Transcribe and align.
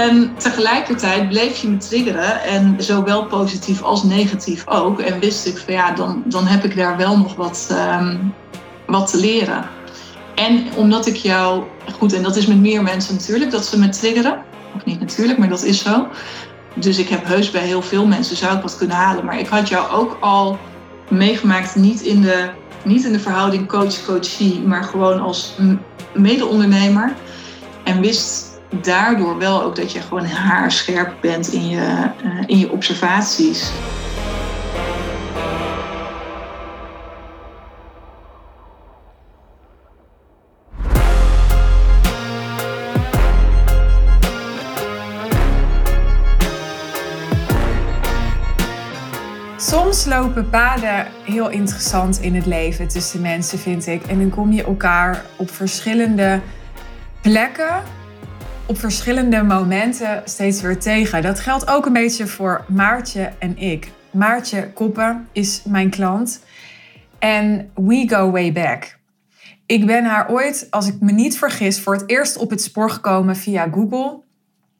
En 0.00 0.34
tegelijkertijd 0.36 1.28
bleef 1.28 1.60
je 1.60 1.68
me 1.68 1.76
triggeren. 1.76 2.42
En 2.42 2.74
zowel 2.78 3.24
positief 3.24 3.82
als 3.82 4.02
negatief 4.02 4.66
ook. 4.66 5.00
En 5.00 5.20
wist 5.20 5.46
ik 5.46 5.58
van 5.58 5.74
ja, 5.74 5.92
dan, 5.92 6.22
dan 6.26 6.46
heb 6.46 6.64
ik 6.64 6.76
daar 6.76 6.96
wel 6.96 7.18
nog 7.18 7.34
wat, 7.34 7.66
ehm, 7.70 8.16
wat 8.86 9.10
te 9.10 9.16
leren. 9.16 9.64
En 10.34 10.66
omdat 10.76 11.06
ik 11.06 11.16
jou, 11.16 11.64
goed, 11.98 12.12
en 12.12 12.22
dat 12.22 12.36
is 12.36 12.46
met 12.46 12.60
meer 12.60 12.82
mensen 12.82 13.14
natuurlijk, 13.14 13.50
dat 13.50 13.66
ze 13.66 13.78
me 13.78 13.88
triggeren. 13.88 14.42
Of 14.76 14.84
niet 14.84 15.00
natuurlijk, 15.00 15.38
maar 15.38 15.48
dat 15.48 15.62
is 15.62 15.82
zo. 15.82 16.08
Dus 16.74 16.98
ik 16.98 17.08
heb 17.08 17.26
heus 17.26 17.50
bij 17.50 17.66
heel 17.66 17.82
veel 17.82 18.06
mensen 18.06 18.36
zou 18.36 18.56
ik 18.56 18.62
wat 18.62 18.76
kunnen 18.76 18.96
halen. 18.96 19.24
Maar 19.24 19.38
ik 19.38 19.48
had 19.48 19.68
jou 19.68 19.90
ook 19.90 20.16
al 20.20 20.58
meegemaakt, 21.08 21.74
niet 21.74 22.00
in 22.00 22.20
de, 22.20 22.48
niet 22.84 23.04
in 23.04 23.12
de 23.12 23.20
verhouding 23.20 23.68
coach-coachie, 23.68 24.60
maar 24.60 24.84
gewoon 24.84 25.20
als 25.20 25.54
mede-ondernemer. 26.14 27.14
En 27.84 28.00
wist 28.00 28.49
daardoor 28.70 29.38
wel 29.38 29.62
ook 29.62 29.76
dat 29.76 29.92
je 29.92 30.00
gewoon 30.00 30.26
haarscherp 30.26 31.14
bent 31.20 31.52
in 31.52 31.68
je, 31.68 32.10
uh, 32.24 32.42
in 32.46 32.58
je 32.58 32.70
observaties. 32.70 33.72
Soms 49.56 50.04
lopen 50.04 50.50
paden 50.50 51.06
heel 51.24 51.50
interessant 51.50 52.20
in 52.20 52.34
het 52.34 52.46
leven 52.46 52.88
tussen 52.88 53.20
mensen, 53.20 53.58
vind 53.58 53.86
ik. 53.86 54.02
En 54.06 54.18
dan 54.18 54.30
kom 54.30 54.52
je 54.52 54.64
elkaar 54.64 55.24
op 55.36 55.50
verschillende 55.50 56.40
plekken, 57.22 57.82
op 58.70 58.78
verschillende 58.78 59.42
momenten 59.42 60.22
steeds 60.24 60.60
weer 60.60 60.78
tegen. 60.78 61.22
Dat 61.22 61.40
geldt 61.40 61.70
ook 61.70 61.86
een 61.86 61.92
beetje 61.92 62.26
voor 62.26 62.64
Maartje 62.68 63.32
en 63.38 63.58
ik. 63.58 63.90
Maartje 64.10 64.72
Koppen 64.72 65.28
is 65.32 65.62
mijn 65.64 65.90
klant. 65.90 66.44
En 67.18 67.70
we 67.74 68.08
go 68.08 68.30
way 68.30 68.52
back. 68.52 68.98
Ik 69.66 69.86
ben 69.86 70.04
haar 70.04 70.30
ooit, 70.30 70.66
als 70.70 70.88
ik 70.88 71.00
me 71.00 71.12
niet 71.12 71.38
vergis, 71.38 71.80
voor 71.80 71.94
het 71.94 72.10
eerst 72.10 72.36
op 72.36 72.50
het 72.50 72.62
spoor 72.62 72.90
gekomen 72.90 73.36
via 73.36 73.68
Google. 73.72 74.22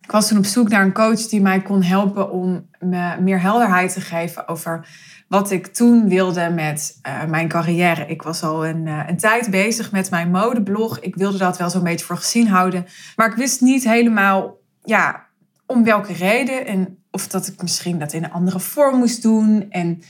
Ik 0.01 0.11
was 0.11 0.29
toen 0.29 0.39
op 0.39 0.45
zoek 0.45 0.69
naar 0.69 0.85
een 0.85 0.93
coach 0.93 1.27
die 1.27 1.41
mij 1.41 1.63
kon 1.63 1.83
helpen 1.83 2.31
om 2.31 2.69
me 2.79 3.21
meer 3.21 3.41
helderheid 3.41 3.93
te 3.93 4.01
geven 4.01 4.49
over 4.49 4.87
wat 5.31 5.51
ik 5.51 5.67
toen 5.67 6.09
wilde 6.09 6.49
met 6.49 6.99
uh, 7.07 7.25
mijn 7.25 7.49
carrière. 7.49 8.07
Ik 8.07 8.23
was 8.23 8.43
al 8.43 8.67
een, 8.67 8.87
uh, 8.87 9.03
een 9.07 9.17
tijd 9.17 9.51
bezig 9.51 9.93
met 9.93 10.11
mijn 10.11 10.31
modeblog. 10.31 10.99
Ik 11.01 11.17
wilde 11.17 11.39
dat 11.39 11.59
wel 11.59 11.71
zo'n 11.71 11.83
beetje 11.83 12.05
voor 12.07 12.17
gezien 12.17 12.49
houden. 12.49 12.87
Maar 13.17 13.29
ik 13.29 13.37
wist 13.37 13.61
niet 13.61 13.85
helemaal 13.85 14.59
ja, 14.85 15.27
om 15.67 15.85
welke 15.85 16.13
reden. 16.13 16.67
En 16.67 16.99
of 17.11 17.27
dat 17.27 17.47
ik 17.47 17.63
misschien 17.63 17.99
dat 17.99 18.13
in 18.13 18.25
een 18.25 18.33
andere 18.33 18.61
vorm 18.61 18.99
moest 18.99 19.23
doen. 19.23 19.67
En 19.69 20.03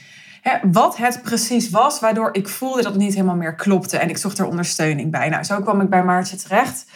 hè, 0.43 0.59
wat 0.73 0.97
het 0.97 1.23
precies 1.23 1.71
was, 1.71 2.01
waardoor 2.01 2.29
ik 2.33 2.49
voelde 2.49 2.83
dat 2.83 2.93
het 2.93 3.03
niet 3.03 3.15
helemaal 3.15 3.37
meer 3.37 3.55
klopte. 3.55 3.99
En 3.99 4.09
ik 4.09 4.17
zocht 4.17 4.39
er 4.39 4.47
ondersteuning 4.47 5.11
bij. 5.11 5.29
Nou, 5.29 5.45
zo 5.45 5.61
kwam 5.61 5.81
ik 5.81 5.91
bij 5.91 6.05
Maartje 6.05 6.37
terecht. 6.37 6.87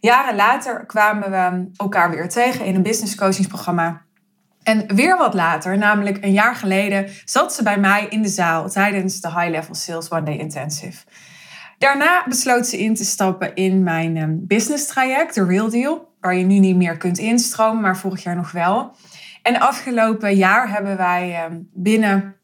Jaren 0.00 0.36
later 0.36 0.86
kwamen 0.86 1.30
we 1.30 1.70
elkaar 1.76 2.10
weer 2.10 2.28
tegen 2.28 2.64
in 2.64 2.74
een 2.74 2.82
business 2.82 3.14
coachingsprogramma. 3.14 4.02
En 4.62 4.94
weer 4.94 5.16
wat 5.16 5.34
later, 5.34 5.78
namelijk 5.78 6.24
een 6.24 6.32
jaar 6.32 6.54
geleden, 6.54 7.08
zat 7.24 7.54
ze 7.54 7.62
bij 7.62 7.78
mij 7.78 8.06
in 8.08 8.22
de 8.22 8.28
zaal 8.28 8.68
tijdens 8.68 9.20
de 9.20 9.28
High 9.28 9.50
Level 9.50 9.74
Sales 9.74 10.10
One 10.10 10.22
Day 10.22 10.36
Intensive. 10.36 11.04
Daarna 11.78 12.24
besloot 12.28 12.66
ze 12.66 12.78
in 12.78 12.94
te 12.94 13.04
stappen 13.04 13.54
in 13.54 13.82
mijn 13.82 14.16
ehm, 14.16 14.34
business 14.38 14.86
traject, 14.86 15.34
de 15.34 15.44
Real 15.44 15.70
Deal, 15.70 16.14
waar 16.20 16.34
je 16.34 16.44
nu 16.44 16.58
niet 16.58 16.76
meer 16.76 16.96
kunt 16.96 17.18
instromen, 17.18 17.82
maar 17.82 17.96
vorig 17.96 18.22
jaar 18.22 18.36
nog 18.36 18.52
wel. 18.52 18.96
En 19.42 19.60
afgelopen 19.60 20.34
jaar 20.34 20.70
hebben 20.70 20.96
wij 20.96 21.34
ehm, 21.34 21.60
binnen 21.72 22.36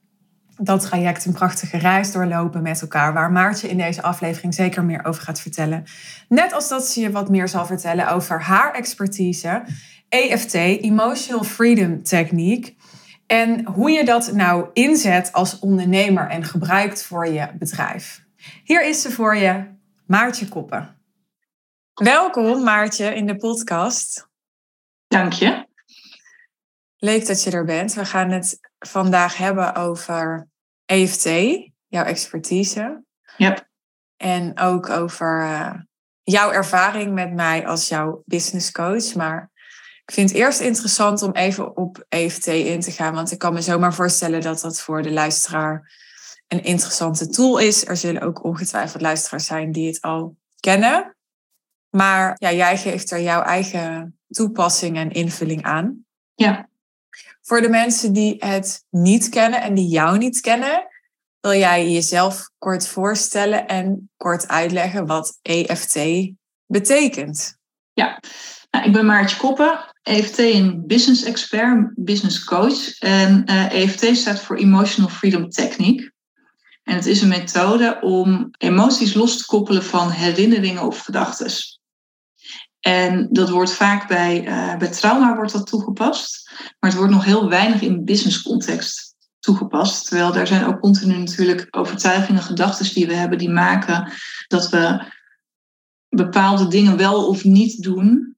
dat 0.58 0.80
traject 0.80 1.24
een 1.24 1.32
prachtige 1.32 1.78
reis 1.78 2.12
doorlopen 2.12 2.62
met 2.62 2.80
elkaar, 2.80 3.12
waar 3.12 3.32
Maartje 3.32 3.68
in 3.68 3.76
deze 3.76 4.02
aflevering 4.02 4.54
zeker 4.54 4.84
meer 4.84 5.04
over 5.04 5.22
gaat 5.22 5.40
vertellen. 5.40 5.84
Net 6.28 6.52
als 6.52 6.68
dat 6.68 6.86
ze 6.86 7.00
je 7.00 7.10
wat 7.10 7.28
meer 7.28 7.48
zal 7.48 7.66
vertellen 7.66 8.10
over 8.10 8.42
haar 8.42 8.74
expertise, 8.74 9.64
EFT, 10.08 10.54
Emotional 10.54 11.44
Freedom 11.44 12.02
Techniek, 12.02 12.76
en 13.26 13.66
hoe 13.66 13.90
je 13.90 14.04
dat 14.04 14.32
nou 14.32 14.68
inzet 14.72 15.32
als 15.32 15.58
ondernemer 15.58 16.28
en 16.28 16.44
gebruikt 16.44 17.02
voor 17.02 17.28
je 17.28 17.48
bedrijf. 17.58 18.24
Hier 18.64 18.88
is 18.88 19.02
ze 19.02 19.10
voor 19.10 19.36
je, 19.36 19.64
Maartje 20.06 20.48
Koppen. 20.48 20.96
Welkom 21.94 22.62
Maartje 22.62 23.14
in 23.14 23.26
de 23.26 23.36
podcast. 23.36 24.28
Dank 25.08 25.32
je. 25.32 25.66
Leuk 26.96 27.26
dat 27.26 27.42
je 27.42 27.50
er 27.50 27.64
bent. 27.64 27.94
We 27.94 28.04
gaan 28.04 28.30
het 28.30 28.67
vandaag 28.78 29.36
hebben 29.36 29.74
over 29.74 30.48
EFT, 30.84 31.24
jouw 31.86 32.04
expertise. 32.04 33.04
Yep. 33.36 33.68
En 34.16 34.58
ook 34.58 34.88
over 34.88 35.42
uh, 35.42 35.74
jouw 36.22 36.50
ervaring 36.50 37.14
met 37.14 37.32
mij 37.34 37.66
als 37.66 37.88
jouw 37.88 38.22
business 38.26 38.72
coach. 38.72 39.14
Maar 39.14 39.50
ik 40.04 40.14
vind 40.14 40.28
het 40.28 40.38
eerst 40.38 40.60
interessant 40.60 41.22
om 41.22 41.32
even 41.32 41.76
op 41.76 42.04
EFT 42.08 42.46
in 42.46 42.80
te 42.80 42.90
gaan. 42.90 43.14
Want 43.14 43.32
ik 43.32 43.38
kan 43.38 43.52
me 43.52 43.60
zomaar 43.60 43.94
voorstellen 43.94 44.40
dat 44.40 44.60
dat 44.60 44.80
voor 44.80 45.02
de 45.02 45.12
luisteraar 45.12 45.92
een 46.48 46.62
interessante 46.62 47.28
tool 47.28 47.58
is. 47.58 47.86
Er 47.86 47.96
zullen 47.96 48.22
ook 48.22 48.44
ongetwijfeld 48.44 49.02
luisteraars 49.02 49.46
zijn 49.46 49.72
die 49.72 49.86
het 49.86 50.00
al 50.00 50.36
kennen. 50.60 51.16
Maar 51.90 52.36
ja, 52.38 52.52
jij 52.52 52.76
geeft 52.76 53.10
er 53.10 53.20
jouw 53.20 53.42
eigen 53.42 54.18
toepassing 54.28 54.96
en 54.96 55.10
invulling 55.10 55.62
aan. 55.62 56.04
Ja. 56.34 56.68
Voor 57.48 57.60
de 57.60 57.68
mensen 57.68 58.12
die 58.12 58.36
het 58.38 58.84
niet 58.90 59.28
kennen 59.28 59.62
en 59.62 59.74
die 59.74 59.88
jou 59.88 60.18
niet 60.18 60.40
kennen, 60.40 60.86
wil 61.40 61.52
jij 61.52 61.90
jezelf 61.90 62.50
kort 62.58 62.88
voorstellen 62.88 63.66
en 63.66 64.10
kort 64.16 64.48
uitleggen 64.48 65.06
wat 65.06 65.38
EFT 65.42 65.98
betekent? 66.66 67.56
Ja, 67.92 68.20
nou, 68.70 68.84
ik 68.86 68.92
ben 68.92 69.06
Maartje 69.06 69.36
Koppen, 69.36 69.94
EFT 70.02 70.38
een 70.38 70.86
business 70.86 71.24
expert, 71.24 71.92
business 71.94 72.44
coach. 72.44 72.98
En 72.98 73.42
uh, 73.50 73.64
eh, 73.64 73.82
EFT 73.82 74.16
staat 74.16 74.40
voor 74.40 74.56
Emotional 74.56 75.10
Freedom 75.10 75.48
Technique. 75.48 76.12
En 76.82 76.94
het 76.94 77.06
is 77.06 77.22
een 77.22 77.28
methode 77.28 77.98
om 78.00 78.48
emoties 78.58 79.14
los 79.14 79.36
te 79.36 79.46
koppelen 79.46 79.84
van 79.84 80.10
herinneringen 80.10 80.82
of 80.82 81.00
gedachten. 81.00 81.77
En 82.80 83.28
dat 83.30 83.48
wordt 83.48 83.72
vaak 83.72 84.08
bij, 84.08 84.46
uh, 84.46 84.76
bij 84.76 84.88
trauma 84.90 85.36
wordt 85.36 85.52
dat 85.52 85.66
toegepast, 85.66 86.50
maar 86.78 86.90
het 86.90 86.98
wordt 86.98 87.12
nog 87.12 87.24
heel 87.24 87.48
weinig 87.48 87.80
in 87.80 88.04
business 88.04 88.42
context 88.42 89.16
toegepast. 89.38 90.06
Terwijl 90.06 90.32
daar 90.32 90.46
zijn 90.46 90.64
ook 90.64 90.80
continu 90.80 91.16
natuurlijk 91.16 91.66
overtuigingen, 91.70 92.42
gedachten 92.42 92.94
die 92.94 93.06
we 93.06 93.14
hebben, 93.14 93.38
die 93.38 93.50
maken 93.50 94.12
dat 94.46 94.68
we 94.68 95.12
bepaalde 96.08 96.68
dingen 96.68 96.96
wel 96.96 97.28
of 97.28 97.44
niet 97.44 97.82
doen, 97.82 98.36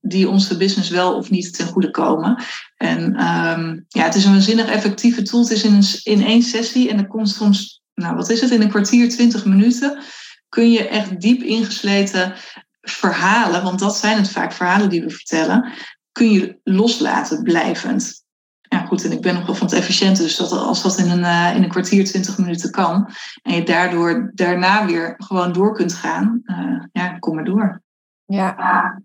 die 0.00 0.28
onze 0.28 0.56
business 0.56 0.90
wel 0.90 1.16
of 1.16 1.30
niet 1.30 1.54
ten 1.54 1.66
goede 1.66 1.90
komen. 1.90 2.42
En 2.76 3.02
um, 3.02 3.84
ja, 3.88 4.04
het 4.04 4.14
is 4.14 4.24
een 4.24 4.32
waanzinnig 4.32 4.66
effectieve 4.66 5.22
tool. 5.22 5.40
Het 5.40 5.50
is 5.50 5.64
in, 5.64 5.82
in 6.02 6.26
één 6.26 6.42
sessie 6.42 6.90
en 6.90 6.96
dat 6.96 7.06
komt 7.06 7.28
soms, 7.28 7.82
nou 7.94 8.16
wat 8.16 8.30
is 8.30 8.40
het, 8.40 8.50
in 8.50 8.62
een 8.62 8.68
kwartier, 8.68 9.08
twintig 9.08 9.44
minuten 9.44 10.02
kun 10.48 10.70
je 10.70 10.88
echt 10.88 11.20
diep 11.20 11.42
ingesleten 11.42 12.34
verhalen, 12.90 13.62
want 13.62 13.78
dat 13.78 13.96
zijn 13.96 14.16
het 14.16 14.30
vaak 14.30 14.52
verhalen 14.52 14.88
die 14.88 15.02
we 15.02 15.10
vertellen, 15.10 15.72
kun 16.12 16.30
je 16.30 16.58
loslaten 16.64 17.42
blijvend. 17.42 18.26
Ja, 18.60 18.78
goed, 18.78 19.04
en 19.04 19.12
ik 19.12 19.20
ben 19.20 19.34
nog 19.34 19.46
wel 19.46 19.54
van 19.54 19.66
het 19.66 19.76
efficiënte, 19.76 20.22
dus 20.22 20.36
dat 20.36 20.52
als 20.52 20.82
dat 20.82 20.98
in 20.98 21.10
een, 21.10 21.18
uh, 21.18 21.56
in 21.56 21.62
een 21.62 21.68
kwartier, 21.68 22.04
twintig 22.04 22.38
minuten 22.38 22.70
kan, 22.70 23.10
en 23.42 23.54
je 23.54 23.62
daardoor 23.62 24.30
daarna 24.34 24.86
weer 24.86 25.14
gewoon 25.18 25.52
door 25.52 25.74
kunt 25.74 25.94
gaan, 25.94 26.40
uh, 26.44 26.84
ja, 26.92 27.18
kom 27.18 27.34
maar 27.34 27.44
door. 27.44 27.82
Ja. 28.24 29.02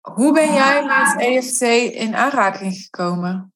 Hoe 0.00 0.32
ben 0.32 0.52
jij 0.52 0.84
met 0.84 1.26
EFT 1.26 1.60
in 1.94 2.16
aanraking 2.16 2.74
gekomen? 2.74 3.52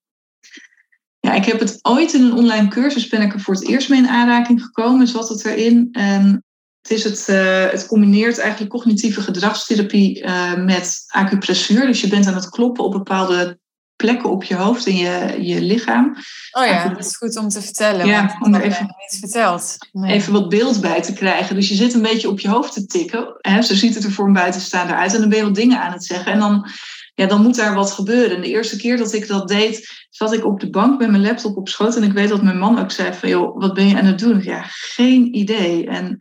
Ja, 1.20 1.32
ik 1.32 1.44
heb 1.44 1.60
het 1.60 1.78
ooit 1.82 2.12
in 2.12 2.22
een 2.22 2.34
online 2.34 2.68
cursus 2.68 3.08
ben 3.08 3.22
ik 3.22 3.32
er 3.32 3.40
voor 3.40 3.54
het 3.54 3.68
eerst 3.68 3.88
mee 3.88 3.98
in 3.98 4.08
aanraking 4.08 4.62
gekomen, 4.62 5.06
zat 5.06 5.28
het 5.28 5.44
erin. 5.44 5.88
En 5.92 6.44
het, 6.88 6.92
is 6.92 7.04
het, 7.04 7.28
uh, 7.28 7.70
het 7.70 7.86
combineert 7.86 8.38
eigenlijk 8.38 8.70
cognitieve 8.70 9.20
gedragstherapie 9.20 10.22
uh, 10.22 10.54
met 10.54 11.04
acupressuur. 11.06 11.86
Dus 11.86 12.00
je 12.00 12.08
bent 12.08 12.26
aan 12.26 12.34
het 12.34 12.48
kloppen 12.48 12.84
op 12.84 12.92
bepaalde 12.92 13.58
plekken 13.96 14.30
op 14.30 14.44
je 14.44 14.54
hoofd 14.54 14.86
en 14.86 14.96
je, 14.96 15.36
je 15.38 15.60
lichaam. 15.60 16.16
Oh 16.50 16.66
ja, 16.66 16.88
dat 16.88 16.98
is 16.98 17.16
goed 17.16 17.36
om 17.36 17.48
te 17.48 17.62
vertellen. 17.62 18.06
Ja, 18.06 18.36
om 18.40 18.54
er 18.54 18.62
even 18.62 18.94
iets 19.06 19.18
verteld. 19.18 19.76
Even 20.06 20.32
wat 20.32 20.48
beeld 20.48 20.80
bij 20.80 21.02
te 21.02 21.12
krijgen. 21.12 21.54
Dus 21.54 21.68
je 21.68 21.74
zit 21.74 21.94
een 21.94 22.02
beetje 22.02 22.28
op 22.28 22.40
je 22.40 22.48
hoofd 22.48 22.72
te 22.72 22.86
tikken. 22.86 23.36
Hè, 23.40 23.62
zo 23.62 23.74
ziet 23.74 23.94
het 23.94 24.04
er 24.04 24.12
voor 24.12 24.26
een 24.26 24.32
buitenstaander 24.32 24.96
uit. 24.96 25.14
En 25.14 25.20
dan 25.20 25.28
ben 25.28 25.38
je 25.38 25.44
wat 25.44 25.54
dingen 25.54 25.80
aan 25.80 25.92
het 25.92 26.04
zeggen. 26.04 26.32
En 26.32 26.38
dan, 26.38 26.70
ja, 27.14 27.26
dan 27.26 27.42
moet 27.42 27.56
daar 27.56 27.74
wat 27.74 27.92
gebeuren. 27.92 28.36
En 28.36 28.42
de 28.42 28.48
eerste 28.48 28.76
keer 28.76 28.96
dat 28.96 29.12
ik 29.12 29.28
dat 29.28 29.48
deed, 29.48 30.06
zat 30.10 30.32
ik 30.32 30.44
op 30.44 30.60
de 30.60 30.70
bank 30.70 30.98
met 30.98 31.10
mijn 31.10 31.22
laptop 31.22 31.56
op 31.56 31.68
schoot. 31.68 31.96
En 31.96 32.02
ik 32.02 32.12
weet 32.12 32.28
dat 32.28 32.42
mijn 32.42 32.58
man 32.58 32.78
ook 32.78 32.90
zei 32.90 33.12
van, 33.12 33.28
joh, 33.28 33.60
wat 33.60 33.74
ben 33.74 33.88
je 33.88 33.96
aan 33.96 34.04
het 34.04 34.18
doen? 34.18 34.42
Ja, 34.42 34.64
geen 34.68 35.36
idee. 35.36 35.86
En 35.86 36.16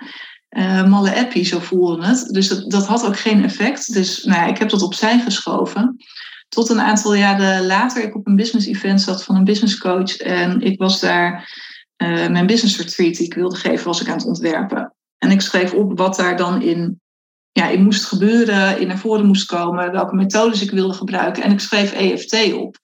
uh, 0.53 0.88
malle 0.88 1.15
appie, 1.15 1.44
zo 1.44 1.59
voelde 1.59 2.05
het. 2.05 2.27
Dus 2.27 2.47
dat, 2.47 2.71
dat 2.71 2.85
had 2.85 3.05
ook 3.05 3.19
geen 3.19 3.44
effect. 3.44 3.94
Dus 3.94 4.23
nou 4.23 4.39
ja, 4.41 4.47
ik 4.47 4.57
heb 4.57 4.69
dat 4.69 4.81
opzij 4.81 5.19
geschoven. 5.19 5.95
Tot 6.50 6.69
een 6.69 6.81
aantal 6.81 7.13
jaren 7.13 7.65
later 7.65 8.03
ik 8.03 8.15
op 8.15 8.27
een 8.27 8.35
business 8.35 8.67
event 8.67 9.01
zat 9.01 9.23
van 9.23 9.35
een 9.35 9.44
business 9.44 9.77
coach. 9.77 10.17
En 10.17 10.61
ik 10.61 10.79
was 10.79 11.00
daar 11.00 11.50
uh, 11.97 12.27
mijn 12.27 12.45
business 12.45 12.77
retreat 12.77 13.15
die 13.15 13.25
ik 13.25 13.33
wilde 13.33 13.55
geven, 13.55 13.85
was 13.85 14.01
ik 14.01 14.07
aan 14.07 14.17
het 14.17 14.25
ontwerpen. 14.25 14.94
En 15.17 15.31
ik 15.31 15.41
schreef 15.41 15.73
op 15.73 15.97
wat 15.97 16.15
daar 16.15 16.38
dan 16.38 16.61
in, 16.61 17.01
ja, 17.51 17.67
in 17.67 17.83
moest 17.83 18.05
gebeuren, 18.05 18.79
in 18.79 18.88
naar 18.88 18.97
voren 18.97 19.25
moest 19.25 19.45
komen, 19.45 19.91
welke 19.91 20.15
methodes 20.15 20.61
ik 20.61 20.71
wilde 20.71 20.94
gebruiken. 20.94 21.44
En 21.44 21.51
ik 21.51 21.59
schreef 21.59 21.91
EFT 21.91 22.53
op. 22.53 22.77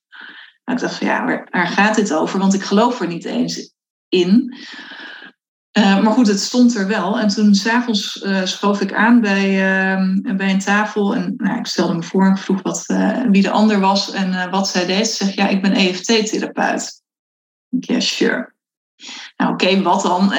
Nou, 0.64 0.78
ik 0.78 0.80
dacht 0.80 0.94
van 0.94 1.06
ja, 1.06 1.24
waar, 1.24 1.48
waar 1.50 1.66
gaat 1.66 1.94
dit 1.94 2.12
over? 2.12 2.38
Want 2.38 2.54
ik 2.54 2.62
geloof 2.62 3.00
er 3.00 3.06
niet 3.06 3.24
eens 3.24 3.72
in. 4.08 4.56
Uh, 5.78 6.02
maar 6.02 6.12
goed, 6.12 6.26
het 6.26 6.40
stond 6.40 6.74
er 6.74 6.86
wel. 6.86 7.18
En 7.18 7.28
toen 7.28 7.54
s'avonds 7.54 8.22
uh, 8.22 8.44
schoof 8.44 8.80
ik 8.80 8.92
aan 8.92 9.20
bij, 9.20 9.48
uh, 9.50 10.36
bij 10.36 10.50
een 10.50 10.58
tafel. 10.58 11.14
En 11.14 11.34
nou, 11.36 11.58
ik 11.58 11.66
stelde 11.66 11.94
me 11.94 12.02
voor 12.02 12.24
en 12.24 12.30
ik 12.30 12.38
vroeg 12.38 12.62
wat, 12.62 12.84
wie 13.30 13.42
de 13.42 13.50
ander 13.50 13.80
was 13.80 14.10
en 14.10 14.50
wat 14.50 14.68
zij 14.68 14.86
deed. 14.86 15.08
Ze 15.08 15.24
zegt, 15.24 15.34
ja, 15.34 15.48
ik 15.48 15.62
ben 15.62 15.72
EFT-therapeut. 15.72 17.02
Ja, 17.68 18.00
sure. 18.00 18.52
Nou, 19.36 19.52
oké, 19.52 19.82
wat 19.82 20.02
dan? 20.02 20.32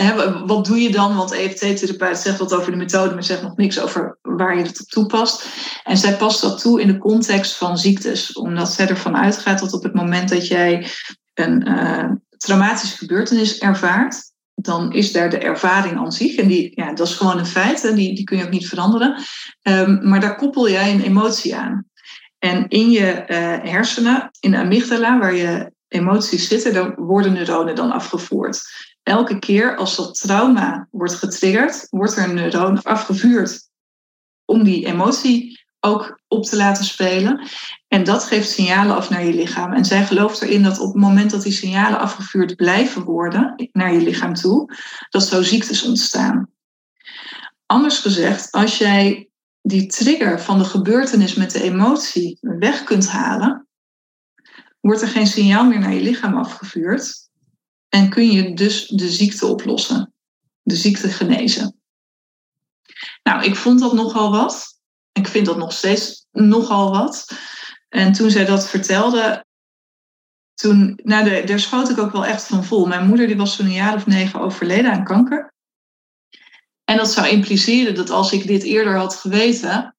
Wat 0.45 0.66
doe 0.66 0.81
je 0.81 0.92
dan? 0.92 1.16
Want 1.16 1.31
EFT-therapeut 1.31 2.18
zegt 2.18 2.38
wat 2.38 2.54
over 2.54 2.72
de 2.72 2.78
methode, 2.78 3.13
maar 3.13 3.24
zegt 3.24 3.42
nog 3.42 3.56
niks 3.56 3.80
over 3.80 4.18
waar 4.22 4.57
je 4.57 4.63
het 4.63 4.81
op 4.81 4.88
toepast. 4.88 5.45
En 5.83 5.98
zij 5.98 6.18
past 6.18 6.42
dat 6.42 6.62
toe 6.62 6.81
in 6.81 6.88
de 6.88 6.98
context 6.98 7.56
van 7.56 7.78
ziektes, 7.78 8.33
omdat 8.33 8.72
zij 8.72 8.88
ervan 8.88 9.18
uitgaat 9.18 9.60
dat 9.60 9.74
op 9.74 9.83
het 9.83 9.94
moment 9.94 10.30
dat 10.30 10.48
jij 10.48 10.88
een 11.33 12.22
traumatische 12.38 12.98
gebeurtenis 12.98 13.57
ervaart, 13.57 14.31
dan 14.62 14.94
is 14.94 15.12
daar 15.12 15.30
de 15.30 15.38
ervaring 15.38 15.98
aan 15.98 16.12
zich. 16.12 16.36
En 16.36 16.48
die, 16.48 16.72
ja, 16.75 16.94
dat 16.94 17.08
is 17.08 17.16
gewoon 17.16 17.38
een 17.38 17.46
feit, 17.46 17.86
en 17.86 17.96
die, 17.96 18.16
die 18.16 18.24
kun 18.24 18.38
je 18.38 18.44
ook 18.44 18.50
niet 18.50 18.68
veranderen. 18.68 19.16
Um, 19.62 20.08
maar 20.08 20.19
daar 20.19 20.36
koppel 20.36 20.69
jij 20.69 20.92
een 20.92 21.02
emotie 21.02 21.56
aan. 21.56 21.86
En 22.40 22.68
in 22.68 22.92
je 22.92 23.25
uh, 23.28 23.72
hersenen, 23.72 24.30
in 24.40 24.52
de 24.52 24.58
amygdala, 24.58 25.19
waar 25.19 25.36
je 25.36 25.72
emoties 25.88 26.48
zitten, 26.48 26.74
daar 26.74 26.96
worden 26.96 27.34
neuronen 27.34 27.75
dan 27.75 27.92
afgevoerd. 27.92 28.62
Elke 29.04 29.40
keer 29.40 29.75
als 29.75 29.96
dat 29.96 30.19
trauma 30.19 30.88
wordt 30.92 31.14
getriggerd, 31.14 31.88
wordt 31.90 32.16
er 32.16 32.24
een 32.24 32.34
neuron 32.34 32.81
afgevuurd 32.81 33.69
om 34.46 34.64
die 34.64 34.86
emotie 34.86 35.61
ook 35.81 36.22
op 36.28 36.45
te 36.45 36.56
laten 36.56 36.86
spelen. 36.86 37.48
En 37.88 38.04
dat 38.04 38.24
geeft 38.24 38.50
signalen 38.50 38.95
af 38.95 39.10
naar 39.10 39.25
je 39.25 39.33
lichaam. 39.33 39.74
En 39.74 39.86
zij 39.86 40.06
gelooft 40.06 40.42
erin 40.42 40.63
dat 40.63 40.80
op 40.80 40.94
het 40.94 41.01
moment 41.01 41.31
dat 41.31 41.44
die 41.44 41.51
signalen 41.51 42.00
afgevuurd 42.00 42.56
blijven 42.56 43.04
worden 43.04 43.69
naar 43.72 43.94
je 43.94 44.01
lichaam 44.01 44.33
toe, 44.33 44.75
dat 45.10 45.24
zo 45.24 45.42
ziektes 45.42 45.83
ontstaan. 45.83 46.50
Anders 47.66 48.00
gezegd, 48.00 48.51
als 48.51 48.78
jij 48.78 49.30
die 49.62 49.88
trigger 49.88 50.42
van 50.42 50.57
de 50.57 50.66
gebeurtenis 50.66 51.36
met 51.36 51.51
de 51.51 51.62
emotie 51.62 52.38
weg 52.42 52.83
kunt 52.83 53.07
halen, 53.07 53.68
wordt 54.80 55.01
er 55.01 55.07
geen 55.07 55.28
signaal 55.28 55.66
meer 55.66 55.80
naar 55.80 55.94
je 55.94 56.01
lichaam 56.01 56.38
afgevuurd 56.38 57.30
en 57.89 58.10
kun 58.10 58.31
je 58.31 58.54
dus 58.54 58.88
de 58.88 59.10
ziekte 59.10 59.45
oplossen, 59.45 60.13
de 60.63 60.75
ziekte 60.75 61.10
genezen. 61.10 61.75
Nou, 63.24 63.44
ik 63.44 63.56
vond 63.56 63.80
dat 63.80 63.94
nogal 63.94 64.31
wat. 64.31 64.70
Ik 65.12 65.28
vind 65.28 65.46
dat 65.46 65.58
nog 65.58 65.74
steeds 65.74 66.25
nogal 66.31 66.92
wat. 66.92 67.28
En 67.90 68.12
toen 68.12 68.30
zij 68.30 68.46
dat 68.46 68.69
vertelde, 68.69 69.46
toen, 70.54 71.00
nou, 71.04 71.46
daar 71.46 71.60
schoot 71.60 71.90
ik 71.90 71.98
ook 71.98 72.12
wel 72.12 72.25
echt 72.25 72.48
van 72.48 72.63
vol. 72.63 72.86
Mijn 72.86 73.08
moeder 73.08 73.28
die 73.28 73.38
was 73.38 73.56
toen 73.56 73.66
een 73.66 73.72
jaar 73.72 73.96
of 73.96 74.06
negen 74.06 74.40
overleden 74.40 74.92
aan 74.92 75.04
kanker. 75.04 75.54
En 76.84 76.98
dat 76.98 77.12
zou 77.12 77.28
impliceren 77.28 77.96
dat 77.96 78.10
als 78.10 78.31
ik 78.31 78.48
dit 78.48 78.63
eerder 78.63 78.98
had 78.98 79.16
geweten, 79.16 79.96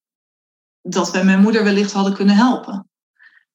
dat 0.82 1.10
wij 1.10 1.24
mijn 1.24 1.40
moeder 1.40 1.64
wellicht 1.64 1.92
hadden 1.92 2.14
kunnen 2.14 2.36
helpen. 2.36 2.88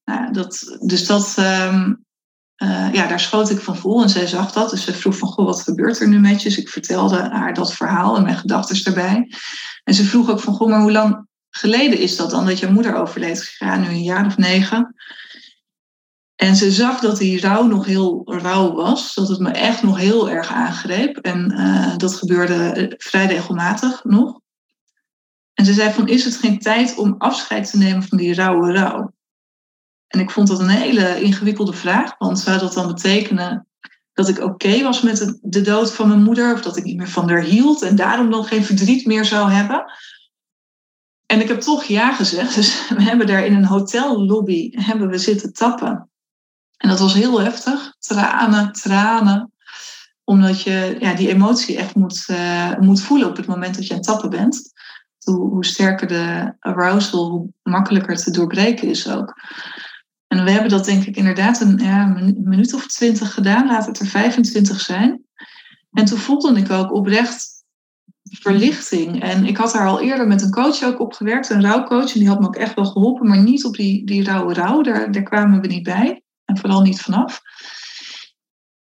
Nou, 0.03 0.33
dat, 0.33 0.77
dus 0.79 1.05
dat, 1.05 1.35
uh, 1.37 2.93
ja, 2.93 3.07
daar 3.07 3.19
schoot 3.19 3.49
ik 3.49 3.59
van 3.59 3.77
vol 3.77 4.01
en 4.01 4.09
zij 4.09 4.27
zag 4.27 4.51
dat. 4.51 4.69
Dus 4.69 4.83
ze 4.83 4.93
vroeg 4.93 5.17
van, 5.17 5.27
goh, 5.27 5.45
wat 5.45 5.61
gebeurt 5.61 5.99
er 5.99 6.07
nu 6.07 6.19
met 6.19 6.41
je? 6.41 6.49
Dus 6.49 6.57
ik 6.57 6.69
vertelde 6.69 7.29
haar 7.29 7.53
dat 7.53 7.73
verhaal 7.73 8.15
en 8.15 8.23
mijn 8.23 8.37
gedachten 8.37 8.83
erbij. 8.83 9.31
En 9.83 9.93
ze 9.93 10.03
vroeg 10.03 10.29
ook 10.29 10.39
van, 10.39 10.53
goh, 10.53 10.69
maar 10.69 10.81
hoe 10.81 10.91
lang 10.91 11.26
geleden 11.57 11.99
is 11.99 12.15
dat 12.15 12.29
dan 12.29 12.45
dat 12.45 12.59
je 12.59 12.71
moeder 12.71 12.95
overleed 12.95 13.43
gegaan, 13.43 13.81
nu 13.81 13.87
een 13.87 14.03
jaar 14.03 14.25
of 14.25 14.37
negen. 14.37 14.95
En 16.35 16.55
ze 16.55 16.71
zag 16.71 16.99
dat 16.99 17.17
die 17.17 17.41
rouw 17.41 17.63
nog 17.63 17.85
heel 17.85 18.21
rauw 18.25 18.73
was, 18.73 19.13
dat 19.13 19.27
het 19.27 19.39
me 19.39 19.49
echt 19.49 19.83
nog 19.83 19.97
heel 19.97 20.29
erg 20.29 20.51
aangreep. 20.51 21.17
En 21.17 21.51
uh, 21.51 21.97
dat 21.97 22.15
gebeurde 22.15 22.53
eh, 22.53 22.93
vrij 22.97 23.25
regelmatig 23.25 24.03
nog. 24.03 24.39
En 25.53 25.65
ze 25.65 25.73
zei 25.73 25.93
van, 25.93 26.07
is 26.07 26.25
het 26.25 26.35
geen 26.35 26.59
tijd 26.59 26.97
om 26.97 27.15
afscheid 27.17 27.69
te 27.69 27.77
nemen 27.77 28.03
van 28.03 28.17
die 28.17 28.33
rauwe 28.33 28.71
rouw? 28.71 29.11
En 30.07 30.19
ik 30.19 30.31
vond 30.31 30.47
dat 30.47 30.59
een 30.59 30.69
hele 30.69 31.21
ingewikkelde 31.21 31.73
vraag, 31.73 32.15
want 32.17 32.39
zou 32.39 32.59
dat 32.59 32.73
dan 32.73 32.87
betekenen 32.87 33.67
dat 34.13 34.27
ik 34.27 34.39
oké 34.39 34.83
was 34.83 35.01
met 35.01 35.37
de 35.41 35.61
dood 35.61 35.93
van 35.93 36.07
mijn 36.07 36.23
moeder, 36.23 36.53
of 36.53 36.61
dat 36.61 36.77
ik 36.77 36.83
niet 36.83 36.97
meer 36.97 37.09
van 37.09 37.29
haar 37.29 37.41
hield 37.41 37.81
en 37.81 37.95
daarom 37.95 38.31
dan 38.31 38.43
geen 38.43 38.65
verdriet 38.65 39.05
meer 39.05 39.25
zou 39.25 39.51
hebben? 39.51 39.91
En 41.27 41.41
ik 41.41 41.47
heb 41.47 41.59
toch 41.59 41.83
ja 41.83 42.13
gezegd. 42.13 42.55
Dus 42.55 42.87
we 42.97 43.03
hebben 43.03 43.27
daar 43.27 43.45
in 43.45 43.55
een 43.55 43.65
hotellobby 43.65 44.71
hebben 44.71 45.09
we 45.09 45.17
zitten 45.17 45.53
tappen. 45.53 46.09
En 46.77 46.89
dat 46.89 46.99
was 46.99 47.13
heel 47.13 47.41
heftig. 47.41 47.95
Tranen, 47.99 48.71
tranen. 48.71 49.51
Omdat 50.23 50.61
je 50.61 50.95
ja, 50.99 51.13
die 51.13 51.29
emotie 51.29 51.77
echt 51.77 51.95
moet, 51.95 52.25
uh, 52.27 52.77
moet 52.77 53.01
voelen 53.01 53.27
op 53.27 53.37
het 53.37 53.47
moment 53.47 53.75
dat 53.75 53.87
je 53.87 53.93
aan 53.93 53.99
het 53.99 54.07
tappen 54.07 54.29
bent. 54.29 54.73
Hoe, 55.23 55.49
hoe 55.49 55.65
sterker 55.65 56.07
de 56.07 56.53
arousal, 56.59 57.29
hoe 57.29 57.49
makkelijker 57.63 58.15
te 58.15 58.31
doorbreken 58.31 58.87
is 58.87 59.09
ook. 59.09 59.33
En 60.27 60.43
we 60.43 60.51
hebben 60.51 60.69
dat 60.69 60.85
denk 60.85 61.05
ik 61.05 61.15
inderdaad 61.15 61.61
een, 61.61 61.77
ja, 61.77 62.05
minuut 62.43 62.73
of 62.73 62.87
twintig 62.87 63.33
gedaan. 63.33 63.67
Laat 63.67 63.85
het 63.85 63.99
er 63.99 64.05
25 64.05 64.79
zijn. 64.79 65.23
En 65.91 66.05
toen 66.05 66.17
voelde 66.17 66.59
ik 66.59 66.71
ook 66.71 66.91
oprecht 66.91 67.56
verlichting. 68.41 69.21
En 69.21 69.45
ik 69.45 69.57
had 69.57 69.71
daar 69.71 69.87
al 69.87 70.01
eerder 70.01 70.27
met 70.27 70.41
een 70.41 70.51
coach 70.51 70.83
ook 70.83 70.99
op 70.99 71.13
gewerkt, 71.13 71.49
een 71.49 71.61
rouwcoach. 71.61 72.13
En 72.13 72.19
die 72.19 72.27
had 72.27 72.39
me 72.39 72.45
ook 72.45 72.55
echt 72.55 72.75
wel 72.75 72.85
geholpen, 72.85 73.27
maar 73.27 73.43
niet 73.43 73.65
op 73.65 73.75
die, 73.75 74.05
die 74.05 74.23
rauwe 74.23 74.53
rouw. 74.53 74.81
Daar, 74.81 75.11
daar 75.11 75.23
kwamen 75.23 75.61
we 75.61 75.67
niet 75.67 75.83
bij. 75.83 76.23
En 76.45 76.57
vooral 76.57 76.81
niet 76.81 77.01
vanaf. 77.01 77.41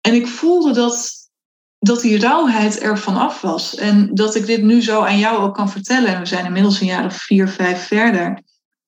En 0.00 0.14
ik 0.14 0.26
voelde 0.26 0.72
dat, 0.72 1.12
dat 1.78 2.00
die 2.00 2.18
rauwheid 2.18 2.82
er 2.82 2.98
vanaf 2.98 3.40
was. 3.40 3.74
En 3.74 4.14
dat 4.14 4.34
ik 4.34 4.46
dit 4.46 4.62
nu 4.62 4.82
zo 4.82 5.02
aan 5.02 5.18
jou 5.18 5.38
ook 5.38 5.54
kan 5.54 5.70
vertellen. 5.70 6.14
En 6.14 6.20
we 6.20 6.26
zijn 6.26 6.46
inmiddels 6.46 6.80
een 6.80 6.86
jaar 6.86 7.04
of 7.04 7.16
vier, 7.16 7.48
vijf 7.48 7.86
verder. 7.86 8.42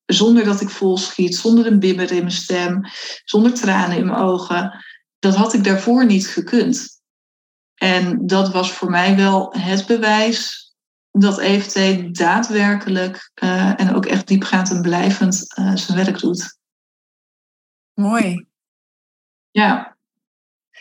Zonder 0.07 0.45
dat 0.45 0.61
ik 0.61 0.69
vol 0.69 0.97
schiet, 0.97 1.37
zonder 1.37 1.67
een 1.67 1.79
bibber 1.79 2.13
in 2.13 2.19
mijn 2.19 2.31
stem, 2.31 2.81
zonder 3.25 3.55
tranen 3.55 3.97
in 3.97 4.07
mijn 4.07 4.19
ogen. 4.19 4.85
Dat 5.19 5.35
had 5.35 5.53
ik 5.53 5.65
daarvoor 5.65 6.07
niet 6.07 6.29
gekund. 6.29 7.00
En 7.83 8.27
dat 8.27 8.53
was 8.53 8.73
voor 8.73 8.91
mij 8.91 9.17
wel 9.17 9.55
het 9.59 9.87
bewijs 9.87 10.75
dat 11.11 11.39
EFT 11.39 11.75
daadwerkelijk 12.15 13.31
uh, 13.43 13.81
en 13.81 13.95
ook 13.95 14.07
echt 14.07 14.27
diepgaand 14.27 14.71
en 14.71 14.83
blijvend 14.83 15.47
uh, 15.59 15.77
zijn 15.77 16.05
werk 16.05 16.19
doet. 16.19 16.59
Mooi. 17.95 18.47
Ja. 19.51 19.97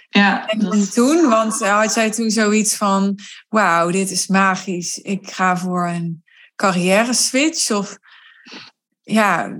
Ja, 0.09 0.47
en 0.47 0.59
dat... 0.59 0.93
toen, 0.93 1.29
want 1.29 1.59
had 1.59 1.93
jij 1.93 2.11
toen 2.11 2.29
zoiets 2.29 2.75
van, 2.75 3.19
wauw, 3.47 3.91
dit 3.91 4.11
is 4.11 4.27
magisch. 4.27 4.97
Ik 4.97 5.31
ga 5.31 5.57
voor 5.57 5.87
een 5.87 6.23
carrière 6.55 7.13
switch? 7.13 7.71
Of 7.71 7.97
ja, 9.01 9.57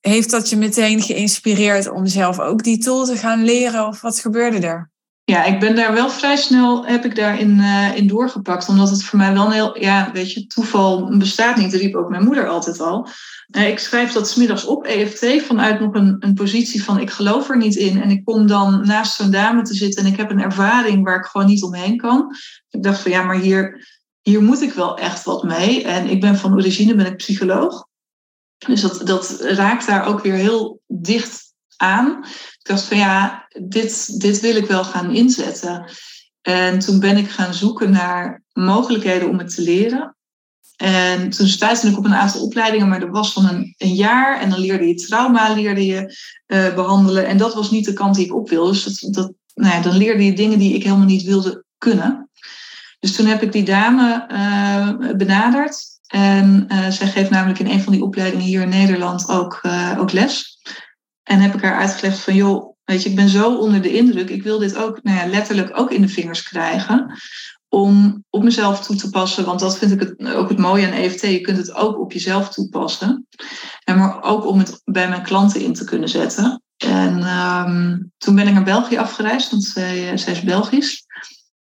heeft 0.00 0.30
dat 0.30 0.50
je 0.50 0.56
meteen 0.56 1.02
geïnspireerd 1.02 1.88
om 1.88 2.06
zelf 2.06 2.38
ook 2.38 2.62
die 2.62 2.78
tool 2.78 3.04
te 3.04 3.16
gaan 3.16 3.44
leren? 3.44 3.86
Of 3.86 4.00
wat 4.00 4.18
gebeurde 4.18 4.66
er? 4.66 4.91
Ja, 5.24 5.44
ik 5.44 5.60
ben 5.60 5.76
daar 5.76 5.92
wel 5.92 6.10
vrij 6.10 6.36
snel, 6.36 6.86
heb 6.86 7.04
ik 7.04 7.16
daarin 7.16 7.58
uh, 7.58 7.96
in 7.96 8.06
doorgepakt. 8.06 8.68
Omdat 8.68 8.90
het 8.90 9.04
voor 9.04 9.18
mij 9.18 9.32
wel 9.32 9.46
een 9.46 9.52
heel, 9.52 9.78
ja, 9.78 10.10
weet 10.12 10.32
je, 10.32 10.46
toeval 10.46 11.16
bestaat 11.18 11.56
niet. 11.56 11.74
Riep 11.74 11.94
ook 11.94 12.08
mijn 12.08 12.24
moeder 12.24 12.48
altijd 12.48 12.80
al. 12.80 13.08
Uh, 13.56 13.68
ik 13.68 13.78
schrijf 13.78 14.12
dat 14.12 14.28
smiddags 14.28 14.64
op 14.64 14.84
EFT 14.84 15.42
vanuit 15.42 15.80
nog 15.80 15.94
een, 15.94 16.16
een 16.18 16.34
positie 16.34 16.84
van 16.84 17.00
ik 17.00 17.10
geloof 17.10 17.48
er 17.48 17.56
niet 17.56 17.74
in. 17.74 18.02
En 18.02 18.10
ik 18.10 18.24
kom 18.24 18.46
dan 18.46 18.86
naast 18.86 19.14
zo'n 19.14 19.30
dame 19.30 19.62
te 19.62 19.74
zitten 19.74 20.04
en 20.04 20.12
ik 20.12 20.16
heb 20.16 20.30
een 20.30 20.42
ervaring 20.42 21.04
waar 21.04 21.18
ik 21.18 21.24
gewoon 21.24 21.46
niet 21.46 21.62
omheen 21.62 21.96
kan. 21.96 22.36
Ik 22.70 22.82
dacht 22.82 23.00
van 23.00 23.10
ja, 23.10 23.22
maar 23.22 23.38
hier, 23.38 23.88
hier 24.20 24.42
moet 24.42 24.62
ik 24.62 24.72
wel 24.72 24.98
echt 24.98 25.24
wat 25.24 25.42
mee. 25.42 25.84
En 25.84 26.08
ik 26.08 26.20
ben 26.20 26.36
van 26.36 26.54
origine 26.54 26.94
ben 26.94 27.06
ik 27.06 27.16
psycholoog. 27.16 27.86
Dus 28.66 28.80
dat, 28.80 29.00
dat 29.06 29.40
raakt 29.40 29.86
daar 29.86 30.06
ook 30.06 30.20
weer 30.20 30.34
heel 30.34 30.80
dicht 30.86 31.51
aan. 31.82 32.18
Ik 32.24 32.60
dacht 32.62 32.82
van 32.82 32.96
ja, 32.96 33.46
dit, 33.62 34.20
dit 34.20 34.40
wil 34.40 34.56
ik 34.56 34.66
wel 34.66 34.84
gaan 34.84 35.14
inzetten. 35.14 35.90
En 36.42 36.78
toen 36.78 37.00
ben 37.00 37.16
ik 37.16 37.30
gaan 37.30 37.54
zoeken 37.54 37.90
naar 37.90 38.42
mogelijkheden 38.52 39.28
om 39.28 39.38
het 39.38 39.54
te 39.54 39.62
leren. 39.62 40.16
En 40.76 41.30
toen 41.30 41.46
stuitte 41.46 41.88
ik 41.88 41.98
op 41.98 42.04
een 42.04 42.14
aantal 42.14 42.42
opleidingen, 42.42 42.88
maar 42.88 43.00
dat 43.00 43.08
was 43.08 43.32
van 43.32 43.48
een, 43.48 43.74
een 43.78 43.94
jaar. 43.94 44.40
En 44.40 44.50
dan 44.50 44.58
leerde 44.58 44.86
je 44.86 44.94
trauma 44.94 45.52
leerde 45.52 45.86
je, 45.86 46.16
uh, 46.46 46.74
behandelen. 46.74 47.26
En 47.26 47.36
dat 47.36 47.54
was 47.54 47.70
niet 47.70 47.84
de 47.84 47.92
kant 47.92 48.14
die 48.14 48.24
ik 48.24 48.34
op 48.34 48.48
wilde. 48.48 48.70
Dus 48.70 48.98
dat, 48.98 49.32
nou 49.54 49.74
ja, 49.74 49.80
dan 49.80 49.96
leerde 49.96 50.24
je 50.24 50.32
dingen 50.32 50.58
die 50.58 50.74
ik 50.74 50.82
helemaal 50.82 51.06
niet 51.06 51.22
wilde 51.22 51.64
kunnen. 51.78 52.30
Dus 52.98 53.14
toen 53.16 53.26
heb 53.26 53.42
ik 53.42 53.52
die 53.52 53.64
dame 53.64 54.26
uh, 54.32 55.16
benaderd. 55.16 55.90
En 56.06 56.66
uh, 56.68 56.88
zij 56.88 57.06
geeft 57.06 57.30
namelijk 57.30 57.58
in 57.58 57.70
een 57.70 57.82
van 57.82 57.92
die 57.92 58.02
opleidingen 58.02 58.46
hier 58.46 58.62
in 58.62 58.68
Nederland 58.68 59.28
ook, 59.28 59.60
ook 59.98 60.12
les. 60.12 60.60
En 61.22 61.40
heb 61.40 61.54
ik 61.54 61.62
haar 61.62 61.78
uitgelegd 61.78 62.18
van, 62.18 62.34
joh, 62.34 62.72
weet 62.84 63.02
je, 63.02 63.08
ik 63.08 63.16
ben 63.16 63.28
zo 63.28 63.56
onder 63.56 63.82
de 63.82 63.92
indruk. 63.92 64.30
Ik 64.30 64.42
wil 64.42 64.58
dit 64.58 64.76
ook 64.76 65.02
nou 65.02 65.16
ja, 65.16 65.26
letterlijk 65.26 65.78
ook 65.78 65.90
in 65.90 66.02
de 66.02 66.08
vingers 66.08 66.42
krijgen. 66.42 67.20
Om 67.68 68.24
op 68.30 68.42
mezelf 68.42 68.84
toe 68.84 68.96
te 68.96 69.10
passen. 69.10 69.44
Want 69.44 69.60
dat 69.60 69.78
vind 69.78 69.92
ik 69.92 70.00
het, 70.00 70.34
ook 70.34 70.48
het 70.48 70.58
mooie 70.58 70.86
aan 70.86 70.92
EFT. 70.92 71.20
Je 71.20 71.40
kunt 71.40 71.56
het 71.56 71.74
ook 71.74 71.98
op 71.98 72.12
jezelf 72.12 72.48
toepassen. 72.48 73.26
En 73.84 73.98
maar 73.98 74.22
ook 74.22 74.46
om 74.46 74.58
het 74.58 74.80
bij 74.84 75.08
mijn 75.08 75.22
klanten 75.22 75.60
in 75.60 75.72
te 75.72 75.84
kunnen 75.84 76.08
zetten. 76.08 76.62
En 76.76 77.22
um, 77.26 78.12
toen 78.18 78.34
ben 78.34 78.46
ik 78.46 78.52
naar 78.52 78.64
België 78.64 78.96
afgereisd, 78.96 79.50
want 79.50 79.64
zij, 79.64 80.16
zij 80.16 80.32
is 80.32 80.42
Belgisch. 80.42 81.06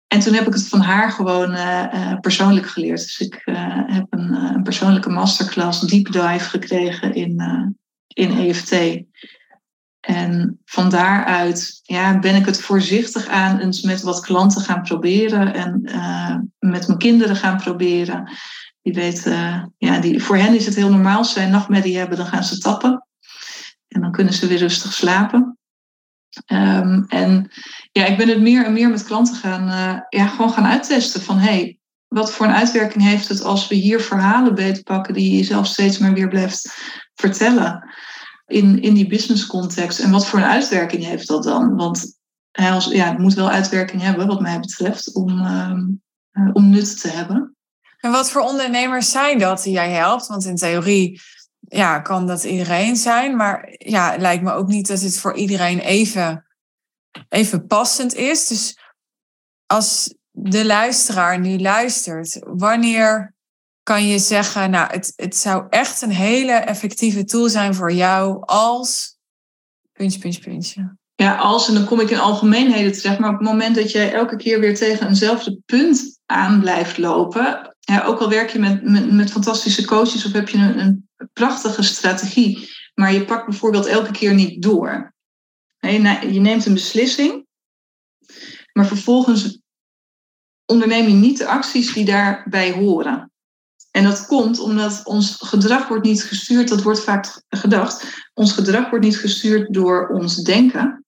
En 0.08 0.20
toen 0.20 0.34
heb 0.34 0.48
ik 0.48 0.54
het 0.54 0.68
van 0.68 0.82
haar 0.82 1.12
gewoon 1.12 1.52
uh, 1.52 2.20
persoonlijk 2.20 2.68
geleerd. 2.68 3.02
Dus 3.02 3.20
ik 3.20 3.42
heb 3.88 4.06
een, 4.10 4.34
een, 4.34 4.64
persoonlijke 4.64 5.10
masterclass 5.10 5.80
deep 5.80 6.12
dive 6.12 6.50
gekregen 6.50 7.14
in, 7.14 7.42
in 8.08 8.38
EFT. 8.38 9.04
En 10.06 10.60
van 10.66 10.90
daaruit 10.90 11.80
ja, 11.84 12.20
ben 12.20 12.36
ik 12.36 12.46
het 12.46 12.62
voorzichtig 12.62 13.28
aan 13.28 13.60
eens 13.60 13.82
met 13.82 14.02
wat 14.02 14.20
klanten 14.20 14.62
gaan 14.62 14.82
proberen 14.82 15.54
en 15.54 15.82
met 16.60 16.88
mijn 16.88 17.00
kinderen 17.00 17.36
gaan 17.36 17.58
proberen. 17.58 18.30
Die 18.82 18.94
weten, 18.94 19.74
ja, 19.78 20.00
die, 20.00 20.24
voor 20.24 20.38
hen 20.38 20.56
is 20.56 20.66
het 20.66 20.76
heel 20.76 20.90
normaal. 20.90 21.18
Als 21.18 21.34
zij 21.34 21.46
nachtmerrie 21.46 21.98
hebben, 21.98 22.18
dan 22.18 22.26
gaan 22.26 22.44
ze 22.44 22.58
tappen. 22.58 23.08
En 23.88 24.02
dan 24.02 24.12
kunnen 24.12 24.34
ze 24.34 24.48
weer 24.48 24.58
rustig 24.58 24.94
slapen. 24.94 25.58
Um, 26.48 27.06
en 27.08 27.52
ja, 27.92 28.06
ik 28.06 28.18
ben 28.18 28.28
het 28.28 28.42
meer 28.42 28.66
en 28.66 28.74
meer 28.74 28.90
met 28.90 29.04
klanten 29.04 29.36
gaan, 29.36 29.68
uh, 29.68 30.00
ja, 30.10 30.28
gewoon 30.28 30.52
gaan 30.52 30.66
uittesten 30.66 31.22
van 31.22 31.38
hey, 31.38 31.78
wat 32.08 32.32
voor 32.32 32.46
een 32.46 32.54
uitwerking 32.54 33.04
heeft 33.04 33.28
het 33.28 33.44
als 33.44 33.68
we 33.68 33.76
hier 33.76 34.02
verhalen 34.02 34.56
beetpakken 34.56 35.14
die 35.14 35.32
je 35.32 35.38
jezelf 35.38 35.68
steeds 35.68 35.98
maar 35.98 36.14
weer 36.14 36.28
blijft 36.28 36.78
vertellen 37.14 37.90
in, 38.46 38.82
in 38.82 38.94
die 38.94 39.08
business 39.08 39.46
context. 39.46 40.00
En 40.00 40.12
wat 40.12 40.28
voor 40.28 40.40
een 40.40 40.46
uitwerking 40.46 41.04
heeft 41.04 41.28
dat 41.28 41.44
dan? 41.44 41.76
Want 41.76 42.18
als, 42.52 42.86
ja, 42.86 43.10
het 43.10 43.18
moet 43.18 43.34
wel 43.34 43.50
uitwerking 43.50 44.02
hebben, 44.02 44.28
wat 44.28 44.42
mij 44.42 44.60
betreft, 44.60 45.14
om, 45.14 45.30
um, 45.30 46.02
uh, 46.32 46.50
om 46.54 46.70
nut 46.70 47.02
te 47.02 47.08
hebben. 47.08 47.56
En 48.00 48.12
wat 48.12 48.32
voor 48.32 48.42
ondernemers 48.42 49.12
zijn 49.12 49.40
dat 49.40 49.64
die 49.64 49.74
jij 49.74 49.92
helpt? 49.92 50.28
Want 50.28 50.46
in 50.46 50.56
theorie 50.56 51.22
ja, 51.60 52.00
kan 52.00 52.28
dat 52.28 52.44
iedereen 52.44 52.96
zijn. 52.96 53.36
Maar 53.36 53.74
ja, 53.78 54.12
het 54.12 54.22
lijkt 54.22 54.44
me 54.44 54.52
ook 54.52 54.68
niet 54.68 54.88
dat 54.88 55.02
het 55.02 55.20
voor 55.20 55.36
iedereen 55.36 55.80
even, 55.80 56.46
even 57.30 57.68
passend 57.68 58.14
is. 58.14 58.48
Dus 58.48 58.78
als 59.66 60.16
de 60.32 60.66
luisteraar 60.66 61.40
nu 61.40 61.60
luistert, 61.60 62.40
wanneer 62.44 63.35
kan 63.86 64.08
je 64.08 64.20
zeggen, 64.20 64.70
nou, 64.70 64.92
het, 64.92 65.14
het 65.16 65.38
zou 65.38 65.66
echt 65.70 66.02
een 66.02 66.12
hele 66.12 66.52
effectieve 66.52 67.24
tool 67.24 67.50
zijn 67.50 67.76
voor 67.76 67.92
jou 67.92 68.44
als 68.46 69.18
puntje, 69.92 70.20
puntje, 70.20 70.42
puntje. 70.42 70.96
Ja, 71.16 71.36
als, 71.36 71.68
en 71.68 71.74
dan 71.74 71.86
kom 71.86 72.00
ik 72.00 72.10
in 72.10 72.20
algemeenheden 72.20 72.92
terecht, 72.92 73.20
maar 73.20 73.30
op 73.30 73.40
het 73.40 73.48
moment 73.48 73.76
dat 73.76 73.92
jij 73.92 74.14
elke 74.14 74.36
keer 74.36 74.60
weer 74.60 74.76
tegen 74.76 75.08
eenzelfde 75.08 75.58
punt 75.66 76.20
aan 76.26 76.60
blijft 76.60 76.98
lopen, 76.98 77.76
ja, 77.80 78.04
ook 78.04 78.20
al 78.20 78.30
werk 78.30 78.50
je 78.50 78.60
met, 78.60 78.84
met, 78.84 79.12
met 79.12 79.32
fantastische 79.32 79.86
coaches 79.86 80.26
of 80.26 80.32
heb 80.32 80.50
je 80.50 80.58
een, 80.58 80.80
een, 80.80 81.10
prachtige 81.34 81.84
strategie, 81.84 82.70
maar 82.94 83.14
je 83.14 83.26
pakt 83.26 83.46
bijvoorbeeld 83.46 83.86
elke 83.86 84.12
keer 84.12 84.34
niet 84.34 84.62
door. 84.62 85.14
Je, 85.80 86.32
je 86.32 86.40
neemt 86.40 86.66
een 86.66 86.74
beslissing, 86.74 87.46
maar 88.74 88.86
vervolgens 88.86 89.60
onderneem 90.66 91.08
je 91.08 91.14
niet 91.14 91.38
de 91.38 91.48
acties 91.48 91.94
die 91.94 92.06
daarbij 92.06 92.72
horen. 92.72 93.32
En 93.96 94.04
dat 94.04 94.26
komt 94.26 94.60
omdat 94.60 95.02
ons 95.06 95.36
gedrag 95.40 95.88
wordt 95.88 96.06
niet 96.06 96.24
gestuurd, 96.24 96.70
dat 96.70 96.82
wordt 96.82 97.04
vaak 97.04 97.44
gedacht, 97.50 98.28
ons 98.34 98.52
gedrag 98.52 98.90
wordt 98.90 99.06
niet 99.06 99.18
gestuurd 99.18 99.74
door 99.74 100.08
ons 100.08 100.36
denken. 100.36 101.06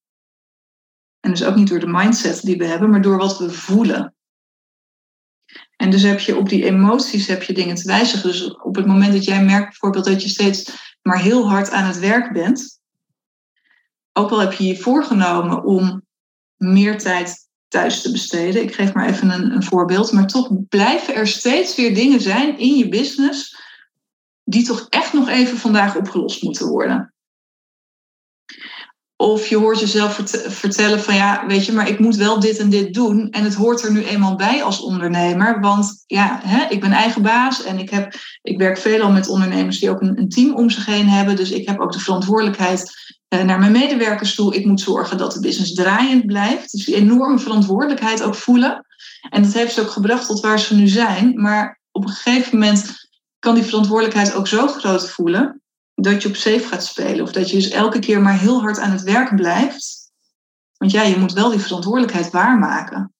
En 1.20 1.30
dus 1.30 1.44
ook 1.44 1.54
niet 1.54 1.68
door 1.68 1.80
de 1.80 1.86
mindset 1.86 2.40
die 2.40 2.56
we 2.56 2.64
hebben, 2.64 2.90
maar 2.90 3.02
door 3.02 3.16
wat 3.16 3.38
we 3.38 3.50
voelen. 3.50 4.14
En 5.76 5.90
dus 5.90 6.02
heb 6.02 6.20
je 6.20 6.36
op 6.36 6.48
die 6.48 6.64
emoties 6.64 7.26
heb 7.26 7.42
je 7.42 7.52
dingen 7.52 7.74
te 7.74 7.86
wijzigen. 7.86 8.30
Dus 8.30 8.54
op 8.56 8.74
het 8.74 8.86
moment 8.86 9.12
dat 9.12 9.24
jij 9.24 9.44
merkt 9.44 9.68
bijvoorbeeld 9.68 10.04
dat 10.04 10.22
je 10.22 10.28
steeds 10.28 10.70
maar 11.02 11.20
heel 11.20 11.48
hard 11.48 11.70
aan 11.70 11.86
het 11.86 11.98
werk 11.98 12.32
bent, 12.32 12.80
ook 14.12 14.30
al 14.30 14.38
heb 14.38 14.52
je 14.52 14.64
je 14.64 14.76
voorgenomen 14.76 15.64
om 15.64 16.02
meer 16.56 16.98
tijd 16.98 17.47
thuis 17.68 18.02
te 18.02 18.10
besteden, 18.10 18.62
ik 18.62 18.74
geef 18.74 18.92
maar 18.92 19.08
even 19.08 19.30
een, 19.30 19.52
een 19.52 19.62
voorbeeld, 19.62 20.12
maar 20.12 20.26
toch 20.26 20.50
blijven 20.68 21.14
er 21.14 21.26
steeds 21.26 21.76
weer 21.76 21.94
dingen 21.94 22.20
zijn 22.20 22.58
in 22.58 22.76
je 22.76 22.88
business 22.88 23.56
die 24.44 24.64
toch 24.64 24.86
echt 24.88 25.12
nog 25.12 25.28
even 25.28 25.58
vandaag 25.58 25.96
opgelost 25.96 26.42
moeten 26.42 26.68
worden. 26.68 27.12
Of 29.16 29.46
je 29.46 29.56
hoort 29.56 29.80
jezelf 29.80 30.20
vertellen 30.46 31.00
van 31.00 31.14
ja, 31.14 31.46
weet 31.46 31.66
je, 31.66 31.72
maar 31.72 31.88
ik 31.88 31.98
moet 31.98 32.16
wel 32.16 32.40
dit 32.40 32.58
en 32.58 32.70
dit 32.70 32.94
doen. 32.94 33.30
En 33.30 33.44
het 33.44 33.54
hoort 33.54 33.82
er 33.82 33.92
nu 33.92 34.04
eenmaal 34.04 34.36
bij 34.36 34.62
als 34.62 34.80
ondernemer. 34.80 35.60
Want 35.60 36.04
ja, 36.06 36.40
hè, 36.44 36.66
ik 36.68 36.80
ben 36.80 36.92
eigen 36.92 37.22
baas 37.22 37.64
en 37.64 37.78
ik, 37.78 37.90
heb, 37.90 38.14
ik 38.42 38.58
werk 38.58 38.78
veelal 38.78 39.10
met 39.10 39.28
ondernemers 39.28 39.78
die 39.78 39.90
ook 39.90 40.00
een, 40.00 40.18
een 40.18 40.28
team 40.28 40.54
om 40.54 40.70
zich 40.70 40.86
heen 40.86 41.08
hebben. 41.08 41.36
Dus 41.36 41.50
ik 41.50 41.68
heb 41.68 41.80
ook 41.80 41.92
de 41.92 41.98
verantwoordelijkheid 41.98 43.16
naar 43.28 43.58
mijn 43.58 43.72
medewerkers 43.72 44.34
toe. 44.34 44.54
Ik 44.54 44.64
moet 44.64 44.80
zorgen 44.80 45.18
dat 45.18 45.32
de 45.32 45.40
business 45.40 45.74
draaiend 45.74 46.26
blijft. 46.26 46.72
Dus 46.72 46.84
die 46.84 46.94
enorme 46.94 47.38
verantwoordelijkheid 47.38 48.22
ook 48.22 48.34
voelen. 48.34 48.86
En 49.30 49.42
dat 49.42 49.52
heeft 49.52 49.74
ze 49.74 49.80
ook 49.80 49.90
gebracht 49.90 50.26
tot 50.26 50.40
waar 50.40 50.58
ze 50.58 50.74
nu 50.74 50.86
zijn. 50.86 51.40
Maar 51.40 51.80
op 51.90 52.04
een 52.04 52.12
gegeven 52.12 52.58
moment 52.58 53.08
kan 53.38 53.54
die 53.54 53.64
verantwoordelijkheid 53.64 54.34
ook 54.34 54.46
zo 54.46 54.66
groot 54.66 55.10
voelen 55.10 55.62
dat 55.94 56.22
je 56.22 56.28
op 56.28 56.36
safe 56.36 56.66
gaat 56.66 56.84
spelen. 56.84 57.22
Of 57.22 57.32
dat 57.32 57.50
je 57.50 57.56
dus 57.56 57.68
elke 57.68 57.98
keer 57.98 58.20
maar 58.20 58.38
heel 58.38 58.60
hard 58.60 58.78
aan 58.78 58.90
het 58.90 59.02
werk 59.02 59.36
blijft. 59.36 60.10
Want 60.76 60.90
ja, 60.90 61.02
je 61.02 61.16
moet 61.16 61.32
wel 61.32 61.50
die 61.50 61.60
verantwoordelijkheid 61.60 62.30
waarmaken. 62.30 63.12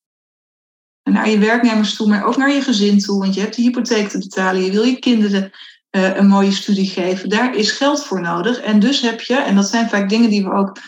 En 1.03 1.13
naar 1.13 1.29
je 1.29 1.39
werknemers 1.39 1.95
toe, 1.95 2.09
maar 2.09 2.25
ook 2.25 2.37
naar 2.37 2.53
je 2.53 2.63
gezin 2.63 2.99
toe. 2.99 3.19
Want 3.19 3.35
je 3.35 3.41
hebt 3.41 3.57
de 3.57 3.63
hypotheek 3.63 4.09
te 4.09 4.19
betalen. 4.19 4.63
Je 4.63 4.71
wil 4.71 4.83
je 4.83 4.99
kinderen 4.99 5.53
uh, 5.91 6.17
een 6.17 6.27
mooie 6.27 6.53
studie 6.53 6.89
geven. 6.89 7.29
Daar 7.29 7.55
is 7.55 7.71
geld 7.71 8.05
voor 8.05 8.21
nodig. 8.21 8.61
En 8.61 8.79
dus 8.81 9.01
heb 9.01 9.21
je, 9.21 9.37
en 9.37 9.55
dat 9.55 9.69
zijn 9.69 9.89
vaak 9.89 10.09
dingen 10.09 10.31
die 10.31 10.45
we 10.45 10.53
ook 10.53 10.79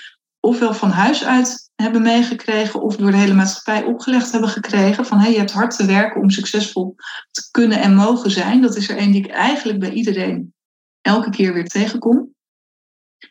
ofwel 0.41 0.75
van 0.75 0.91
huis 0.91 1.25
uit 1.25 1.71
hebben 1.75 2.03
meegekregen 2.03 2.83
of 2.83 2.97
door 2.97 3.11
de 3.11 3.17
hele 3.17 3.35
maatschappij 3.35 3.85
opgelegd 3.85 4.33
hebben 4.33 4.51
gekregen. 4.51 5.07
Van 5.07 5.19
hey, 5.19 5.33
je 5.33 5.39
hebt 5.39 5.53
hard 5.53 5.77
te 5.77 5.85
werken 5.85 6.21
om 6.21 6.31
succesvol 6.31 6.95
te 7.31 7.49
kunnen 7.51 7.81
en 7.81 7.95
mogen 7.95 8.31
zijn. 8.31 8.61
Dat 8.61 8.77
is 8.77 8.89
er 8.89 8.99
een 8.99 9.13
die 9.13 9.25
ik 9.25 9.31
eigenlijk 9.31 9.79
bij 9.79 9.91
iedereen 9.91 10.55
elke 11.01 11.31
keer 11.31 11.53
weer 11.53 11.69
tegenkom. 11.69 12.35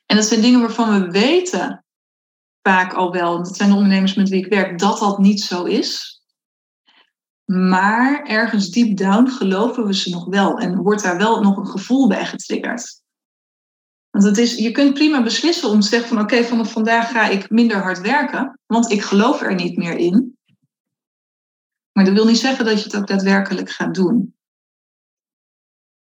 En 0.05 0.15
dat 0.15 0.25
zijn 0.25 0.41
dingen 0.41 0.59
waarvan 0.59 1.01
we 1.01 1.11
weten 1.11 1.85
vaak 2.61 2.93
al 2.93 3.11
wel, 3.11 3.37
dat 3.37 3.55
zijn 3.55 3.69
de 3.69 3.75
ondernemers 3.75 4.13
met 4.13 4.29
wie 4.29 4.45
ik 4.45 4.53
werk, 4.53 4.79
dat 4.79 4.99
dat 4.99 5.19
niet 5.19 5.41
zo 5.41 5.63
is. 5.63 6.18
Maar 7.51 8.23
ergens 8.23 8.69
deep 8.69 8.97
down 8.97 9.27
geloven 9.29 9.85
we 9.85 9.93
ze 9.93 10.09
nog 10.09 10.25
wel 10.25 10.57
en 10.57 10.77
wordt 10.77 11.03
daar 11.03 11.17
wel 11.17 11.41
nog 11.41 11.57
een 11.57 11.67
gevoel 11.67 12.07
bij 12.07 12.25
getriggerd. 12.25 13.01
Want 14.09 14.23
het 14.23 14.37
is, 14.37 14.55
je 14.55 14.71
kunt 14.71 14.93
prima 14.93 15.23
beslissen 15.23 15.69
om 15.69 15.79
te 15.79 15.87
zeggen 15.87 16.09
van 16.09 16.19
oké, 16.19 16.43
vanaf 16.43 16.71
vandaag 16.71 17.11
ga 17.11 17.27
ik 17.27 17.49
minder 17.49 17.77
hard 17.77 18.01
werken, 18.01 18.59
want 18.65 18.91
ik 18.91 19.01
geloof 19.01 19.41
er 19.41 19.55
niet 19.55 19.77
meer 19.77 19.97
in. 19.97 20.37
Maar 21.91 22.05
dat 22.05 22.13
wil 22.13 22.25
niet 22.25 22.37
zeggen 22.37 22.65
dat 22.65 22.77
je 22.77 22.83
het 22.83 22.95
ook 22.95 23.07
daadwerkelijk 23.07 23.69
gaat 23.69 23.95
doen. 23.95 24.35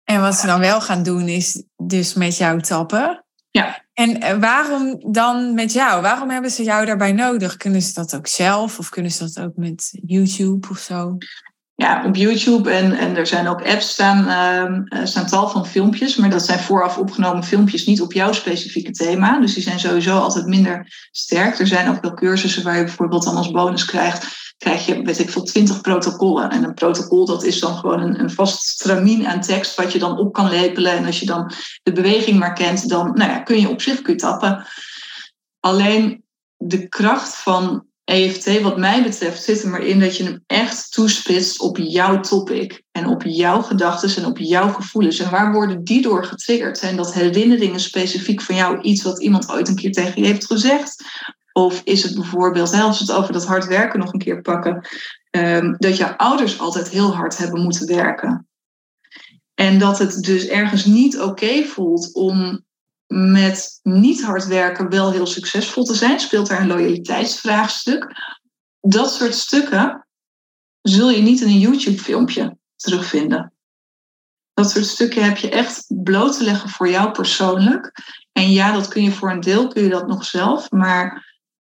En 0.04 0.22
wat 0.22 0.36
ze 0.36 0.46
dan 0.46 0.60
wel 0.60 0.82
gaan 0.82 1.04
doen 1.04 1.28
is 1.28 1.64
dus 1.76 2.14
met 2.14 2.38
jou 2.38 2.62
tappen. 2.62 3.26
Ja. 3.52 3.86
En 3.94 4.22
eh, 4.22 4.38
waarom 4.38 5.04
dan 5.12 5.54
met 5.54 5.74
jou? 5.74 6.02
Waarom 6.02 6.30
hebben 6.30 6.52
ze 6.52 6.64
jou 6.64 6.86
daarbij 6.86 7.12
nodig? 7.12 7.58
Kunnen 7.58 7.82
ze 7.82 7.94
dat 7.94 8.16
ook 8.16 8.28
zelf 8.28 8.80
of 8.80 8.90
kunnen 8.90 9.12
ze 9.12 9.24
dat 9.24 9.40
ook 9.44 9.56
met 9.56 9.90
YouTube 10.06 10.68
of 10.70 10.78
zo? 10.78 11.18
Ja, 11.76 12.06
op 12.06 12.16
YouTube 12.16 12.72
en, 12.72 12.92
en 12.94 13.16
er 13.16 13.28
zijn 13.28 13.48
ook 13.48 13.62
apps 13.62 13.90
staan, 13.90 14.20
uh, 14.90 15.06
staan 15.06 15.26
tal 15.26 15.50
van 15.50 15.66
filmpjes, 15.66 16.16
maar 16.16 16.30
dat 16.30 16.46
zijn 16.46 16.60
vooraf 16.60 16.98
opgenomen 16.98 17.44
filmpjes 17.44 17.86
niet 17.86 18.02
op 18.02 18.14
jouw 18.14 18.32
specifieke 18.32 18.92
thema. 18.92 19.40
Dus 19.40 19.54
die 19.54 19.64
zijn 19.64 19.80
sowieso 19.80 20.18
altijd 20.20 20.46
minder 20.46 21.08
sterk. 21.12 21.60
Er 21.60 21.68
zijn 21.68 21.90
ook 21.90 22.02
wel 22.02 22.14
cursussen 22.14 22.64
waar 22.64 22.78
je 22.78 22.84
bijvoorbeeld 22.84 23.24
dan 23.24 23.36
als 23.36 23.52
bonus 23.52 23.86
krijgt 23.86 24.49
krijg 24.60 24.86
je, 24.86 25.02
weet 25.02 25.20
ik 25.20 25.30
veel, 25.30 25.44
twintig 25.44 25.82
protocollen. 25.82 26.50
En 26.50 26.64
een 26.64 26.74
protocol, 26.74 27.26
dat 27.26 27.44
is 27.44 27.60
dan 27.60 27.76
gewoon 27.76 28.02
een, 28.02 28.20
een 28.20 28.32
vast 28.32 28.66
stramien 28.66 29.28
aan 29.28 29.42
tekst 29.42 29.76
wat 29.76 29.92
je 29.92 30.00
dan 30.00 30.18
op 30.18 30.34
kan 30.34 30.50
lepelen. 30.50 30.92
En 30.92 31.06
als 31.06 31.20
je 31.20 31.26
dan 31.26 31.52
de 31.84 31.92
beweging 31.92 32.40
maar 32.40 32.54
kent, 32.54 32.90
dan 32.90 33.12
nou 33.14 33.32
ja, 33.32 33.40
kun 33.40 33.60
je 33.60 33.70
op 33.70 33.82
zich 33.82 34.02
kun 34.02 34.14
je 34.14 34.20
tappen. 34.20 34.66
Alleen 35.60 36.24
de 36.58 36.88
kracht 36.88 37.36
van 37.36 37.88
EFT, 38.04 38.62
wat 38.62 38.78
mij 38.78 39.04
betreft, 39.04 39.44
zit 39.44 39.64
er 39.64 39.70
maar 39.70 39.84
in 39.84 40.00
dat 40.00 40.18
je 40.18 40.24
hem 40.24 40.44
echt 40.48 40.92
toespitst 40.92 41.60
op 41.60 41.78
jouw 41.78 42.20
topic. 42.20 42.84
En 42.92 43.08
op 43.08 43.24
jouw 43.24 43.62
gedachten 43.62 44.24
en 44.24 44.30
op 44.30 44.38
jouw 44.38 44.74
gevoelens. 44.74 45.20
En 45.20 45.32
waar 45.32 45.54
worden 45.54 45.84
die 45.84 46.02
door 46.02 46.26
getriggerd? 46.26 46.78
Zijn 46.78 46.96
dat 46.96 47.14
herinneringen 47.14 47.80
specifiek 47.80 48.42
van 48.42 48.56
jou, 48.56 48.82
iets 48.82 49.04
wat 49.04 49.22
iemand 49.22 49.52
ooit 49.52 49.68
een 49.68 49.76
keer 49.76 49.92
tegen 49.92 50.22
je 50.22 50.28
heeft 50.28 50.46
gezegd? 50.46 51.04
Of 51.54 51.82
is 51.84 52.04
het 52.04 52.16
bijvoorbeeld, 52.16 52.74
als 52.74 53.00
we 53.00 53.06
het 53.06 53.22
over 53.22 53.34
dat 53.34 53.46
hard 53.46 53.66
werken 53.66 54.00
nog 54.00 54.14
een 54.14 54.20
keer 54.20 54.42
pakken, 54.42 54.88
ehm, 55.30 55.76
dat 55.78 55.98
jouw 55.98 56.14
ouders 56.16 56.60
altijd 56.60 56.90
heel 56.90 57.16
hard 57.16 57.38
hebben 57.38 57.62
moeten 57.62 57.88
werken. 57.88 58.48
En 59.54 59.80
dat 59.80 60.00
het 60.00 60.24
dus 60.24 60.48
ergens 60.48 60.86
niet 60.86 61.20
oké 61.20 61.64
voelt 61.64 62.14
om 62.14 62.66
met 63.08 63.80
niet 63.84 64.24
hard 64.24 64.46
werken 64.46 64.90
wel 64.90 65.12
heel 65.12 65.26
succesvol 65.26 65.84
te 65.84 65.94
zijn, 65.94 66.20
speelt 66.20 66.48
daar 66.48 66.62
een 66.62 66.68
loyaliteitsvraagstuk. 66.68 68.08
Dat 68.82 69.14
soort 69.14 69.36
stukken 69.36 70.08
zul 70.82 71.10
je 71.10 71.22
niet 71.22 71.42
in 71.42 71.48
een 71.48 71.60
YouTube-filmpje 71.60 72.58
terugvinden. 72.76 73.54
Dat 74.54 74.72
soort 74.72 74.86
stukken 74.86 75.24
heb 75.24 75.38
je 75.38 75.50
echt 75.50 75.86
bloot 75.88 76.38
te 76.38 76.44
leggen 76.44 76.70
voor 76.70 76.90
jou 76.90 77.12
persoonlijk. 77.12 77.92
En 78.32 78.52
ja, 78.52 78.72
dat 78.72 78.88
kun 78.88 79.04
je 79.04 79.12
voor 79.12 79.32
een 79.32 79.40
deel, 79.40 79.68
kun 79.68 79.84
je 79.84 79.90
dat 79.90 80.08
nog 80.08 80.26
zelf. 80.26 80.72
Maar 80.72 81.28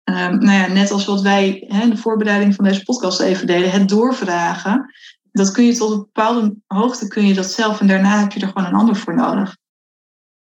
um, 0.09 0.39
nou 0.39 0.59
ja, 0.59 0.67
net 0.67 0.91
als 0.91 1.05
wat 1.05 1.21
wij 1.21 1.59
in 1.59 1.91
de 1.91 1.97
voorbereiding 1.97 2.55
van 2.55 2.65
deze 2.65 2.83
podcast 2.83 3.21
even 3.21 3.47
deden, 3.47 3.71
het 3.71 3.89
doorvragen. 3.89 4.95
Dat 5.33 5.51
kun 5.51 5.65
je 5.65 5.77
tot 5.77 5.91
een 5.91 5.99
bepaalde 5.99 6.57
hoogte 6.67 7.09
kun 7.09 7.27
je 7.27 7.35
dat 7.35 7.51
zelf. 7.51 7.81
En 7.81 7.87
daarna 7.87 8.21
heb 8.21 8.33
je 8.33 8.41
er 8.41 8.49
gewoon 8.49 8.67
een 8.67 8.75
ander 8.75 8.97
voor 8.97 9.15
nodig. 9.15 9.57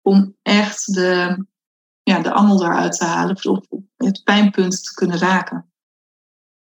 Om 0.01 0.35
echt 0.41 0.93
de, 0.93 1.45
ja, 2.03 2.19
de 2.19 2.31
angel 2.31 2.63
eruit 2.63 2.97
te 2.97 3.05
halen. 3.05 3.37
Het 3.97 4.23
pijnpunt 4.23 4.83
te 4.83 4.93
kunnen 4.93 5.17
raken. 5.17 5.71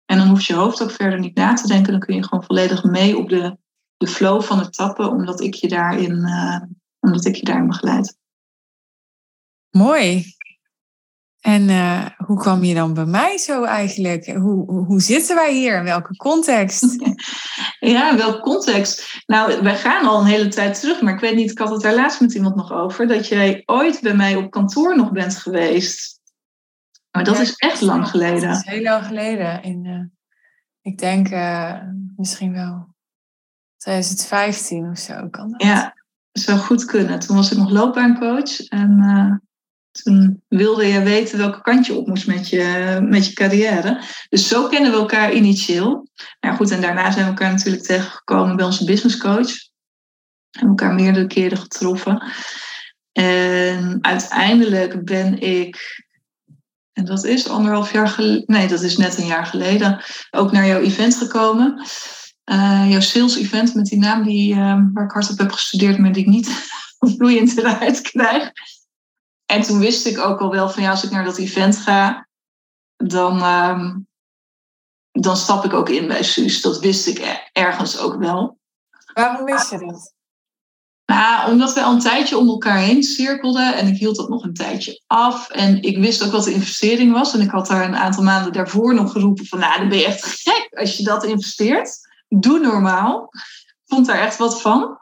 En 0.05 0.17
dan 0.17 0.27
hoeft 0.27 0.45
je 0.45 0.53
hoofd 0.53 0.83
ook 0.83 0.91
verder 0.91 1.19
niet 1.19 1.35
na 1.35 1.53
te 1.53 1.67
denken. 1.67 1.91
Dan 1.91 2.01
kun 2.01 2.15
je 2.15 2.23
gewoon 2.23 2.43
volledig 2.43 2.83
mee 2.83 3.17
op 3.17 3.29
de, 3.29 3.57
de 3.97 4.07
flow 4.07 4.41
van 4.41 4.59
het 4.59 4.73
tappen. 4.73 5.09
Omdat 5.09 5.41
ik 5.41 5.53
je 5.53 5.67
daarin, 5.67 6.27
uh, 6.27 6.61
omdat 6.99 7.25
ik 7.25 7.35
je 7.35 7.45
daarin 7.45 7.67
begeleid. 7.67 8.17
Mooi. 9.69 10.35
En 11.41 11.69
uh, 11.69 12.05
hoe 12.17 12.39
kwam 12.39 12.63
je 12.63 12.73
dan 12.73 12.93
bij 12.93 13.05
mij 13.05 13.37
zo 13.37 13.63
eigenlijk? 13.63 14.25
Hoe, 14.25 14.71
hoe 14.71 15.01
zitten 15.01 15.35
wij 15.35 15.53
hier? 15.53 15.77
In 15.77 15.83
welke 15.83 16.15
context? 16.15 16.85
Ja, 17.79 18.11
in 18.11 18.17
welke 18.17 18.39
context? 18.39 19.21
Nou, 19.25 19.61
wij 19.61 19.77
gaan 19.77 20.05
al 20.05 20.19
een 20.19 20.25
hele 20.25 20.47
tijd 20.47 20.79
terug, 20.79 21.01
maar 21.01 21.13
ik 21.13 21.19
weet 21.19 21.35
niet, 21.35 21.51
ik 21.51 21.57
had 21.57 21.69
het 21.69 21.81
daar 21.81 21.95
laatst 21.95 22.21
met 22.21 22.33
iemand 22.33 22.55
nog 22.55 22.71
over, 22.71 23.07
dat 23.07 23.27
jij 23.27 23.63
ooit 23.65 24.01
bij 24.01 24.13
mij 24.13 24.35
op 24.35 24.51
kantoor 24.51 24.95
nog 24.95 25.11
bent 25.11 25.37
geweest. 25.37 26.19
Maar 27.11 27.23
dat 27.23 27.39
is 27.39 27.53
echt 27.55 27.81
lang 27.81 28.07
geleden. 28.07 28.49
Dat 28.49 28.57
is 28.65 28.71
heel 28.71 28.81
lang 28.81 29.05
geleden. 29.05 29.63
In, 29.63 29.85
uh, 29.85 30.03
ik 30.81 30.97
denk 30.97 31.29
uh, 31.29 31.77
misschien 32.15 32.53
wel 32.53 32.95
2015 33.77 34.89
of 34.89 34.97
zo 34.97 35.29
kan 35.29 35.51
dat. 35.51 35.63
Ja, 35.63 35.93
zou 36.31 36.59
goed 36.59 36.85
kunnen. 36.85 37.19
Toen 37.19 37.35
was 37.35 37.51
ik 37.51 37.57
nog 37.57 37.69
loopbaancoach 37.69 38.59
en 38.59 38.99
toen 40.03 40.43
wilde 40.47 40.85
je 40.85 41.01
weten 41.01 41.37
welke 41.37 41.61
kant 41.61 41.85
je 41.85 41.93
op 41.93 42.07
moest 42.07 42.27
met 42.27 42.49
je, 42.49 42.97
met 43.09 43.25
je 43.27 43.33
carrière. 43.33 44.01
Dus 44.29 44.47
zo 44.47 44.67
kennen 44.67 44.91
we 44.91 44.97
elkaar 44.97 45.33
initieel. 45.33 46.07
Nou 46.39 46.55
goed, 46.55 46.71
en 46.71 46.81
daarna 46.81 47.11
zijn 47.11 47.23
we 47.23 47.29
elkaar 47.29 47.51
natuurlijk 47.51 47.83
tegengekomen 47.83 48.55
bij 48.55 48.65
onze 48.65 48.85
businesscoach. 48.85 49.69
We 50.51 50.59
hebben 50.59 50.77
elkaar 50.77 50.93
meerdere 50.93 51.27
keren 51.27 51.57
getroffen. 51.57 52.23
En 53.11 53.97
uiteindelijk 54.01 55.05
ben 55.05 55.39
ik, 55.39 56.03
en 56.93 57.05
dat 57.05 57.23
is 57.23 57.49
anderhalf 57.49 57.91
jaar 57.91 58.07
geleden, 58.07 58.43
nee, 58.45 58.67
dat 58.67 58.81
is 58.81 58.97
net 58.97 59.17
een 59.17 59.25
jaar 59.25 59.45
geleden, 59.45 60.03
ook 60.31 60.51
naar 60.51 60.67
jouw 60.67 60.81
event 60.81 61.15
gekomen. 61.15 61.87
Uh, 62.45 62.85
jouw 62.89 62.99
sales 62.99 63.37
event 63.37 63.75
met 63.75 63.85
die 63.85 63.99
naam 63.99 64.23
die, 64.23 64.53
uh, 64.53 64.79
waar 64.93 65.05
ik 65.05 65.11
hard 65.11 65.31
op 65.31 65.37
heb 65.37 65.51
gestudeerd, 65.51 65.97
maar 65.97 66.11
die 66.11 66.23
ik 66.23 66.29
niet 66.29 66.49
vloeiend 67.15 67.57
eruit 67.57 68.01
krijg. 68.01 68.51
En 69.51 69.61
toen 69.61 69.79
wist 69.79 70.05
ik 70.05 70.17
ook 70.17 70.39
al 70.39 70.51
wel 70.51 70.69
van 70.69 70.83
ja, 70.83 70.89
als 70.89 71.03
ik 71.03 71.11
naar 71.11 71.23
dat 71.23 71.37
event 71.37 71.77
ga, 71.77 72.27
dan, 72.97 73.41
ehm, 73.41 73.97
dan 75.11 75.37
stap 75.37 75.65
ik 75.65 75.73
ook 75.73 75.89
in 75.89 76.07
bij 76.07 76.23
Suus. 76.23 76.61
Dat 76.61 76.79
wist 76.79 77.07
ik 77.07 77.49
ergens 77.51 77.97
ook 77.97 78.15
wel. 78.15 78.57
Waarom 79.13 79.45
wist 79.45 79.69
je 79.69 79.77
dat? 79.77 80.13
Nou, 81.05 81.51
omdat 81.51 81.73
we 81.73 81.81
al 81.81 81.93
een 81.93 81.99
tijdje 81.99 82.37
om 82.37 82.47
elkaar 82.47 82.77
heen 82.77 83.03
cirkelden 83.03 83.75
en 83.75 83.87
ik 83.87 83.97
hield 83.97 84.15
dat 84.15 84.29
nog 84.29 84.43
een 84.43 84.53
tijdje 84.53 85.01
af. 85.07 85.49
En 85.49 85.81
ik 85.81 85.97
wist 85.97 86.23
ook 86.23 86.31
wat 86.31 86.43
de 86.43 86.53
investering 86.53 87.13
was. 87.13 87.33
En 87.33 87.41
ik 87.41 87.51
had 87.51 87.67
daar 87.67 87.85
een 87.85 87.95
aantal 87.95 88.23
maanden 88.23 88.53
daarvoor 88.53 88.93
nog 88.93 89.11
geroepen 89.11 89.45
van, 89.45 89.59
nou, 89.59 89.79
dan 89.79 89.89
ben 89.89 89.97
je 89.97 90.05
echt 90.05 90.25
gek 90.25 90.67
als 90.71 90.97
je 90.97 91.03
dat 91.03 91.23
investeert. 91.23 91.97
Doe 92.27 92.59
normaal. 92.59 93.29
Ik 93.31 93.81
vond 93.85 94.05
daar 94.05 94.19
echt 94.19 94.37
wat 94.37 94.61
van. 94.61 94.97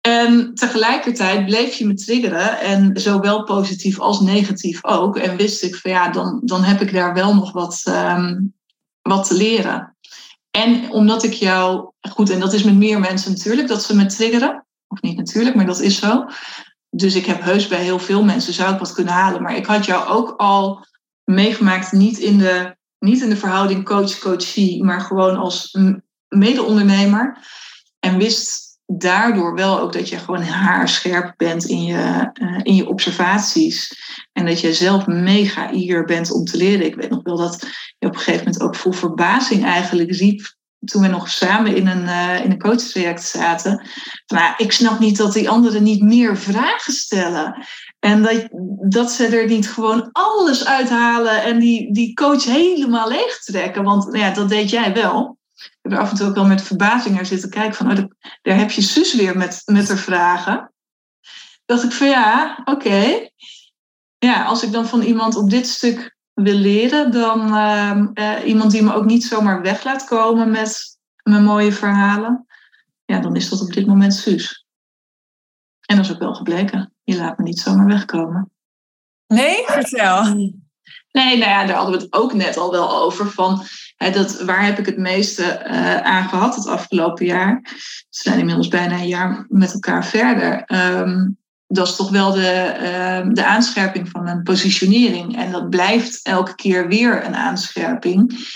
En 0.00 0.54
tegelijkertijd 0.54 1.46
bleef 1.46 1.74
je 1.74 1.86
me 1.86 1.94
triggeren, 1.94 2.60
en 2.60 3.00
zowel 3.00 3.44
positief 3.44 3.98
als 3.98 4.20
negatief 4.20 4.84
ook. 4.84 5.16
En 5.16 5.36
wist 5.36 5.62
ik 5.62 5.76
van 5.76 5.90
ja, 5.90 6.08
dan, 6.08 6.40
dan 6.44 6.62
heb 6.62 6.80
ik 6.80 6.92
daar 6.92 7.14
wel 7.14 7.34
nog 7.34 7.52
wat, 7.52 7.80
ehm, 7.84 8.40
wat 9.02 9.28
te 9.28 9.34
leren. 9.34 9.96
En 10.50 10.90
omdat 10.90 11.22
ik 11.22 11.32
jou, 11.32 11.90
goed, 12.10 12.30
en 12.30 12.40
dat 12.40 12.52
is 12.52 12.62
met 12.62 12.74
meer 12.74 13.00
mensen 13.00 13.32
natuurlijk, 13.32 13.68
dat 13.68 13.82
ze 13.82 13.96
me 13.96 14.06
triggeren. 14.06 14.66
Of 14.86 15.02
niet 15.02 15.16
natuurlijk, 15.16 15.56
maar 15.56 15.66
dat 15.66 15.80
is 15.80 15.98
zo. 15.98 16.24
Dus 16.90 17.14
ik 17.14 17.26
heb 17.26 17.42
heus 17.42 17.68
bij 17.68 17.82
heel 17.82 17.98
veel 17.98 18.24
mensen 18.24 18.52
zou 18.52 18.72
ik 18.72 18.78
wat 18.78 18.92
kunnen 18.92 19.12
halen. 19.12 19.42
Maar 19.42 19.56
ik 19.56 19.66
had 19.66 19.84
jou 19.84 20.08
ook 20.08 20.34
al 20.36 20.86
meegemaakt, 21.24 21.92
niet 21.92 22.18
in 22.18 22.38
de, 22.38 22.76
niet 22.98 23.22
in 23.22 23.28
de 23.28 23.36
verhouding 23.36 23.84
coach-coachie, 23.84 24.84
maar 24.84 25.00
gewoon 25.00 25.36
als 25.36 25.78
mede-ondernemer. 26.28 27.38
En 27.98 28.18
wist 28.18 28.67
daardoor 28.90 29.54
wel 29.54 29.80
ook 29.80 29.92
dat 29.92 30.08
je 30.08 30.18
gewoon 30.18 30.42
haarscherp 30.42 31.34
bent 31.36 31.64
in 31.64 31.82
je, 31.82 32.30
uh, 32.42 32.58
in 32.62 32.74
je 32.74 32.88
observaties. 32.88 33.92
En 34.32 34.46
dat 34.46 34.60
je 34.60 34.74
zelf 34.74 35.06
mega 35.06 35.70
eager 35.70 36.04
bent 36.04 36.32
om 36.32 36.44
te 36.44 36.56
leren. 36.56 36.86
Ik 36.86 36.94
weet 36.94 37.10
nog 37.10 37.22
wel 37.22 37.36
dat 37.36 37.66
je 37.98 38.06
op 38.06 38.12
een 38.12 38.18
gegeven 38.18 38.44
moment 38.44 38.62
ook 38.62 38.76
vol 38.76 38.92
verbazing 38.92 39.64
eigenlijk 39.64 40.10
riep. 40.10 40.56
Toen 40.84 41.02
we 41.02 41.08
nog 41.08 41.28
samen 41.28 41.76
in 41.76 41.86
een, 41.86 42.02
uh, 42.02 42.44
in 42.44 42.50
een 42.50 42.58
coachtraject 42.58 43.22
zaten. 43.22 43.86
Maar 44.32 44.54
ik 44.56 44.72
snap 44.72 44.98
niet 44.98 45.16
dat 45.16 45.32
die 45.32 45.48
anderen 45.48 45.82
niet 45.82 46.02
meer 46.02 46.36
vragen 46.36 46.92
stellen. 46.92 47.66
En 47.98 48.22
dat, 48.22 48.48
dat 48.88 49.10
ze 49.10 49.26
er 49.26 49.46
niet 49.46 49.70
gewoon 49.70 50.08
alles 50.12 50.66
uithalen 50.66 51.42
en 51.42 51.58
die, 51.58 51.92
die 51.92 52.14
coach 52.14 52.44
helemaal 52.44 53.08
leeg 53.08 53.38
trekken. 53.38 53.82
Want 53.82 54.04
nou 54.04 54.18
ja, 54.18 54.30
dat 54.30 54.48
deed 54.48 54.70
jij 54.70 54.94
wel 54.94 55.37
heb 55.88 55.98
er 55.98 56.04
af 56.04 56.10
en 56.10 56.16
toe 56.16 56.26
ook 56.26 56.34
wel 56.34 56.46
met 56.46 56.62
verbazing 56.62 57.14
naar 57.14 57.26
zitten 57.26 57.50
kijken 57.50 57.74
van, 57.74 57.90
oh, 57.90 58.04
daar 58.42 58.56
heb 58.56 58.70
je 58.70 58.80
zus 58.80 59.14
weer 59.14 59.36
met, 59.36 59.62
met 59.64 59.88
haar 59.88 59.96
vragen. 59.96 60.72
Dacht 61.64 61.84
ik 61.84 61.92
van 61.92 62.08
ja, 62.08 62.62
oké. 62.64 63.28
Ja, 64.18 64.44
als 64.44 64.62
ik 64.62 64.72
dan 64.72 64.86
van 64.86 65.02
iemand 65.02 65.36
op 65.36 65.50
dit 65.50 65.66
stuk 65.66 66.16
wil 66.34 66.54
leren, 66.54 67.10
dan 67.10 67.56
uh, 68.14 68.36
iemand 68.44 68.70
die 68.70 68.82
me 68.82 68.94
ook 68.94 69.04
niet 69.04 69.24
zomaar 69.24 69.62
weg 69.62 69.84
laat 69.84 70.04
komen 70.04 70.50
met 70.50 70.98
mijn 71.22 71.44
mooie 71.44 71.72
verhalen, 71.72 72.46
ja, 73.04 73.20
dan 73.20 73.36
is 73.36 73.48
dat 73.48 73.60
op 73.60 73.72
dit 73.72 73.86
moment 73.86 74.14
Suus. 74.14 74.66
En 75.86 75.96
dat 75.96 76.04
is 76.04 76.12
ook 76.12 76.18
wel 76.18 76.34
gebleken. 76.34 76.94
Je 77.04 77.16
laat 77.16 77.38
me 77.38 77.44
niet 77.44 77.60
zomaar 77.60 77.86
wegkomen. 77.86 78.50
Nee, 79.26 79.64
vertel. 79.66 80.22
Nee, 81.12 81.38
nou 81.38 81.50
ja, 81.50 81.66
daar 81.66 81.76
hadden 81.76 81.98
we 81.98 82.04
het 82.04 82.12
ook 82.12 82.32
net 82.32 82.56
al 82.56 82.70
wel 82.70 82.96
over. 82.96 83.30
Van, 83.30 83.64
dat, 83.98 84.40
waar 84.40 84.64
heb 84.64 84.78
ik 84.78 84.86
het 84.86 84.98
meeste 84.98 85.62
uh, 85.66 85.96
aan 85.96 86.28
gehad 86.28 86.54
het 86.54 86.66
afgelopen 86.66 87.26
jaar? 87.26 87.60
We 87.62 88.06
zijn 88.08 88.38
inmiddels 88.38 88.68
bijna 88.68 88.94
een 88.94 89.08
jaar 89.08 89.46
met 89.48 89.72
elkaar 89.72 90.04
verder. 90.04 90.64
Um, 90.66 91.38
dat 91.66 91.88
is 91.88 91.96
toch 91.96 92.10
wel 92.10 92.32
de, 92.32 92.76
uh, 92.82 93.34
de 93.34 93.44
aanscherping 93.44 94.08
van 94.08 94.28
een 94.28 94.42
positionering. 94.42 95.36
En 95.36 95.50
dat 95.50 95.70
blijft 95.70 96.22
elke 96.22 96.54
keer 96.54 96.88
weer 96.88 97.24
een 97.24 97.36
aanscherping. 97.36 98.46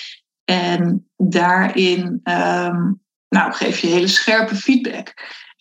En 0.44 1.08
daarin 1.16 2.20
um, 2.24 3.00
nou, 3.28 3.52
geef 3.52 3.78
je 3.78 3.86
hele 3.86 4.06
scherpe 4.06 4.56
feedback. 4.56 5.14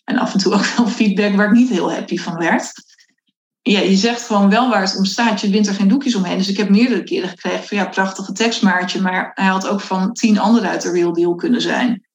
En 0.04 0.18
af 0.18 0.32
en 0.32 0.38
toe 0.38 0.52
ook 0.54 0.66
wel 0.76 0.86
feedback 0.86 1.34
waar 1.34 1.46
ik 1.46 1.52
niet 1.52 1.68
heel 1.68 1.92
happy 1.92 2.18
van 2.18 2.38
werd 2.38 2.72
ja, 3.62 3.80
je 3.80 3.96
zegt 3.96 4.22
gewoon 4.22 4.50
wel 4.50 4.68
waar 4.68 4.82
het 4.82 4.96
om 4.96 5.04
staat. 5.04 5.40
Je 5.40 5.50
wint 5.50 5.66
er 5.66 5.74
geen 5.74 5.88
doekjes 5.88 6.14
omheen. 6.14 6.38
Dus 6.38 6.48
ik 6.48 6.56
heb 6.56 6.68
meerdere 6.68 7.02
keren 7.02 7.28
gekregen 7.28 7.64
van 7.64 7.76
ja, 7.76 7.86
prachtige 7.86 8.32
tekstmaartje. 8.32 9.00
Maar 9.00 9.30
hij 9.34 9.46
had 9.46 9.68
ook 9.68 9.80
van 9.80 10.12
tien 10.12 10.38
anderen 10.38 10.70
uit 10.70 10.82
de 10.82 10.90
real 10.90 11.12
deal 11.12 11.34
kunnen 11.34 11.60
zijn. 11.60 12.06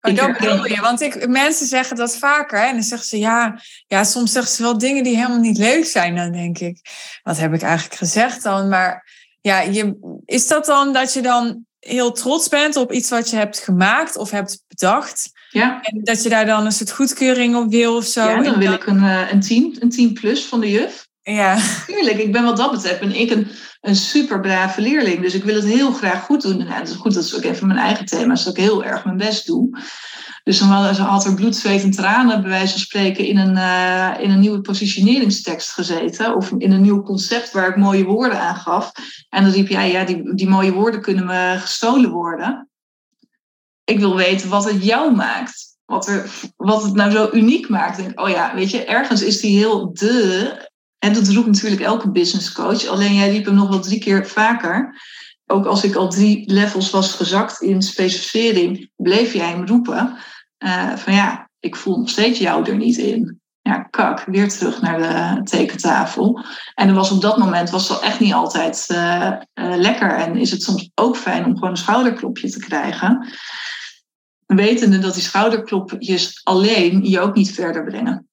Maar 0.00 0.14
dat 0.14 0.38
bedoel 0.38 0.66
je, 0.66 0.80
want 0.80 1.00
ik, 1.00 1.28
mensen 1.28 1.66
zeggen 1.66 1.96
dat 1.96 2.16
vaker. 2.16 2.58
Hè? 2.58 2.66
En 2.66 2.74
dan 2.74 2.82
zeggen 2.82 3.08
ze 3.08 3.18
ja, 3.18 3.60
ja, 3.86 4.04
soms 4.04 4.32
zeggen 4.32 4.52
ze 4.52 4.62
wel 4.62 4.78
dingen 4.78 5.04
die 5.04 5.16
helemaal 5.16 5.38
niet 5.38 5.58
leuk 5.58 5.84
zijn. 5.84 6.16
Dan 6.16 6.32
denk 6.32 6.58
ik, 6.58 6.80
wat 7.22 7.38
heb 7.38 7.54
ik 7.54 7.62
eigenlijk 7.62 7.94
gezegd 7.98 8.42
dan? 8.42 8.68
Maar 8.68 9.10
ja, 9.40 9.60
je, 9.60 9.98
is 10.24 10.46
dat 10.46 10.66
dan 10.66 10.92
dat 10.92 11.12
je 11.12 11.22
dan 11.22 11.66
heel 11.78 12.12
trots 12.12 12.48
bent 12.48 12.76
op 12.76 12.92
iets 12.92 13.10
wat 13.10 13.30
je 13.30 13.36
hebt 13.36 13.58
gemaakt 13.58 14.16
of 14.16 14.30
hebt 14.30 14.64
bedacht? 14.68 15.30
Ja. 15.50 15.80
En 15.82 16.00
dat 16.02 16.22
je 16.22 16.28
daar 16.28 16.46
dan 16.46 16.64
een 16.64 16.72
soort 16.72 16.92
goedkeuring 16.92 17.56
op 17.56 17.70
wil 17.70 17.96
of 17.96 18.04
zo. 18.04 18.28
Ja, 18.28 18.42
dan 18.42 18.58
wil 18.58 18.72
ik 18.72 18.86
een, 18.86 19.02
eh, 19.02 19.32
een 19.32 19.40
team, 19.40 19.74
een 19.78 19.90
team 19.90 20.12
plus 20.12 20.44
van 20.44 20.60
de 20.60 20.70
juf. 20.70 21.06
Ja. 21.22 21.58
Tuurlijk, 21.86 22.18
ik 22.18 22.32
ben 22.32 22.44
wat 22.44 22.56
dat 22.56 22.70
betreft 22.70 23.00
ben 23.00 23.20
ik 23.20 23.30
een, 23.30 23.46
een 23.80 23.96
super 23.96 24.40
brave 24.40 24.80
leerling. 24.80 25.20
Dus 25.20 25.34
ik 25.34 25.44
wil 25.44 25.54
het 25.54 25.64
heel 25.64 25.92
graag 25.92 26.24
goed 26.24 26.42
doen. 26.42 26.60
En 26.60 26.66
het 26.66 26.88
is 26.88 26.94
goed, 26.94 27.14
dat 27.14 27.24
is 27.24 27.36
ook 27.36 27.42
even 27.42 27.66
mijn 27.66 27.78
eigen 27.78 28.06
thema, 28.06 28.34
dat 28.34 28.46
ik 28.46 28.56
heel 28.56 28.84
erg 28.84 29.04
mijn 29.04 29.16
best 29.16 29.46
doe. 29.46 29.78
Dus 30.44 30.58
dan 30.58 30.68
had 30.68 31.24
er 31.24 31.34
bloed, 31.34 31.56
zweet 31.56 31.82
en 31.82 31.90
tranen, 31.90 32.40
bij 32.40 32.50
wijze 32.50 32.72
van 32.72 32.80
spreken, 32.80 33.24
in 33.24 33.38
een, 33.38 33.56
uh, 33.56 34.14
in 34.20 34.30
een 34.30 34.40
nieuwe 34.40 34.60
positioneringstekst 34.60 35.70
gezeten. 35.70 36.36
Of 36.36 36.52
in 36.58 36.72
een 36.72 36.80
nieuw 36.80 37.02
concept 37.02 37.52
waar 37.52 37.68
ik 37.68 37.76
mooie 37.76 38.04
woorden 38.04 38.40
aan 38.40 38.56
gaf. 38.56 38.92
En 39.28 39.42
dan 39.42 39.52
riep 39.52 39.68
jij, 39.68 39.90
ja, 39.90 40.04
die, 40.04 40.34
die 40.34 40.48
mooie 40.48 40.72
woorden 40.72 41.00
kunnen 41.00 41.26
me 41.26 41.56
gestolen 41.58 42.10
worden. 42.10 42.68
Ik 43.88 43.98
wil 43.98 44.16
weten 44.16 44.48
wat 44.48 44.64
het 44.64 44.84
jou 44.84 45.14
maakt. 45.14 45.66
Wat, 45.84 46.08
er, 46.08 46.30
wat 46.56 46.82
het 46.82 46.94
nou 46.94 47.10
zo 47.10 47.28
uniek 47.32 47.68
maakt. 47.68 47.96
Denk, 47.96 48.20
oh 48.20 48.28
ja, 48.28 48.54
weet 48.54 48.70
je, 48.70 48.84
ergens 48.84 49.22
is 49.22 49.40
die 49.40 49.58
heel 49.58 49.92
de. 49.92 50.52
En 50.98 51.12
dat 51.12 51.28
roept 51.28 51.46
natuurlijk 51.46 51.82
elke 51.82 52.10
business 52.10 52.52
coach. 52.52 52.86
Alleen 52.86 53.14
jij 53.14 53.30
riep 53.30 53.44
hem 53.44 53.54
nog 53.54 53.68
wel 53.68 53.80
drie 53.80 53.98
keer 53.98 54.26
vaker 54.26 54.94
ook 55.50 55.66
als 55.66 55.84
ik 55.84 55.94
al 55.94 56.08
drie 56.08 56.52
levels 56.52 56.90
was 56.90 57.12
gezakt 57.12 57.62
in 57.62 57.82
specificering, 57.82 58.90
bleef 58.96 59.32
jij 59.32 59.48
hem 59.48 59.66
roepen 59.66 60.16
uh, 60.58 60.96
van 60.96 61.14
ja, 61.14 61.50
ik 61.60 61.76
voel 61.76 61.98
nog 61.98 62.08
steeds 62.08 62.38
jou 62.38 62.70
er 62.70 62.76
niet 62.76 62.96
in. 62.96 63.40
Ja, 63.62 63.78
kak, 63.82 64.24
weer 64.24 64.48
terug 64.48 64.80
naar 64.80 64.98
de 64.98 65.42
tekentafel. 65.42 66.44
En 66.74 66.88
er 66.88 66.94
was 66.94 67.10
op 67.10 67.20
dat 67.20 67.38
moment 67.38 67.70
was 67.70 67.88
het 67.88 68.00
echt 68.00 68.20
niet 68.20 68.32
altijd 68.32 68.86
uh, 68.92 69.32
uh, 69.54 69.76
lekker. 69.76 70.10
En 70.10 70.36
is 70.36 70.50
het 70.50 70.62
soms 70.62 70.90
ook 70.94 71.16
fijn 71.16 71.44
om 71.44 71.54
gewoon 71.54 71.70
een 71.70 71.76
schouderklopje 71.76 72.50
te 72.50 72.58
krijgen. 72.58 73.28
Wetende 74.56 74.98
dat 74.98 75.14
die 75.14 75.22
schouderklopjes 75.22 76.40
alleen 76.44 77.04
je 77.04 77.20
ook 77.20 77.34
niet 77.34 77.52
verder 77.52 77.84
brengen. 77.84 78.28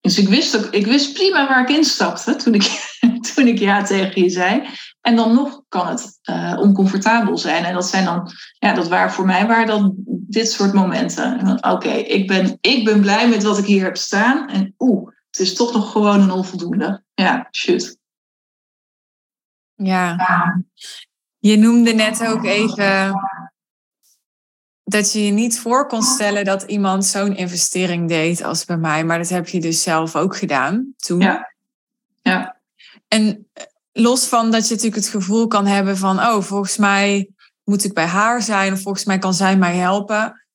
Dus 0.00 0.18
ik 0.18 0.28
wist, 0.28 0.56
ook, 0.56 0.72
ik 0.72 0.86
wist 0.86 1.12
prima 1.12 1.48
waar 1.48 1.60
ik 1.60 1.76
instapte 1.76 2.36
toen 2.36 2.54
ik, 2.54 2.96
toen 3.34 3.46
ik 3.46 3.58
ja 3.58 3.82
tegen 3.82 4.22
je 4.22 4.30
zei. 4.30 4.68
En 5.00 5.16
dan 5.16 5.34
nog 5.34 5.62
kan 5.68 5.86
het 5.86 6.18
uh, 6.30 6.56
oncomfortabel 6.58 7.38
zijn. 7.38 7.64
En 7.64 7.74
dat 7.74 7.86
zijn 7.86 8.04
dan, 8.04 8.30
ja, 8.58 8.74
dat 8.74 8.88
waren 8.88 9.12
voor 9.12 9.26
mij 9.26 9.46
waren 9.46 9.66
dan 9.66 9.94
dit 10.06 10.50
soort 10.50 10.72
momenten. 10.72 11.58
Oké, 11.64 11.90
ik, 11.90 12.26
ben, 12.26 12.58
ik 12.60 12.84
ben 12.84 13.00
blij 13.00 13.28
met 13.28 13.42
wat 13.42 13.58
ik 13.58 13.64
hier 13.64 13.82
heb 13.82 13.96
staan. 13.96 14.48
En 14.48 14.74
oeh, 14.78 15.10
het 15.30 15.40
is 15.40 15.54
toch 15.54 15.72
nog 15.72 15.92
gewoon 15.92 16.20
een 16.20 16.30
onvoldoende. 16.30 17.02
Ja, 17.14 17.48
shit. 17.50 17.98
Ja. 19.74 20.16
Je 21.38 21.56
noemde 21.56 21.92
net 21.92 22.26
ook 22.26 22.44
even 22.44 23.14
dat 24.88 25.12
je 25.12 25.24
je 25.24 25.30
niet 25.30 25.58
voor 25.58 25.86
kon 25.86 26.02
stellen 26.02 26.44
dat 26.44 26.62
iemand 26.62 27.06
zo'n 27.06 27.36
investering 27.36 28.08
deed 28.08 28.42
als 28.42 28.64
bij 28.64 28.76
mij. 28.76 29.04
Maar 29.04 29.18
dat 29.18 29.28
heb 29.28 29.48
je 29.48 29.60
dus 29.60 29.82
zelf 29.82 30.16
ook 30.16 30.36
gedaan 30.36 30.94
toen. 30.96 31.20
Ja. 31.20 31.52
ja. 32.22 32.56
En 33.08 33.48
los 33.92 34.26
van 34.26 34.50
dat 34.50 34.68
je 34.68 34.74
natuurlijk 34.74 35.02
het 35.02 35.12
gevoel 35.12 35.46
kan 35.46 35.66
hebben 35.66 35.96
van, 35.96 36.18
oh, 36.18 36.42
volgens 36.42 36.76
mij 36.76 37.28
moet 37.64 37.84
ik 37.84 37.94
bij 37.94 38.06
haar 38.06 38.42
zijn 38.42 38.72
of 38.72 38.80
volgens 38.80 39.04
mij 39.04 39.18
kan 39.18 39.34
zij 39.34 39.56
mij 39.56 39.76
helpen. 39.76 40.46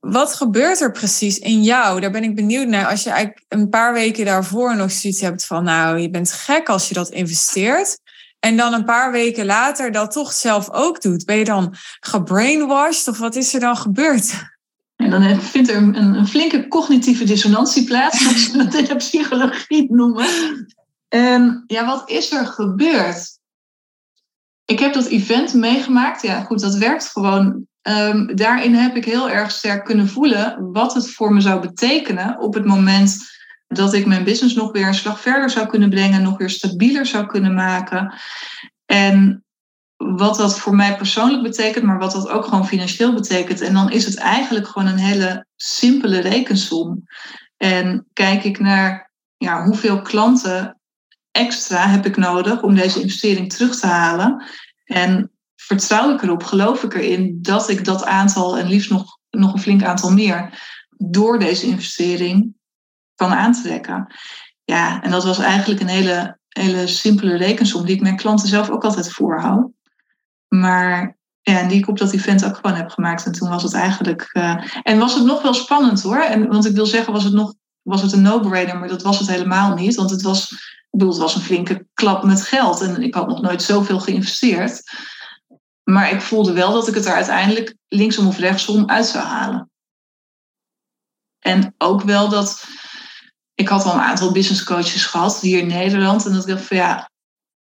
Wat 0.00 0.34
gebeurt 0.34 0.80
er 0.80 0.90
precies 0.90 1.38
in 1.38 1.62
jou? 1.62 2.00
Daar 2.00 2.10
ben 2.10 2.22
ik 2.22 2.34
benieuwd 2.34 2.68
naar. 2.68 2.86
Als 2.86 3.02
je 3.02 3.10
eigenlijk 3.10 3.44
een 3.48 3.68
paar 3.68 3.92
weken 3.92 4.24
daarvoor 4.24 4.76
nog 4.76 4.90
zoiets 4.90 5.20
hebt 5.20 5.44
van, 5.46 5.64
nou, 5.64 5.98
je 5.98 6.10
bent 6.10 6.32
gek 6.32 6.68
als 6.68 6.88
je 6.88 6.94
dat 6.94 7.10
investeert. 7.10 7.98
En 8.44 8.56
dan 8.56 8.72
een 8.72 8.84
paar 8.84 9.12
weken 9.12 9.46
later 9.46 9.92
dat 9.92 10.12
toch 10.12 10.32
zelf 10.32 10.70
ook 10.70 11.02
doet. 11.02 11.24
Ben 11.24 11.36
je 11.36 11.44
dan 11.44 11.74
gebrainwashed 12.00 13.08
of 13.08 13.18
wat 13.18 13.34
is 13.36 13.54
er 13.54 13.60
dan 13.60 13.76
gebeurd? 13.76 14.32
En 14.96 15.10
dan 15.10 15.40
vindt 15.40 15.70
er 15.70 15.76
een, 15.76 15.94
een 15.94 16.26
flinke 16.26 16.68
cognitieve 16.68 17.24
dissonantie 17.24 17.84
plaats, 17.84 18.22
zoals 18.22 18.50
we 18.50 18.56
dat 18.56 18.74
in 18.74 18.84
de 18.84 18.96
psychologie 18.96 19.92
noemen. 19.92 20.26
En 21.08 21.64
ja, 21.66 21.86
wat 21.86 22.10
is 22.10 22.32
er 22.32 22.46
gebeurd? 22.46 23.38
Ik 24.64 24.78
heb 24.78 24.92
dat 24.92 25.06
event 25.06 25.54
meegemaakt. 25.54 26.22
Ja, 26.22 26.40
goed, 26.40 26.60
dat 26.60 26.74
werkt 26.74 27.06
gewoon. 27.06 27.66
Um, 27.82 28.36
daarin 28.36 28.74
heb 28.74 28.96
ik 28.96 29.04
heel 29.04 29.30
erg 29.30 29.50
sterk 29.50 29.84
kunnen 29.84 30.08
voelen 30.08 30.72
wat 30.72 30.94
het 30.94 31.10
voor 31.10 31.32
me 31.32 31.40
zou 31.40 31.60
betekenen 31.60 32.40
op 32.40 32.54
het 32.54 32.64
moment 32.64 33.18
dat 33.66 33.94
ik 33.94 34.06
mijn 34.06 34.24
business 34.24 34.54
nog 34.54 34.72
weer 34.72 34.86
een 34.86 34.94
slag 34.94 35.20
verder 35.20 35.50
zou 35.50 35.66
kunnen 35.66 35.90
brengen, 35.90 36.22
nog 36.22 36.38
weer 36.38 36.50
stabieler 36.50 37.06
zou 37.06 37.26
kunnen 37.26 37.54
maken. 37.54 38.14
En 38.86 39.44
wat 39.96 40.36
dat 40.36 40.58
voor 40.58 40.74
mij 40.74 40.96
persoonlijk 40.96 41.42
betekent, 41.42 41.84
maar 41.84 41.98
wat 41.98 42.12
dat 42.12 42.28
ook 42.28 42.44
gewoon 42.44 42.66
financieel 42.66 43.14
betekent. 43.14 43.60
En 43.60 43.74
dan 43.74 43.90
is 43.90 44.04
het 44.04 44.16
eigenlijk 44.16 44.66
gewoon 44.66 44.88
een 44.88 44.98
hele 44.98 45.46
simpele 45.56 46.20
rekensom. 46.20 47.02
En 47.56 48.06
kijk 48.12 48.44
ik 48.44 48.58
naar 48.58 49.12
ja, 49.36 49.64
hoeveel 49.64 50.02
klanten 50.02 50.80
extra 51.30 51.86
heb 51.86 52.06
ik 52.06 52.16
nodig 52.16 52.62
om 52.62 52.74
deze 52.74 53.00
investering 53.00 53.52
terug 53.52 53.78
te 53.78 53.86
halen. 53.86 54.44
En 54.84 55.30
vertrouw 55.56 56.14
ik 56.14 56.22
erop, 56.22 56.42
geloof 56.42 56.82
ik 56.82 56.94
erin 56.94 57.38
dat 57.42 57.68
ik 57.68 57.84
dat 57.84 58.04
aantal 58.04 58.58
en 58.58 58.68
liefst 58.68 58.90
nog, 58.90 59.18
nog 59.30 59.52
een 59.52 59.60
flink 59.60 59.82
aantal 59.82 60.12
meer 60.12 60.62
door 60.96 61.38
deze 61.38 61.66
investering 61.66 62.54
aantrekken. 63.32 64.14
Ja, 64.64 65.02
en 65.02 65.10
dat 65.10 65.24
was 65.24 65.38
eigenlijk 65.38 65.80
een 65.80 65.88
hele, 65.88 66.38
hele 66.48 66.86
simpele 66.86 67.36
rekensom 67.36 67.86
die 67.86 67.94
ik 67.94 68.02
mijn 68.02 68.16
klanten 68.16 68.48
zelf 68.48 68.70
ook 68.70 68.84
altijd 68.84 69.12
voorhoud. 69.12 69.70
Maar 70.48 71.16
ja, 71.40 71.58
en 71.58 71.68
die 71.68 71.78
ik 71.78 71.88
op 71.88 71.98
dat 71.98 72.12
event 72.12 72.44
ook 72.44 72.56
gewoon 72.56 72.76
heb 72.76 72.90
gemaakt. 72.90 73.26
En 73.26 73.32
toen 73.32 73.48
was 73.48 73.62
het 73.62 73.74
eigenlijk. 73.74 74.30
Uh, 74.32 74.64
en 74.82 74.98
was 74.98 75.14
het 75.14 75.24
nog 75.24 75.42
wel 75.42 75.54
spannend 75.54 76.02
hoor. 76.02 76.20
En, 76.20 76.48
want 76.48 76.66
ik 76.66 76.74
wil 76.74 76.86
zeggen, 76.86 77.12
was 77.12 77.24
het 77.24 77.32
nog 77.32 77.54
was 77.84 78.02
het 78.02 78.12
een 78.12 78.22
no-brainer, 78.22 78.78
maar 78.78 78.88
dat 78.88 79.02
was 79.02 79.18
het 79.18 79.28
helemaal 79.28 79.74
niet. 79.74 79.94
Want 79.94 80.10
het 80.10 80.22
was, 80.22 80.50
ik 80.50 80.88
bedoel, 80.90 81.08
het 81.08 81.18
was 81.18 81.34
een 81.34 81.40
flinke 81.40 81.86
klap 81.94 82.22
met 82.22 82.42
geld. 82.42 82.80
En 82.80 83.02
ik 83.02 83.14
had 83.14 83.28
nog 83.28 83.40
nooit 83.40 83.62
zoveel 83.62 84.00
geïnvesteerd. 84.00 84.82
Maar 85.82 86.12
ik 86.12 86.20
voelde 86.20 86.52
wel 86.52 86.72
dat 86.72 86.88
ik 86.88 86.94
het 86.94 87.06
er 87.06 87.14
uiteindelijk 87.14 87.76
linksom 87.88 88.26
of 88.26 88.38
rechtsom 88.38 88.88
uit 88.88 89.06
zou 89.06 89.24
halen. 89.24 89.70
En 91.38 91.74
ook 91.78 92.02
wel 92.02 92.28
dat 92.28 92.66
ik 93.54 93.68
had 93.68 93.84
al 93.84 93.94
een 93.94 94.00
aantal 94.00 94.32
business 94.32 94.64
coaches 94.64 95.06
gehad 95.06 95.40
hier 95.40 95.58
in 95.58 95.66
Nederland. 95.66 96.26
En 96.26 96.32
dat 96.32 96.42
ik 96.42 96.48
dacht 96.48 96.64
van 96.64 96.76
ja, 96.76 97.10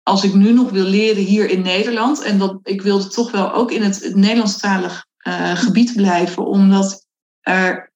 als 0.02 0.24
ik 0.24 0.34
nu 0.34 0.52
nog 0.52 0.70
wil 0.70 0.84
leren 0.84 1.22
hier 1.22 1.48
in 1.48 1.62
Nederland. 1.62 2.22
En 2.22 2.38
dat 2.38 2.58
ik 2.62 2.82
wilde 2.82 3.08
toch 3.08 3.30
wel 3.30 3.52
ook 3.52 3.70
in 3.70 3.82
het, 3.82 4.02
het 4.02 4.14
Nederlandstalig 4.14 5.06
uh, 5.26 5.56
gebied 5.56 5.92
blijven. 5.94 6.46
Omdat 6.46 7.06
er 7.40 7.92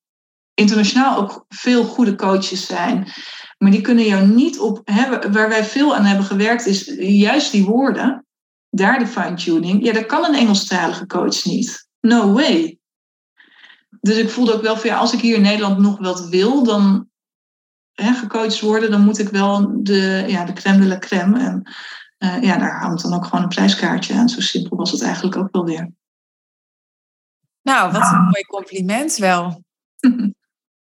internationaal 0.54 1.16
ook 1.16 1.44
veel 1.48 1.84
goede 1.84 2.14
coaches 2.14 2.66
zijn. 2.66 3.12
Maar 3.58 3.70
die 3.70 3.80
kunnen 3.80 4.04
jou 4.04 4.26
niet 4.26 4.58
op 4.58 4.80
hebben. 4.84 5.32
Waar 5.32 5.48
wij 5.48 5.64
veel 5.64 5.96
aan 5.96 6.04
hebben 6.04 6.26
gewerkt, 6.26 6.66
is 6.66 6.94
juist 6.98 7.52
die 7.52 7.64
woorden. 7.64 8.26
Daar 8.70 8.98
de 8.98 9.06
fine-tuning. 9.06 9.84
Ja, 9.84 9.92
dat 9.92 10.06
kan 10.06 10.24
een 10.24 10.34
Engelstalige 10.34 11.06
coach 11.06 11.44
niet. 11.44 11.88
No 12.00 12.32
way. 12.32 12.78
Dus 14.00 14.16
ik 14.16 14.30
voelde 14.30 14.54
ook 14.54 14.62
wel 14.62 14.76
van 14.76 14.90
ja, 14.90 14.96
als 14.96 15.12
ik 15.12 15.20
hier 15.20 15.36
in 15.36 15.42
Nederland 15.42 15.78
nog 15.78 15.98
wat 15.98 16.28
wil, 16.28 16.64
dan 16.64 17.08
hè, 17.96 18.12
gecoacht 18.12 18.60
worden, 18.60 18.90
dan 18.90 19.04
moet 19.04 19.18
ik 19.18 19.28
wel 19.28 19.82
de, 19.82 20.24
ja, 20.26 20.44
de 20.44 20.52
crème 20.52 20.78
de 20.78 20.86
la 20.86 20.98
crème. 20.98 21.38
En 21.38 21.74
uh, 22.18 22.42
ja, 22.42 22.58
daar 22.58 22.80
hangt 22.80 23.02
dan 23.02 23.14
ook 23.14 23.24
gewoon 23.24 23.42
een 23.42 23.48
prijskaartje 23.48 24.14
aan. 24.14 24.28
Zo 24.28 24.40
simpel 24.40 24.76
was 24.76 24.90
het 24.90 25.02
eigenlijk 25.02 25.36
ook 25.36 25.48
wel 25.52 25.64
weer. 25.64 25.90
Nou, 27.62 27.92
wat 27.92 28.12
een 28.12 28.22
mooi 28.22 28.44
compliment 28.46 29.16
wel. 29.16 29.62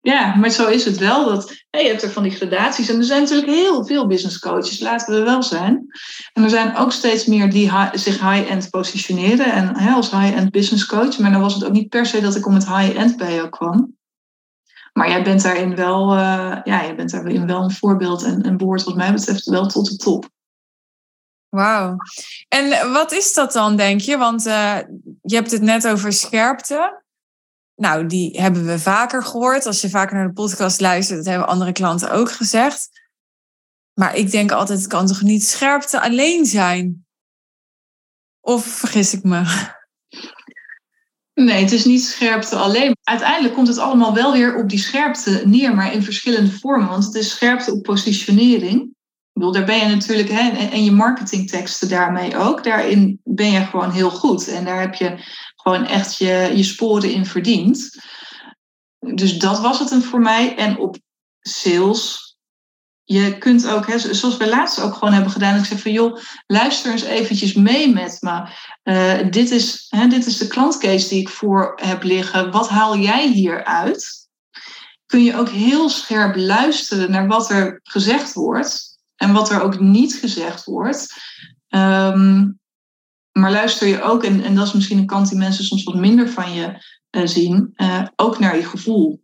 Ja, 0.01 0.35
maar 0.35 0.49
zo 0.49 0.67
is 0.67 0.85
het 0.85 0.97
wel. 0.97 1.25
Dat, 1.25 1.65
je 1.69 1.88
hebt 1.88 2.03
er 2.03 2.09
van 2.09 2.23
die 2.23 2.31
gradaties. 2.31 2.89
En 2.89 2.97
er 2.97 3.03
zijn 3.03 3.21
natuurlijk 3.21 3.51
heel 3.51 3.85
veel 3.85 4.07
business 4.07 4.39
coaches, 4.39 4.79
laten 4.79 5.15
we 5.15 5.23
wel 5.23 5.43
zijn. 5.43 5.85
En 6.33 6.43
er 6.43 6.49
zijn 6.49 6.75
ook 6.75 6.91
steeds 6.91 7.25
meer 7.25 7.49
die 7.49 7.71
zich 7.93 8.19
high-end 8.31 8.69
positioneren. 8.69 9.53
En 9.53 9.77
hè, 9.77 9.91
als 9.91 10.12
high-end 10.12 10.51
business 10.51 10.85
coach. 10.85 11.19
Maar 11.19 11.31
dan 11.31 11.41
was 11.41 11.53
het 11.53 11.65
ook 11.65 11.71
niet 11.71 11.89
per 11.89 12.05
se 12.05 12.21
dat 12.21 12.35
ik 12.35 12.45
om 12.45 12.53
het 12.53 12.67
high-end 12.67 13.17
bij 13.17 13.33
jou 13.33 13.49
kwam. 13.49 13.97
Maar 14.93 15.10
jij 15.10 15.23
bent 15.23 15.41
daarin 15.41 15.75
wel, 15.75 16.13
uh, 16.13 16.60
ja, 16.63 16.84
jij 16.84 16.95
bent 16.95 17.12
daarin 17.12 17.47
wel 17.47 17.63
een 17.63 17.71
voorbeeld 17.71 18.23
en 18.23 18.45
een 18.45 18.58
woord 18.58 18.84
wat 18.84 18.95
mij 18.95 19.13
betreft 19.13 19.45
wel 19.45 19.67
tot 19.67 19.89
de 19.89 19.95
top. 19.95 20.30
Wauw. 21.49 21.95
En 22.47 22.91
wat 22.91 23.12
is 23.12 23.34
dat 23.34 23.52
dan, 23.52 23.75
denk 23.75 24.02
je? 24.02 24.17
Want 24.17 24.45
uh, 24.45 24.78
je 25.21 25.36
hebt 25.36 25.52
het 25.52 25.62
net 25.62 25.88
over 25.88 26.13
scherpte. 26.13 27.04
Nou, 27.75 28.06
die 28.06 28.41
hebben 28.41 28.65
we 28.65 28.80
vaker 28.80 29.23
gehoord. 29.23 29.65
Als 29.65 29.82
je 29.82 29.89
vaker 29.89 30.15
naar 30.15 30.28
de 30.28 30.34
podcast 30.34 30.80
luistert, 30.80 31.17
dat 31.17 31.28
hebben 31.28 31.47
andere 31.47 31.71
klanten 31.71 32.12
ook 32.12 32.32
gezegd. 32.32 32.89
Maar 33.93 34.15
ik 34.15 34.32
denk 34.32 34.52
altijd, 34.52 34.80
het 34.80 34.88
kan 34.88 35.08
toch 35.08 35.21
niet 35.21 35.43
scherpte 35.43 36.02
alleen 36.02 36.45
zijn? 36.45 37.06
Of 38.39 38.65
vergis 38.65 39.13
ik 39.13 39.23
me? 39.23 39.43
Nee, 41.39 41.62
het 41.63 41.71
is 41.71 41.86
niet 41.86 42.04
scherpte 42.04 42.56
alleen. 42.56 42.95
Uiteindelijk 43.04 43.54
komt 43.54 43.67
het 43.67 43.78
allemaal 43.78 44.13
wel 44.13 44.32
weer 44.32 44.56
op 44.56 44.69
die 44.69 44.80
scherpte 44.80 45.41
neer, 45.45 45.75
maar 45.75 45.93
in 45.93 46.04
verschillende 46.04 46.52
vormen. 46.52 46.89
Want 46.89 47.06
het 47.06 47.15
is 47.15 47.30
scherpte 47.30 47.71
op 47.71 47.84
positionering. 47.84 48.82
Ik 48.82 49.34
bedoel, 49.34 49.52
daar 49.52 49.65
ben 49.65 49.78
je 49.78 49.95
natuurlijk, 49.95 50.30
hè, 50.30 50.49
en 50.49 50.84
je 50.84 50.91
marketingteksten 50.91 51.89
daarmee 51.89 52.38
ook. 52.38 52.63
Daarin 52.63 53.19
ben 53.23 53.52
je 53.52 53.65
gewoon 53.65 53.91
heel 53.91 54.10
goed. 54.10 54.47
En 54.47 54.65
daar 54.65 54.80
heb 54.80 54.93
je 54.93 55.15
gewoon 55.56 55.86
echt 55.86 56.17
je, 56.17 56.52
je 56.56 56.63
sporen 56.63 57.12
in 57.12 57.25
verdiend. 57.25 57.99
Dus 58.99 59.38
dat 59.38 59.60
was 59.60 59.80
het 59.80 59.91
een 59.91 60.04
voor 60.04 60.21
mij. 60.21 60.56
En 60.56 60.78
op 60.78 60.97
sales, 61.39 62.28
je 63.11 63.37
kunt 63.37 63.67
ook, 63.67 63.87
hè, 63.87 63.99
zoals 63.99 64.37
wij 64.37 64.49
laatst 64.49 64.79
ook 64.79 64.93
gewoon 64.93 65.13
hebben 65.13 65.31
gedaan, 65.31 65.57
ik 65.57 65.65
zeg 65.65 65.79
van 65.79 65.91
joh, 65.91 66.17
luister 66.47 66.91
eens 66.91 67.03
eventjes 67.03 67.53
mee 67.53 67.93
met 67.93 68.17
me. 68.19 68.47
Uh, 68.83 69.31
dit, 69.31 69.51
is, 69.51 69.85
hè, 69.89 70.07
dit 70.07 70.25
is 70.25 70.37
de 70.37 70.47
klantcase 70.47 71.09
die 71.09 71.19
ik 71.19 71.29
voor 71.29 71.79
heb 71.83 72.03
liggen. 72.03 72.51
Wat 72.51 72.69
haal 72.69 72.97
jij 72.97 73.27
hieruit? 73.27 74.27
Kun 75.05 75.23
je 75.23 75.37
ook 75.37 75.49
heel 75.49 75.89
scherp 75.89 76.35
luisteren 76.35 77.11
naar 77.11 77.27
wat 77.27 77.49
er 77.49 77.79
gezegd 77.83 78.33
wordt 78.33 78.99
en 79.15 79.33
wat 79.33 79.49
er 79.49 79.61
ook 79.61 79.79
niet 79.79 80.13
gezegd 80.13 80.63
wordt. 80.63 81.13
Um, 81.69 82.59
maar 83.31 83.51
luister 83.51 83.87
je 83.87 84.01
ook, 84.01 84.23
en, 84.23 84.55
dat 84.55 84.67
is 84.67 84.73
misschien 84.73 84.97
een 84.97 85.05
kant 85.05 85.29
die 85.29 85.37
mensen 85.37 85.63
soms 85.63 85.83
wat 85.83 85.95
minder 85.95 86.29
van 86.29 86.53
je 86.53 86.83
uh, 87.11 87.25
zien, 87.25 87.73
uh, 87.75 88.03
ook 88.15 88.39
naar 88.39 88.55
je 88.55 88.65
gevoel. 88.65 89.23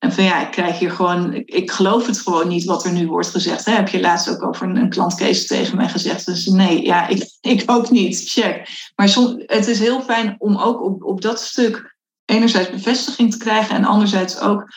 En 0.00 0.12
van 0.12 0.24
ja, 0.24 0.40
ik 0.40 0.50
krijg 0.50 0.78
hier 0.78 0.90
gewoon, 0.90 1.34
ik, 1.34 1.70
geloof 1.70 2.06
het 2.06 2.20
gewoon 2.20 2.48
niet 2.48 2.64
wat 2.64 2.84
er 2.84 2.92
nu 2.92 3.06
wordt 3.06 3.28
gezegd. 3.28 3.64
Hè? 3.64 3.72
Heb 3.72 3.88
je 3.88 4.00
laatst 4.00 4.28
ook 4.28 4.42
over 4.42 4.66
een, 4.66 4.76
een 4.76 4.88
klantcase 4.88 5.46
tegen 5.46 5.76
mij 5.76 5.88
gezegd? 5.88 6.26
Dus 6.26 6.46
nee, 6.46 6.82
ja, 6.82 7.08
ik, 7.08 7.30
ik 7.40 7.62
ook 7.66 7.90
niet. 7.90 8.28
Check. 8.28 8.68
Maar 8.96 9.08
soms, 9.08 9.42
het 9.46 9.66
is 9.66 9.78
heel 9.78 10.02
fijn 10.02 10.34
om 10.38 10.56
ook 10.56 10.82
op, 10.82 11.04
op 11.04 11.20
dat 11.20 11.40
stuk 11.40 11.96
enerzijds 12.24 12.70
bevestiging 12.70 13.30
te 13.30 13.38
krijgen 13.38 13.76
en 13.76 13.84
anderzijds 13.84 14.40
ook, 14.40 14.72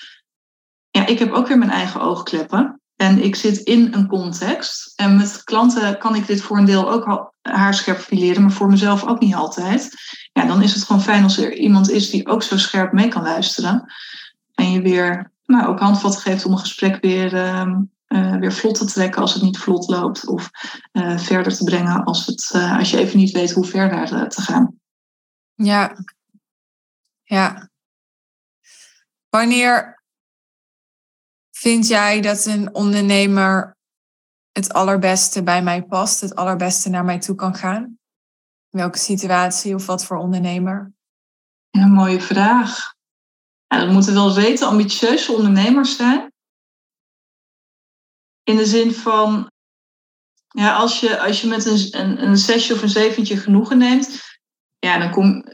ja, 0.89 1.05
ik 1.05 1.19
heb 1.19 1.31
ook 1.31 1.47
weer 1.47 1.57
mijn 1.57 1.71
eigen 1.71 2.01
oogkleppen. 2.01 2.81
En 2.95 3.23
ik 3.23 3.35
zit 3.35 3.57
in 3.57 3.93
een 3.93 4.07
context. 4.07 4.93
En 4.95 5.17
met 5.17 5.43
klanten 5.43 5.97
kan 5.97 6.15
ik 6.15 6.27
dit 6.27 6.41
voor 6.41 6.57
een 6.57 6.65
deel 6.65 6.91
ook 6.91 7.33
haarscherp 7.41 7.99
fileren, 7.99 8.41
maar 8.41 8.51
voor 8.51 8.69
mezelf 8.69 9.05
ook 9.05 9.19
niet 9.19 9.35
altijd. 9.35 9.89
Ja, 10.33 10.45
dan 10.45 10.61
is 10.61 10.73
het 10.73 10.83
gewoon 10.83 11.01
fijn 11.01 11.23
als 11.23 11.37
er 11.37 11.53
iemand 11.53 11.89
is 11.89 12.09
die 12.09 12.27
ook 12.27 12.43
zo 12.43 12.57
scherp 12.57 12.91
mee 12.91 13.07
kan 13.07 13.23
luisteren. 13.23 13.93
En 14.53 14.71
je 14.71 14.81
weer 14.81 15.31
nou, 15.45 15.67
ook 15.67 15.79
handvat 15.79 16.17
geeft 16.17 16.45
om 16.45 16.51
een 16.51 16.57
gesprek 16.57 17.01
weer, 17.01 17.33
uh, 17.33 17.75
uh, 18.07 18.35
weer 18.35 18.53
vlot 18.53 18.75
te 18.75 18.85
trekken 18.85 19.21
als 19.21 19.33
het 19.33 19.43
niet 19.43 19.57
vlot 19.57 19.87
loopt. 19.87 20.27
Of 20.27 20.49
uh, 20.91 21.17
verder 21.17 21.55
te 21.55 21.63
brengen 21.63 22.03
als, 22.03 22.25
het, 22.25 22.49
eh, 22.53 22.77
als 22.77 22.91
je 22.91 22.97
even 22.97 23.17
niet 23.17 23.31
weet 23.31 23.51
hoe 23.51 23.65
ver 23.65 23.89
daar 23.89 24.29
te 24.29 24.41
gaan. 24.41 24.79
Ja. 25.53 25.97
Ja. 27.23 27.69
Wanneer 29.29 30.03
vind 31.51 31.87
jij 31.87 32.21
dat 32.21 32.45
een 32.45 32.75
ondernemer 32.75 33.77
het 34.51 34.73
allerbeste 34.73 35.43
bij 35.43 35.63
mij 35.63 35.83
past, 35.83 36.21
het 36.21 36.35
allerbeste 36.35 36.89
naar 36.89 37.05
mij 37.05 37.19
toe 37.19 37.35
kan 37.35 37.55
gaan? 37.55 37.97
Welke 38.69 38.97
situatie 38.97 39.75
of 39.75 39.85
wat 39.85 40.05
voor 40.05 40.17
ondernemer? 40.17 40.93
Een 41.71 41.91
mooie 41.91 42.21
vraag. 42.21 42.95
Ja, 43.73 43.85
moeten 43.85 44.13
wel 44.13 44.33
weten 44.33 44.67
ambitieuze 44.67 45.31
ondernemers 45.31 45.95
zijn. 45.95 46.33
In 48.43 48.55
de 48.55 48.65
zin 48.65 48.93
van, 48.93 49.51
ja, 50.47 50.75
als 50.75 50.99
je, 50.99 51.19
als 51.19 51.41
je 51.41 51.47
met 51.47 51.65
een, 51.65 51.99
een, 52.01 52.23
een 52.23 52.37
zesje 52.37 52.73
of 52.73 52.81
een 52.81 52.89
zeventje 52.89 53.37
genoegen 53.37 53.77
neemt, 53.77 54.21
ja, 54.79 54.97
dan, 54.97 55.11
kom, 55.11 55.45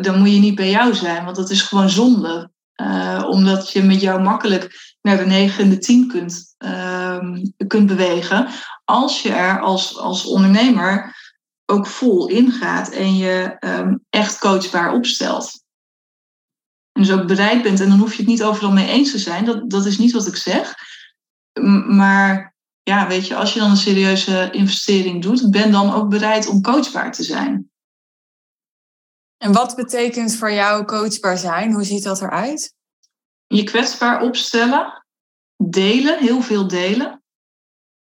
dan 0.00 0.18
moet 0.18 0.32
je 0.32 0.38
niet 0.38 0.54
bij 0.54 0.70
jou 0.70 0.94
zijn, 0.94 1.24
want 1.24 1.36
dat 1.36 1.50
is 1.50 1.62
gewoon 1.62 1.90
zonde. 1.90 2.50
Uh, 2.80 3.24
omdat 3.28 3.72
je 3.72 3.82
met 3.82 4.00
jou 4.00 4.22
makkelijk 4.22 4.96
naar 5.00 5.16
de 5.16 5.26
9 5.26 5.64
en 5.64 5.70
de 5.70 5.78
10 5.78 6.08
kunt, 6.08 6.54
uh, 6.58 7.18
kunt 7.66 7.86
bewegen. 7.86 8.48
Als 8.84 9.22
je 9.22 9.32
er 9.32 9.60
als, 9.60 9.98
als 9.98 10.26
ondernemer 10.26 11.16
ook 11.66 11.86
vol 11.86 12.28
ingaat 12.28 12.90
en 12.90 13.16
je 13.16 13.56
um, 13.60 14.04
echt 14.10 14.38
coachbaar 14.38 14.92
opstelt. 14.92 15.66
En 16.98 17.04
dus 17.04 17.12
ook 17.12 17.26
bereid 17.26 17.62
bent, 17.62 17.80
en 17.80 17.88
dan 17.88 17.98
hoef 17.98 18.12
je 18.12 18.18
het 18.18 18.26
niet 18.26 18.42
overal 18.42 18.72
mee 18.72 18.88
eens 18.88 19.10
te 19.10 19.18
zijn, 19.18 19.44
dat, 19.44 19.70
dat 19.70 19.86
is 19.86 19.98
niet 19.98 20.12
wat 20.12 20.26
ik 20.26 20.36
zeg. 20.36 20.74
Maar 21.86 22.54
ja, 22.82 23.08
weet 23.08 23.26
je, 23.26 23.34
als 23.34 23.54
je 23.54 23.60
dan 23.60 23.70
een 23.70 23.76
serieuze 23.76 24.48
investering 24.50 25.22
doet, 25.22 25.50
ben 25.50 25.70
dan 25.70 25.92
ook 25.92 26.08
bereid 26.08 26.46
om 26.46 26.62
coachbaar 26.62 27.12
te 27.12 27.22
zijn. 27.22 27.70
En 29.36 29.52
wat 29.52 29.76
betekent 29.76 30.36
voor 30.36 30.52
jou 30.52 30.84
coachbaar 30.84 31.38
zijn? 31.38 31.72
Hoe 31.72 31.84
ziet 31.84 32.02
dat 32.02 32.22
eruit? 32.22 32.74
Je 33.46 33.64
kwetsbaar 33.64 34.22
opstellen, 34.22 35.04
delen, 35.56 36.18
heel 36.18 36.42
veel 36.42 36.68
delen. 36.68 37.22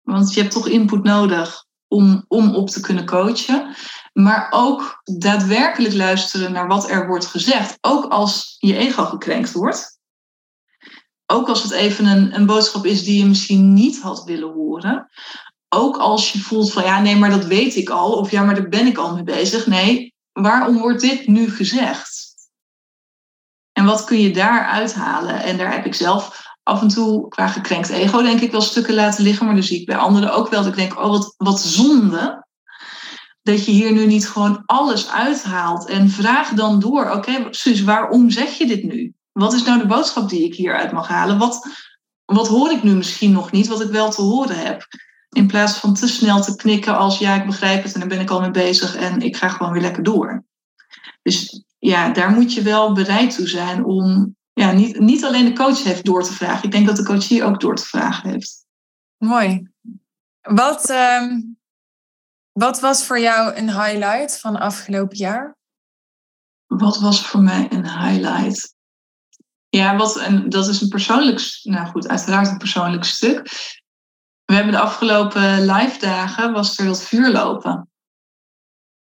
Want 0.01 0.33
je 0.33 0.41
hebt 0.41 0.53
toch 0.53 0.67
input 0.67 1.03
nodig 1.03 1.65
om, 1.91 2.25
om 2.27 2.55
op 2.55 2.69
te 2.69 2.79
kunnen 2.79 3.05
coachen. 3.05 3.75
Maar 4.13 4.47
ook 4.49 5.01
daadwerkelijk 5.03 5.93
luisteren 5.93 6.51
naar 6.51 6.67
wat 6.67 6.89
er 6.89 7.07
wordt 7.07 7.25
gezegd. 7.25 7.77
Ook 7.81 8.05
als 8.05 8.55
je 8.59 8.75
ego 8.75 9.05
gekrenkt 9.05 9.51
wordt. 9.51 9.99
Ook 11.25 11.47
als 11.47 11.63
het 11.63 11.71
even 11.71 12.05
een, 12.05 12.35
een 12.35 12.45
boodschap 12.45 12.85
is 12.85 13.03
die 13.03 13.19
je 13.19 13.25
misschien 13.25 13.73
niet 13.73 14.01
had 14.01 14.23
willen 14.23 14.53
horen. 14.53 15.09
Ook 15.69 15.97
als 15.97 16.31
je 16.31 16.39
voelt 16.39 16.71
van 16.71 16.83
ja, 16.83 17.01
nee, 17.01 17.15
maar 17.15 17.29
dat 17.29 17.45
weet 17.45 17.75
ik 17.75 17.89
al. 17.89 18.11
Of 18.11 18.31
ja, 18.31 18.43
maar 18.43 18.55
daar 18.55 18.69
ben 18.69 18.87
ik 18.87 18.97
al 18.97 19.13
mee 19.13 19.23
bezig. 19.23 19.67
Nee, 19.67 20.13
waarom 20.31 20.77
wordt 20.77 21.01
dit 21.01 21.27
nu 21.27 21.49
gezegd? 21.49 22.33
En 23.71 23.85
wat 23.85 24.03
kun 24.03 24.19
je 24.19 24.31
daar 24.31 24.65
uithalen? 24.65 25.41
En 25.43 25.57
daar 25.57 25.71
heb 25.71 25.85
ik 25.85 25.95
zelf 25.95 26.50
af 26.71 26.81
en 26.81 26.87
toe 26.87 27.27
qua 27.27 27.47
gekrenkt 27.47 27.89
ego, 27.89 28.21
denk 28.21 28.41
ik, 28.41 28.51
wel 28.51 28.61
stukken 28.61 28.93
laten 28.93 29.23
liggen. 29.23 29.45
Maar 29.45 29.55
dan 29.55 29.63
zie 29.63 29.79
ik 29.79 29.85
bij 29.85 29.97
anderen 29.97 30.33
ook 30.33 30.49
wel 30.49 30.63
dat 30.63 30.71
ik 30.71 30.77
denk, 30.77 30.99
oh, 30.99 31.09
wat, 31.09 31.33
wat 31.37 31.61
zonde. 31.61 32.45
Dat 33.43 33.65
je 33.65 33.71
hier 33.71 33.91
nu 33.91 34.05
niet 34.05 34.29
gewoon 34.29 34.63
alles 34.65 35.09
uithaalt. 35.09 35.85
En 35.85 36.09
vraag 36.09 36.49
dan 36.49 36.79
door, 36.79 37.05
oké, 37.05 37.51
okay, 37.51 37.83
waarom 37.83 38.29
zeg 38.29 38.57
je 38.57 38.67
dit 38.67 38.83
nu? 38.83 39.13
Wat 39.31 39.53
is 39.53 39.63
nou 39.63 39.79
de 39.79 39.85
boodschap 39.85 40.29
die 40.29 40.43
ik 40.43 40.55
hieruit 40.55 40.91
mag 40.91 41.07
halen? 41.07 41.37
Wat, 41.37 41.67
wat 42.25 42.47
hoor 42.47 42.71
ik 42.71 42.83
nu 42.83 42.93
misschien 42.93 43.31
nog 43.31 43.51
niet, 43.51 43.67
wat 43.67 43.81
ik 43.81 43.89
wel 43.89 44.11
te 44.11 44.21
horen 44.21 44.57
heb? 44.57 44.87
In 45.29 45.47
plaats 45.47 45.73
van 45.73 45.93
te 45.93 46.07
snel 46.07 46.41
te 46.41 46.55
knikken 46.55 46.97
als 46.97 47.19
ja, 47.19 47.35
ik 47.35 47.45
begrijp 47.45 47.83
het 47.83 47.93
en 47.93 47.99
daar 47.99 48.09
ben 48.09 48.19
ik 48.19 48.29
al 48.29 48.41
mee 48.41 48.51
bezig 48.51 48.95
en 48.95 49.21
ik 49.21 49.35
ga 49.35 49.49
gewoon 49.49 49.71
weer 49.71 49.81
lekker 49.81 50.03
door. 50.03 50.43
Dus 51.21 51.63
ja, 51.79 52.09
daar 52.09 52.31
moet 52.31 52.53
je 52.53 52.61
wel 52.61 52.93
bereid 52.93 53.35
toe 53.35 53.47
zijn 53.47 53.85
om 53.85 54.35
ja, 54.61 54.71
niet, 54.71 54.99
niet 54.99 55.25
alleen 55.25 55.45
de 55.45 55.53
coach 55.53 55.83
heeft 55.83 56.05
door 56.05 56.23
te 56.23 56.33
vragen. 56.33 56.63
Ik 56.63 56.71
denk 56.71 56.87
dat 56.87 56.95
de 56.95 57.05
coach 57.05 57.27
hier 57.27 57.45
ook 57.45 57.59
door 57.59 57.75
te 57.75 57.85
vragen 57.85 58.29
heeft. 58.29 58.65
Mooi. 59.17 59.69
Wat, 60.41 60.89
uh, 60.89 61.37
wat 62.51 62.79
was 62.79 63.05
voor 63.05 63.19
jou 63.19 63.55
een 63.55 63.69
highlight 63.69 64.39
van 64.39 64.59
afgelopen 64.59 65.17
jaar? 65.17 65.57
Wat 66.65 66.99
was 66.99 67.27
voor 67.27 67.41
mij 67.41 67.67
een 67.71 67.89
highlight? 67.89 68.75
Ja, 69.69 69.95
wat, 69.95 70.17
en 70.17 70.49
dat 70.49 70.67
is 70.67 70.81
een 70.81 70.89
persoonlijk, 70.89 71.59
nou 71.63 71.87
goed, 71.87 72.07
uiteraard 72.07 72.47
een 72.47 72.57
persoonlijk 72.57 73.03
stuk. 73.03 73.49
We 74.45 74.53
hebben 74.53 74.73
de 74.73 74.79
afgelopen 74.79 75.65
live 75.65 75.99
dagen, 75.99 76.51
was 76.51 76.77
er 76.77 76.85
dat 76.85 77.03
vuurlopen. 77.03 77.89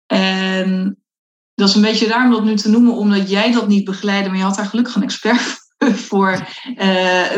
En 0.05 1.04
dat 1.55 1.69
is 1.69 1.75
een 1.75 1.81
beetje 1.81 2.07
raar 2.07 2.25
om 2.25 2.31
dat 2.31 2.43
nu 2.43 2.55
te 2.55 2.69
noemen, 2.69 2.93
omdat 2.93 3.29
jij 3.29 3.51
dat 3.51 3.67
niet 3.67 3.85
begeleidde, 3.85 4.29
maar 4.29 4.37
je 4.37 4.43
had 4.43 4.55
daar 4.55 4.65
gelukkig 4.65 4.95
een 4.95 5.03
expert 5.03 5.69
voor 6.07 6.31
uh, 6.31 6.77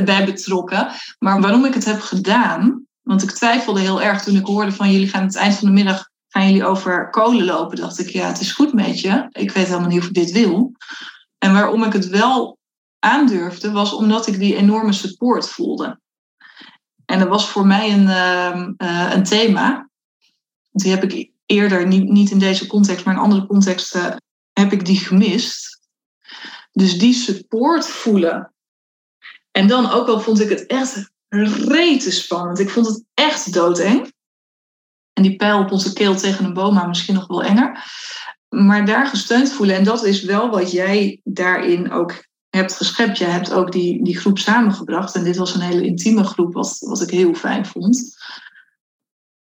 bij 0.05 0.25
betrokken. 0.25 0.91
Maar 1.19 1.41
waarom 1.41 1.65
ik 1.65 1.73
het 1.73 1.85
heb 1.85 2.01
gedaan, 2.01 2.85
want 3.01 3.23
ik 3.23 3.31
twijfelde 3.31 3.79
heel 3.79 4.01
erg 4.01 4.23
toen 4.23 4.35
ik 4.35 4.45
hoorde 4.45 4.71
van 4.71 4.91
jullie 4.91 5.07
gaan 5.07 5.21
aan 5.21 5.27
het 5.27 5.35
eind 5.35 5.55
van 5.55 5.67
de 5.67 5.73
middag 5.73 6.09
gaan 6.27 6.45
jullie 6.45 6.65
over 6.65 7.09
kolen 7.09 7.45
lopen, 7.45 7.77
dacht 7.77 7.99
ik, 7.99 8.09
ja, 8.09 8.27
het 8.27 8.39
is 8.39 8.51
goed 8.51 8.73
met 8.73 8.99
je. 8.99 9.27
Ik 9.31 9.51
weet 9.51 9.67
helemaal 9.67 9.89
niet 9.89 9.99
of 9.99 10.07
ik 10.07 10.13
dit 10.13 10.31
wil. 10.31 10.71
En 11.37 11.53
waarom 11.53 11.83
ik 11.83 11.93
het 11.93 12.07
wel 12.07 12.57
aandurfde, 12.99 13.71
was 13.71 13.93
omdat 13.93 14.27
ik 14.27 14.39
die 14.39 14.55
enorme 14.55 14.93
support 14.93 15.49
voelde. 15.49 15.99
En 17.05 17.19
dat 17.19 17.27
was 17.27 17.49
voor 17.49 17.67
mij 17.67 17.93
een, 17.93 18.07
uh, 18.77 19.11
een 19.13 19.23
thema. 19.23 19.89
Die 20.71 20.91
heb 20.91 21.03
ik 21.03 21.31
eerder, 21.47 21.87
niet, 21.87 22.31
in 22.31 22.39
deze 22.39 22.67
context, 22.67 23.05
maar 23.05 23.13
in 23.13 23.19
andere 23.19 23.47
contexten, 23.47 24.21
heb 24.53 24.71
ik 24.71 24.85
die 24.85 24.99
gemist. 24.99 25.79
Dus 26.71 26.99
die 26.99 27.13
support 27.13 27.87
voelen. 27.87 28.53
En 29.51 29.67
dan 29.67 29.91
ook 29.91 30.07
al 30.07 30.19
vond 30.19 30.39
ik 30.39 30.49
het 30.49 30.65
echt 30.65 31.11
rete 31.67 32.11
spannend. 32.11 32.59
Ik 32.59 32.69
vond 32.69 32.87
het 32.87 33.03
echt 33.13 33.53
doodeng. 33.53 34.13
En 35.13 35.23
die 35.23 35.35
pijl 35.35 35.59
op 35.59 35.71
onze 35.71 35.93
keel 35.93 36.15
tegen 36.15 36.45
een 36.45 36.53
boom, 36.53 36.73
maar 36.73 36.87
misschien 36.87 37.15
nog 37.15 37.27
wel 37.27 37.43
enger. 37.43 37.83
Maar 38.49 38.85
daar 38.85 39.07
gesteund 39.07 39.51
voelen. 39.51 39.75
En 39.75 39.83
dat 39.83 40.05
is 40.05 40.21
wel 40.21 40.49
wat 40.49 40.71
jij 40.71 41.21
daarin 41.23 41.91
ook 41.91 42.25
hebt 42.49 42.73
geschept. 42.73 43.17
Jij 43.17 43.29
hebt 43.29 43.53
ook 43.53 43.71
die, 43.71 44.03
die 44.03 44.17
groep 44.17 44.39
samengebracht. 44.39 45.15
En 45.15 45.23
dit 45.23 45.37
was 45.37 45.55
een 45.55 45.61
hele 45.61 45.85
intieme 45.85 46.23
groep, 46.23 46.53
wat, 46.53 46.77
wat 46.79 47.01
ik 47.01 47.09
heel 47.09 47.33
fijn 47.33 47.65
vond 47.65 48.15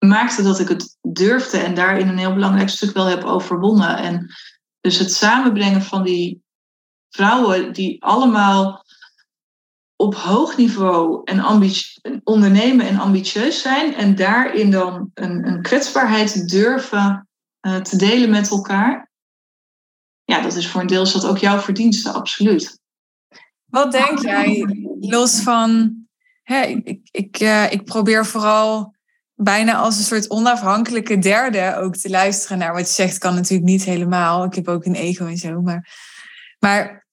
maakte 0.07 0.43
dat 0.43 0.59
ik 0.59 0.69
het 0.69 0.99
durfde 1.01 1.59
en 1.59 1.75
daarin 1.75 2.09
een 2.09 2.19
heel 2.19 2.35
belangrijk 2.35 2.69
stuk 2.69 2.95
wel 2.95 3.07
heb 3.07 3.25
overwonnen. 3.25 3.97
En 3.97 4.35
dus 4.81 4.99
het 4.99 5.13
samenbrengen 5.13 5.83
van 5.83 6.03
die 6.03 6.43
vrouwen 7.11 7.73
die 7.73 8.05
allemaal 8.05 8.85
op 9.97 10.15
hoog 10.15 10.57
niveau 10.57 11.21
en 11.25 11.45
ondernemen 12.25 12.87
en 12.87 12.99
ambitieus 12.99 13.63
zijn 13.63 13.95
en 13.95 14.15
daarin 14.15 14.71
dan 14.71 15.11
een, 15.15 15.47
een 15.47 15.63
kwetsbaarheid 15.63 16.49
durven 16.49 17.29
uh, 17.67 17.77
te 17.77 17.97
delen 17.97 18.31
met 18.31 18.51
elkaar. 18.51 19.11
Ja, 20.25 20.41
dat 20.41 20.57
is 20.57 20.69
voor 20.69 20.81
een 20.81 20.87
deel 20.87 21.13
dat 21.13 21.27
ook 21.27 21.39
jouw 21.39 21.59
verdienste, 21.59 22.11
absoluut. 22.11 22.81
Wat 23.65 23.93
denk 23.93 24.19
jij, 24.19 24.77
los 25.01 25.41
van 25.41 25.97
hè, 26.43 26.63
ik, 26.63 27.09
ik, 27.11 27.39
ik 27.71 27.85
probeer 27.85 28.27
vooral 28.27 28.95
bijna 29.35 29.75
als 29.75 29.99
een 29.99 30.05
soort 30.05 30.31
onafhankelijke 30.31 31.19
derde 31.19 31.77
ook 31.77 31.97
te 31.97 32.11
luisteren 32.11 32.59
naar 32.59 32.73
wat 32.73 32.87
je 32.87 32.93
zegt. 32.93 33.19
Kan 33.19 33.35
natuurlijk 33.35 33.71
niet 33.71 33.85
helemaal. 33.85 34.45
Ik 34.45 34.55
heb 34.55 34.69
ook 34.69 34.85
een 34.85 34.95
ego 34.95 35.27
en 35.27 35.37
zo. 35.37 35.61
Maar, 35.61 35.89
maar 36.59 37.07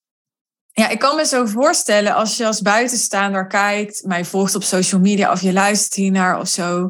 ja, 0.72 0.90
ik 0.90 1.00
kan 1.00 1.16
me 1.16 1.26
zo 1.26 1.46
voorstellen 1.46 2.16
als 2.16 2.38
je 2.38 2.46
als 2.46 2.62
buitenstaander 2.62 3.48
kijkt, 3.48 4.04
mij 4.06 4.26
volgt 4.26 4.56
op 4.56 4.64
social 4.64 5.02
media 5.02 5.32
of 5.32 5.42
je 5.42 5.54
luistert 5.54 5.94
hiernaar 5.94 6.40
of 6.40 6.48
zo, 6.48 6.90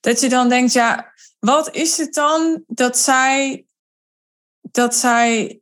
dat 0.00 0.20
je 0.20 0.28
dan 0.28 0.48
denkt, 0.48 0.72
ja, 0.72 1.12
wat 1.38 1.74
is 1.74 1.96
het 1.96 2.14
dan 2.14 2.64
dat 2.66 2.98
zij, 2.98 3.64
dat 4.60 4.94
zij 4.94 5.60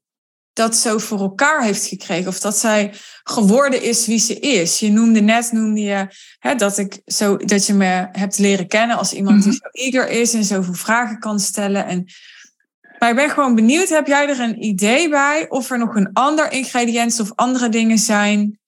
dat 0.55 0.77
zo 0.77 0.99
voor 0.99 1.21
elkaar 1.21 1.63
heeft 1.63 1.87
gekregen? 1.87 2.29
Of 2.29 2.41
dat 2.41 2.57
zij 2.57 2.95
geworden 3.23 3.83
is 3.83 4.07
wie 4.07 4.19
ze 4.19 4.39
is? 4.39 4.79
Je 4.79 4.91
noemde 4.91 5.21
net, 5.21 5.53
noemde 5.53 5.81
je 5.81 6.09
hè, 6.39 6.55
dat, 6.55 6.79
ik 6.79 7.01
zo, 7.07 7.37
dat 7.37 7.67
je 7.67 7.75
me 7.75 8.09
hebt 8.13 8.39
leren 8.39 8.69
kennen 8.69 8.97
als 8.97 9.13
iemand 9.13 9.43
die 9.43 9.53
mhm. 9.53 9.61
zo 9.61 9.69
eager 9.71 10.09
is 10.09 10.35
en 10.35 10.45
zoveel 10.45 10.75
vragen 10.75 11.19
kan 11.19 11.41
stellen. 11.41 11.87
En, 11.87 12.05
maar 12.99 13.11
ik 13.11 13.17
ben 13.17 13.31
gewoon 13.31 13.55
benieuwd, 13.55 13.89
heb 13.89 14.07
jij 14.07 14.29
er 14.29 14.41
een 14.41 14.65
idee 14.65 15.09
bij 15.09 15.49
of 15.49 15.71
er 15.71 15.79
nog 15.79 15.95
een 15.95 16.13
ander 16.13 16.53
ingrediënt 16.53 17.21
of 17.21 17.33
andere 17.35 17.69
dingen 17.69 17.99
zijn 17.99 18.59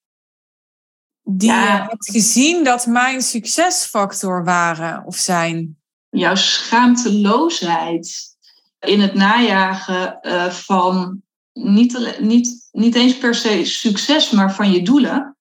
die 1.28 1.50
je 1.50 1.84
hebt 1.88 2.10
gezien 2.10 2.64
dat 2.64 2.86
mijn 2.86 3.22
succesfactor 3.22 4.44
waren 4.44 5.06
of 5.06 5.16
zijn? 5.16 5.78
Jouw 6.08 6.34
schaamteloosheid 6.34 8.36
in 8.80 9.00
het 9.00 9.14
najagen 9.14 10.18
uh, 10.22 10.50
van 10.50 11.22
niet, 11.56 12.18
niet, 12.20 12.68
niet 12.72 12.94
eens 12.94 13.18
per 13.18 13.34
se 13.34 13.64
succes, 13.64 14.30
maar 14.30 14.54
van 14.54 14.72
je 14.72 14.82
doelen. 14.82 15.36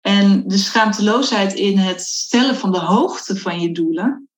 En 0.00 0.48
de 0.48 0.58
schaamteloosheid 0.58 1.54
in 1.54 1.78
het 1.78 2.00
stellen 2.00 2.56
van 2.56 2.72
de 2.72 2.78
hoogte 2.78 3.36
van 3.36 3.60
je 3.60 3.72
doelen 3.72 4.28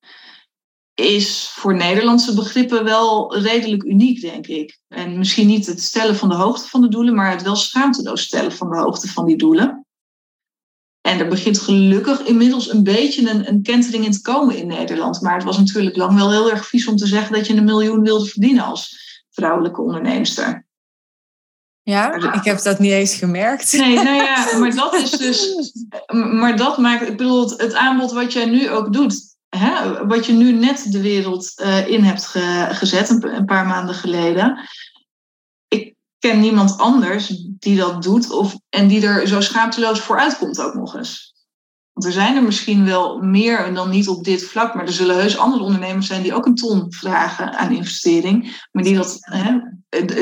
is 0.94 1.48
voor 1.54 1.74
Nederlandse 1.74 2.34
begrippen 2.34 2.84
wel 2.84 3.36
redelijk 3.36 3.82
uniek, 3.82 4.20
denk 4.20 4.46
ik. 4.46 4.78
En 4.88 5.18
misschien 5.18 5.46
niet 5.46 5.66
het 5.66 5.82
stellen 5.82 6.16
van 6.16 6.28
de 6.28 6.34
hoogte 6.34 6.68
van 6.68 6.80
de 6.80 6.88
doelen, 6.88 7.14
maar 7.14 7.30
het 7.30 7.42
wel 7.42 7.56
schaamteloos 7.56 8.22
stellen 8.22 8.52
van 8.52 8.70
de 8.70 8.76
hoogte 8.76 9.08
van 9.08 9.26
die 9.26 9.36
doelen. 9.36 9.86
En 11.00 11.18
er 11.18 11.28
begint 11.28 11.58
gelukkig 11.58 12.20
inmiddels 12.20 12.70
een 12.70 12.82
beetje 12.82 13.30
een, 13.30 13.48
een 13.48 13.62
kentering 13.62 14.04
in 14.04 14.10
te 14.10 14.20
komen 14.20 14.56
in 14.56 14.66
Nederland. 14.66 15.20
Maar 15.20 15.34
het 15.34 15.44
was 15.44 15.58
natuurlijk 15.58 15.96
lang 15.96 16.14
wel 16.14 16.30
heel 16.30 16.50
erg 16.50 16.66
vies 16.66 16.86
om 16.86 16.96
te 16.96 17.06
zeggen 17.06 17.32
dat 17.32 17.46
je 17.46 17.54
een 17.54 17.64
miljoen 17.64 18.02
wilde 18.02 18.26
verdienen 18.26 18.64
als 18.64 18.96
vrouwelijke 19.30 19.82
onderneemster. 19.82 20.66
Ja, 21.88 22.14
ik 22.32 22.44
heb 22.44 22.62
dat 22.62 22.78
niet 22.78 22.92
eens 22.92 23.14
gemerkt. 23.14 23.72
Nee, 23.72 23.94
nou 23.94 24.16
ja, 24.16 24.46
maar 24.58 24.74
dat 24.74 24.94
is 24.94 25.10
dus. 25.10 25.54
Maar 26.12 26.56
dat 26.56 26.78
maakt, 26.78 27.08
ik 27.08 27.16
bedoel, 27.16 27.50
het 27.50 27.74
aanbod 27.74 28.12
wat 28.12 28.32
jij 28.32 28.44
nu 28.44 28.70
ook 28.70 28.92
doet, 28.92 29.36
hè, 29.48 30.06
wat 30.06 30.26
je 30.26 30.32
nu 30.32 30.52
net 30.52 30.86
de 30.92 31.00
wereld 31.00 31.52
uh, 31.56 31.88
in 31.88 32.04
hebt 32.04 32.24
gezet, 32.76 33.08
een, 33.08 33.34
een, 33.34 33.44
paar 33.44 33.66
maanden 33.66 33.94
geleden. 33.94 34.68
Ik 35.68 35.94
ken 36.18 36.40
niemand 36.40 36.78
anders 36.78 37.26
die 37.44 37.76
dat 37.76 38.02
doet 38.02 38.30
of, 38.30 38.56
en 38.68 38.88
die 38.88 39.06
er 39.06 39.26
zo 39.26 39.40
schaamteloos 39.40 40.00
voor 40.00 40.18
uitkomt 40.18 40.60
ook 40.60 40.74
nog 40.74 40.96
eens. 40.96 41.34
Want 41.92 42.06
er 42.06 42.12
zijn 42.12 42.36
er 42.36 42.42
misschien 42.42 42.84
wel 42.84 43.18
meer 43.18 43.58
en 43.58 43.74
dan 43.74 43.90
niet 43.90 44.08
op 44.08 44.24
dit 44.24 44.44
vlak, 44.44 44.74
maar 44.74 44.86
er 44.86 44.92
zullen 44.92 45.16
heus 45.16 45.38
andere 45.38 45.62
ondernemers 45.62 46.06
zijn 46.06 46.22
die 46.22 46.34
ook 46.34 46.46
een 46.46 46.54
ton 46.54 46.86
vragen 46.92 47.54
aan 47.54 47.72
investering, 47.72 48.66
maar 48.72 48.82
die 48.82 48.96
dat 48.96 49.16
hè, 49.20 49.58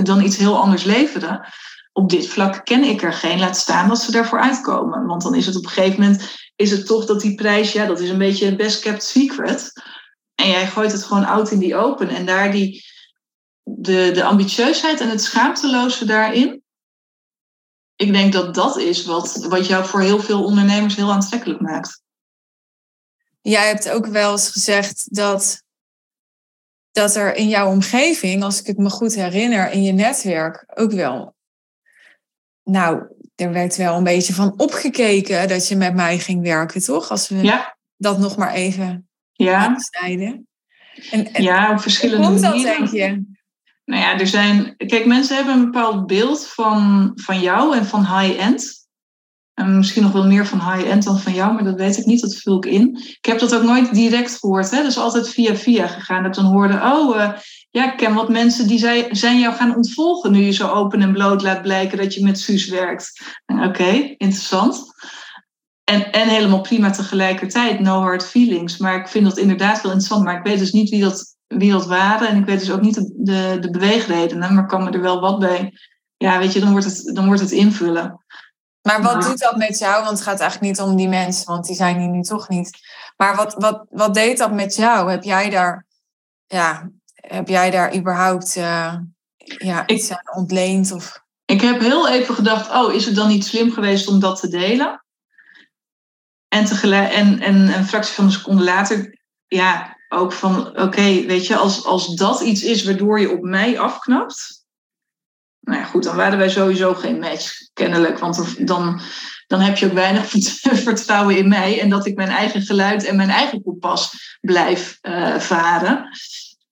dan 0.03 0.23
iets 0.23 0.37
heel 0.37 0.59
anders 0.59 0.85
leveren. 0.85 1.49
Op 1.93 2.11
dit 2.11 2.29
vlak 2.29 2.65
ken 2.65 2.83
ik 2.83 3.03
er 3.03 3.13
geen, 3.13 3.39
laat 3.39 3.57
staan 3.57 3.89
dat 3.89 3.99
ze 3.99 4.11
daarvoor 4.11 4.41
uitkomen. 4.41 5.07
Want 5.07 5.23
dan 5.23 5.35
is 5.35 5.47
het 5.47 5.57
op 5.57 5.65
een 5.65 5.71
gegeven 5.71 6.01
moment 6.01 6.31
is 6.57 6.71
het 6.71 6.87
toch 6.87 7.05
dat 7.05 7.21
die 7.21 7.35
prijs, 7.35 7.73
ja, 7.73 7.87
dat 7.87 8.01
is 8.01 8.09
een 8.09 8.19
beetje 8.19 8.47
een 8.47 8.57
best 8.57 8.81
kept 8.81 9.05
secret. 9.05 9.73
En 10.35 10.49
jij 10.49 10.67
gooit 10.67 10.93
het 10.93 11.05
gewoon 11.05 11.25
out 11.25 11.51
in 11.51 11.59
die 11.59 11.77
open. 11.77 12.09
En 12.09 12.27
daar 12.27 12.51
die, 12.51 12.85
de, 13.63 14.11
de 14.15 14.25
ambitieusheid 14.25 15.01
en 15.01 15.11
het 15.11 15.23
schaamteloze 15.23 16.05
daarin, 16.05 16.63
ik 17.97 18.13
denk 18.13 18.33
dat 18.33 18.55
dat 18.55 18.79
is 18.79 19.05
wat, 19.05 19.47
wat 19.49 19.67
jou 19.67 19.87
voor 19.87 20.01
heel 20.01 20.21
veel 20.21 20.45
ondernemers 20.45 20.97
heel 20.97 21.13
aantrekkelijk 21.13 21.61
maakt. 21.61 22.03
Jij 23.41 23.67
hebt 23.67 23.91
ook 23.91 24.07
wel 24.07 24.33
eens 24.33 24.51
gezegd 24.51 25.15
dat, 25.15 25.63
dat 26.97 27.15
er 27.15 27.35
in 27.35 27.49
jouw 27.49 27.71
omgeving, 27.71 28.43
als 28.43 28.61
ik 28.61 28.67
het 28.67 28.79
me 28.79 28.91
goed 28.91 29.15
herinner, 29.15 29.71
in 29.71 29.83
je 29.83 29.93
netwerk 29.93 30.65
ook 30.75 30.93
wel. 30.93 31.35
Nou, 32.65 33.03
er 33.35 33.53
werd 33.53 33.77
wel 33.77 33.97
een 33.97 34.05
beetje 34.05 34.35
van 34.35 34.55
opgekeken 34.57 35.49
dat 35.49 35.69
je 35.69 35.77
met 35.77 35.95
mij 35.95 36.19
ging 36.19 36.43
werken, 36.43 36.83
toch? 36.83 37.11
Als 37.11 37.29
we 37.29 37.43
ja. 37.43 37.77
dat 37.97 38.19
nog 38.19 38.37
maar 38.37 38.53
even 38.53 39.09
ja. 39.33 39.79
snijden. 39.79 40.49
En, 41.11 41.33
en, 41.33 41.43
ja, 41.43 41.73
op 41.73 41.81
verschillende 41.81 42.27
hoe 42.27 42.41
komt 42.41 42.43
dat, 42.43 42.63
denk 42.63 42.89
je? 42.89 43.25
Nou 43.85 44.03
ja, 44.03 44.19
er 44.19 44.27
zijn. 44.27 44.75
Kijk, 44.77 45.07
mensen 45.07 45.37
hebben 45.37 45.55
een 45.55 45.65
bepaald 45.65 46.07
beeld 46.07 46.47
van, 46.47 47.13
van 47.15 47.41
jou 47.41 47.77
en 47.77 47.87
van 47.87 48.19
high-end. 48.19 48.86
En 49.57 49.77
misschien 49.77 50.03
nog 50.03 50.13
wel 50.13 50.27
meer 50.27 50.47
van 50.47 50.73
high-end 50.73 51.05
dan 51.05 51.19
van 51.19 51.33
jou, 51.33 51.55
maar 51.55 51.65
dat 51.65 51.75
weet 51.75 51.97
ik 51.97 52.05
niet, 52.05 52.21
dat 52.21 52.37
vul 52.37 52.57
ik 52.57 52.65
in. 52.65 52.97
Ik 52.97 53.25
heb 53.27 53.39
dat 53.39 53.55
ook 53.55 53.63
nooit 53.63 53.95
direct 53.95 54.39
gehoord, 54.39 54.71
hè? 54.71 54.83
dus 54.83 54.99
altijd 54.99 55.29
via 55.29 55.57
via 55.57 55.87
gegaan. 55.87 56.23
Dat 56.23 56.35
dan 56.35 56.45
hoorde, 56.45 56.75
oh, 56.75 57.17
uh, 57.17 57.31
ja, 57.71 57.93
ik 57.93 57.97
ken 57.97 58.15
wat 58.15 58.29
mensen 58.29 58.67
die 58.67 58.79
zei, 58.79 59.07
zijn 59.11 59.39
jou 59.39 59.55
gaan 59.55 59.77
ontvolgen 59.77 60.33
nu 60.33 60.39
je 60.39 60.51
zo 60.51 60.69
open 60.69 61.03
en 61.03 61.13
bloot 61.13 61.43
laat 61.43 61.63
blijken 61.63 61.99
dat 61.99 62.15
je 62.15 62.25
met 62.25 62.39
Suus 62.39 62.69
werkt. 62.69 63.23
Oké, 63.47 64.15
interessant. 64.17 64.85
En, 65.85 66.13
en 66.13 66.29
helemaal 66.29 66.61
prima 66.61 66.91
tegelijkertijd, 66.91 67.81
no 67.81 68.01
hard 68.01 68.25
feelings. 68.25 68.77
Maar 68.79 68.97
ik 68.97 69.09
vind 69.09 69.25
dat 69.25 69.39
inderdaad 69.39 69.83
wel 69.83 69.93
interessant, 69.93 70.25
maar 70.25 70.39
ik 70.39 70.47
weet 70.47 70.59
dus 70.59 70.73
niet 70.73 70.91
wie 70.91 71.01
dat 71.01 71.37
wie 71.47 71.71
dat 71.71 71.87
waren. 71.87 72.29
En 72.29 72.39
ik 72.39 72.45
weet 72.45 72.59
dus 72.59 72.71
ook 72.71 72.81
niet 72.81 72.95
de, 72.95 73.13
de, 73.17 73.57
de 73.61 73.71
beweegredenen, 73.71 74.55
maar 74.55 74.67
kan 74.67 74.85
me 74.85 74.91
er 74.91 75.01
wel 75.01 75.21
wat 75.21 75.39
bij. 75.39 75.73
Ja, 76.17 76.39
weet 76.39 76.53
je, 76.53 76.61
dan 76.61 76.71
wordt 76.71 76.87
het, 76.87 77.15
dan 77.15 77.27
wordt 77.27 77.41
het 77.41 77.51
invullen. 77.51 78.25
Maar 78.87 79.03
wat 79.03 79.23
doet 79.23 79.39
dat 79.39 79.57
met 79.57 79.79
jou? 79.79 80.05
Want 80.05 80.19
het 80.19 80.29
gaat 80.29 80.41
eigenlijk 80.41 80.71
niet 80.71 80.87
om 80.87 80.97
die 80.97 81.09
mensen, 81.09 81.47
want 81.47 81.67
die 81.67 81.77
zijn 81.77 81.99
hier 81.99 82.09
nu 82.09 82.23
toch 82.23 82.49
niet. 82.49 82.79
Maar 83.17 83.37
wat, 83.37 83.55
wat, 83.55 83.87
wat 83.91 84.15
deed 84.15 84.39
dat 84.39 84.53
met 84.53 84.75
jou? 84.75 85.11
Heb 85.11 85.23
jij 85.23 85.51
daar, 85.51 85.87
ja, 86.47 86.91
heb 87.15 87.49
jij 87.49 87.71
daar 87.71 87.95
überhaupt 87.97 88.57
uh, 88.57 88.95
ja, 89.39 89.87
iets 89.87 90.11
aan 90.11 90.37
ontleend? 90.37 90.93
Of? 90.93 91.23
Ik 91.45 91.61
heb 91.61 91.81
heel 91.81 92.09
even 92.09 92.35
gedacht, 92.35 92.71
oh, 92.71 92.93
is 92.93 93.07
het 93.07 93.15
dan 93.15 93.29
niet 93.29 93.45
slim 93.45 93.73
geweest 93.73 94.09
om 94.09 94.21
dat 94.21 94.41
te 94.41 94.49
delen? 94.49 95.05
En, 96.49 96.65
tegelijk, 96.65 97.13
en, 97.13 97.41
en 97.41 97.55
een 97.55 97.87
fractie 97.87 98.15
van 98.15 98.25
een 98.25 98.33
seconde 98.33 98.65
later, 98.65 99.19
ja, 99.47 99.97
ook 100.09 100.33
van, 100.33 100.81
oké, 100.81 101.27
weet 101.27 101.47
je, 101.47 101.57
als, 101.57 101.85
als 101.85 102.15
dat 102.15 102.41
iets 102.41 102.63
is 102.63 102.85
waardoor 102.85 103.21
je 103.21 103.31
op 103.31 103.43
mij 103.43 103.79
afknapt. 103.79 104.56
Nou 105.67 105.79
ja, 105.79 105.85
goed, 105.85 106.03
dan 106.03 106.17
waren 106.17 106.39
wij 106.39 106.49
sowieso 106.49 106.95
geen 106.95 107.19
match, 107.19 107.53
kennelijk. 107.73 108.19
Want 108.19 108.67
dan, 108.67 109.01
dan 109.47 109.61
heb 109.61 109.77
je 109.77 109.87
ook 109.87 109.93
weinig 109.93 110.29
vertrouwen 110.89 111.37
in 111.37 111.49
mij 111.49 111.81
en 111.81 111.89
dat 111.89 112.07
ik 112.07 112.17
mijn 112.17 112.29
eigen 112.29 112.63
geluid 112.63 113.05
en 113.05 113.17
mijn 113.17 113.31
eigen 113.31 113.63
kompas 113.63 114.37
blijf 114.41 114.99
uh, 115.03 115.39
varen. 115.39 116.09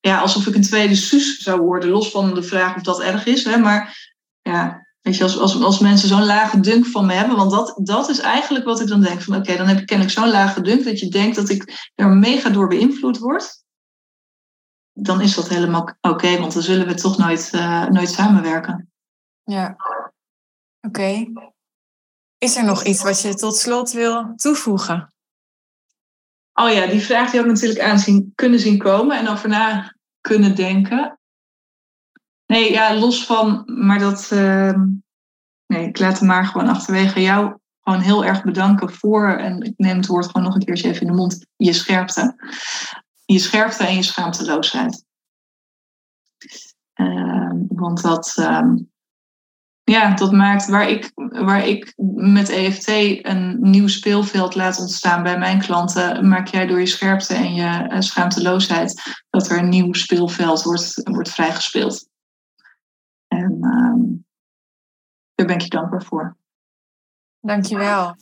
Ja, 0.00 0.18
alsof 0.18 0.46
ik 0.46 0.54
een 0.54 0.62
tweede 0.62 0.94
Suus 0.94 1.38
zou 1.38 1.60
worden, 1.60 1.90
los 1.90 2.10
van 2.10 2.34
de 2.34 2.42
vraag 2.42 2.76
of 2.76 2.82
dat 2.82 3.00
erg 3.00 3.26
is. 3.26 3.44
Hè, 3.44 3.56
maar 3.56 4.12
ja, 4.42 4.84
Weet 5.00 5.16
je, 5.16 5.22
als, 5.22 5.38
als, 5.38 5.62
als 5.62 5.78
mensen 5.78 6.08
zo'n 6.08 6.24
lage 6.24 6.60
dunk 6.60 6.86
van 6.86 7.06
me 7.06 7.12
hebben, 7.12 7.36
want 7.36 7.50
dat, 7.50 7.80
dat 7.82 8.08
is 8.08 8.18
eigenlijk 8.18 8.64
wat 8.64 8.80
ik 8.80 8.86
dan 8.86 9.00
denk 9.00 9.22
van 9.22 9.36
oké, 9.36 9.56
dan 9.56 9.66
heb 9.66 9.78
ik 9.78 9.86
kennelijk 9.86 10.18
zo'n 10.18 10.30
lage 10.30 10.60
dunk 10.60 10.84
dat 10.84 11.00
je 11.00 11.08
denkt 11.08 11.36
dat 11.36 11.48
ik 11.48 11.90
er 11.94 12.08
mega 12.08 12.50
door 12.50 12.68
beïnvloed 12.68 13.18
word. 13.18 13.63
Dan 14.96 15.20
is 15.20 15.34
dat 15.34 15.48
helemaal 15.48 15.96
oké, 16.00 16.38
want 16.38 16.52
dan 16.52 16.62
zullen 16.62 16.86
we 16.86 16.94
toch 16.94 17.18
nooit, 17.18 17.52
uh, 17.54 17.86
nooit 17.86 18.10
samenwerken. 18.10 18.92
Ja, 19.42 19.76
oké. 20.80 21.26
Is 22.38 22.56
er 22.56 22.64
nog 22.64 22.84
iets 22.84 23.02
wat 23.02 23.20
je 23.20 23.34
tot 23.34 23.56
slot 23.56 23.92
wil 23.92 24.34
toevoegen? 24.34 25.12
Oh 26.52 26.72
ja, 26.72 26.86
die 26.86 27.00
vraag 27.00 27.30
die 27.30 27.40
ik 27.40 27.46
natuurlijk 27.46 27.80
aan 27.80 27.98
zien, 27.98 28.32
kunnen 28.34 28.60
zien 28.60 28.78
komen 28.78 29.18
en 29.18 29.28
over 29.28 29.48
na 29.48 29.94
kunnen 30.20 30.54
denken. 30.54 31.18
Nee, 32.46 32.72
ja, 32.72 32.94
los 32.94 33.26
van, 33.26 33.62
maar 33.66 33.98
dat. 33.98 34.30
Uh, 34.32 34.80
nee, 35.66 35.86
ik 35.86 35.98
laat 35.98 36.18
hem 36.18 36.28
maar 36.28 36.46
gewoon 36.46 36.68
achterwege. 36.68 37.20
Jou 37.20 37.58
gewoon 37.80 38.00
heel 38.00 38.24
erg 38.24 38.42
bedanken 38.42 38.92
voor, 38.92 39.28
en 39.28 39.62
ik 39.62 39.74
neem 39.76 39.96
het 39.96 40.06
woord 40.06 40.26
gewoon 40.26 40.42
nog 40.42 40.54
een 40.54 40.64
keertje 40.64 40.88
even 40.88 41.00
in 41.00 41.06
de 41.06 41.12
mond, 41.12 41.46
je 41.56 41.72
scherpte. 41.72 42.34
Je 43.24 43.38
scherpte 43.38 43.86
en 43.86 43.94
je 43.94 44.02
schaamteloosheid. 44.02 45.04
Uh, 46.94 47.50
want 47.68 48.02
dat, 48.02 48.36
uh, 48.38 48.72
ja, 49.84 50.14
dat 50.14 50.32
maakt 50.32 50.66
waar 50.66 50.88
ik, 50.88 51.12
waar 51.30 51.66
ik 51.66 51.92
met 52.14 52.48
EFT 52.48 52.88
een 53.26 53.56
nieuw 53.60 53.88
speelveld 53.88 54.54
laat 54.54 54.78
ontstaan 54.78 55.22
bij 55.22 55.38
mijn 55.38 55.60
klanten, 55.60 56.28
maak 56.28 56.46
jij 56.46 56.66
door 56.66 56.78
je 56.78 56.86
scherpte 56.86 57.34
en 57.34 57.54
je 57.54 57.88
eh, 57.88 58.00
schaamteloosheid 58.00 59.02
dat 59.30 59.50
er 59.50 59.58
een 59.58 59.68
nieuw 59.68 59.92
speelveld 59.92 60.62
wordt, 60.62 61.00
wordt 61.02 61.30
vrijgespeeld. 61.30 62.08
En 63.28 63.56
uh, 63.60 64.16
daar 65.34 65.46
ben 65.46 65.56
ik 65.56 65.62
je 65.62 65.68
dankbaar 65.68 66.02
voor. 66.02 66.36
Dankjewel. 67.40 68.16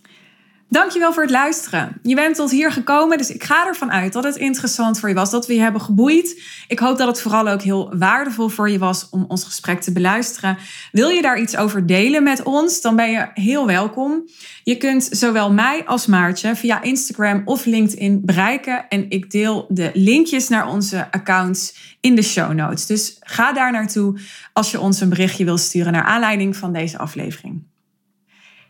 Dankjewel 0.73 1.13
voor 1.13 1.23
het 1.23 1.31
luisteren. 1.31 1.99
Je 2.03 2.15
bent 2.15 2.37
tot 2.37 2.51
hier 2.51 2.73
gekomen, 2.73 3.19
dus 3.19 3.31
ik 3.31 3.45
ga 3.45 3.67
ervan 3.67 3.93
uit 3.93 4.13
dat 4.13 4.25
het 4.25 4.37
interessant 4.37 4.99
voor 4.99 5.09
je 5.09 5.15
was, 5.15 5.31
dat 5.31 5.47
we 5.47 5.55
je 5.55 5.61
hebben 5.61 5.81
geboeid. 5.81 6.43
Ik 6.69 6.79
hoop 6.79 6.99
dat 6.99 7.07
het 7.07 7.21
vooral 7.21 7.49
ook 7.49 7.63
heel 7.63 7.97
waardevol 7.97 8.49
voor 8.49 8.71
je 8.71 8.79
was 8.79 9.09
om 9.11 9.25
ons 9.29 9.45
gesprek 9.45 9.81
te 9.81 9.93
beluisteren. 9.93 10.59
Wil 10.93 11.09
je 11.09 11.23
daar 11.23 11.41
iets 11.41 11.57
over 11.57 11.87
delen 11.87 12.23
met 12.23 12.43
ons, 12.43 12.81
dan 12.81 12.97
ben 12.97 13.11
je 13.11 13.31
heel 13.35 13.67
welkom. 13.67 14.29
Je 14.63 14.77
kunt 14.77 15.09
zowel 15.11 15.53
mij 15.53 15.85
als 15.85 16.07
Maartje 16.07 16.57
via 16.57 16.83
Instagram 16.83 17.43
of 17.45 17.65
LinkedIn 17.65 18.21
bereiken 18.25 18.89
en 18.89 19.11
ik 19.11 19.31
deel 19.31 19.67
de 19.69 19.91
linkjes 19.95 20.49
naar 20.49 20.69
onze 20.69 21.11
accounts 21.11 21.97
in 22.01 22.15
de 22.15 22.23
show 22.23 22.53
notes. 22.53 22.87
Dus 22.87 23.17
ga 23.21 23.53
daar 23.53 23.73
naartoe 23.73 24.19
als 24.53 24.71
je 24.71 24.81
ons 24.81 25.01
een 25.01 25.09
berichtje 25.09 25.45
wil 25.45 25.59
sturen 25.59 25.93
naar 25.93 26.05
aanleiding 26.05 26.57
van 26.57 26.73
deze 26.73 26.99
aflevering. 26.99 27.63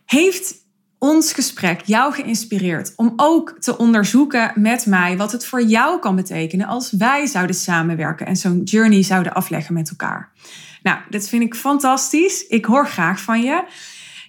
Heeft 0.05 0.61
ons 1.03 1.33
gesprek 1.33 1.81
jou 1.85 2.13
geïnspireerd 2.13 2.93
om 2.95 3.13
ook 3.15 3.55
te 3.59 3.77
onderzoeken 3.77 4.51
met 4.55 4.85
mij 4.85 5.17
wat 5.17 5.31
het 5.31 5.45
voor 5.45 5.63
jou 5.63 5.99
kan 5.99 6.15
betekenen 6.15 6.67
als 6.67 6.91
wij 6.91 7.25
zouden 7.25 7.55
samenwerken 7.55 8.25
en 8.25 8.35
zo'n 8.35 8.61
journey 8.63 9.03
zouden 9.03 9.33
afleggen 9.33 9.73
met 9.73 9.89
elkaar. 9.89 10.31
Nou, 10.83 10.97
dat 11.09 11.29
vind 11.29 11.43
ik 11.43 11.55
fantastisch. 11.55 12.47
Ik 12.47 12.65
hoor 12.65 12.87
graag 12.87 13.21
van 13.21 13.41
je. 13.41 13.63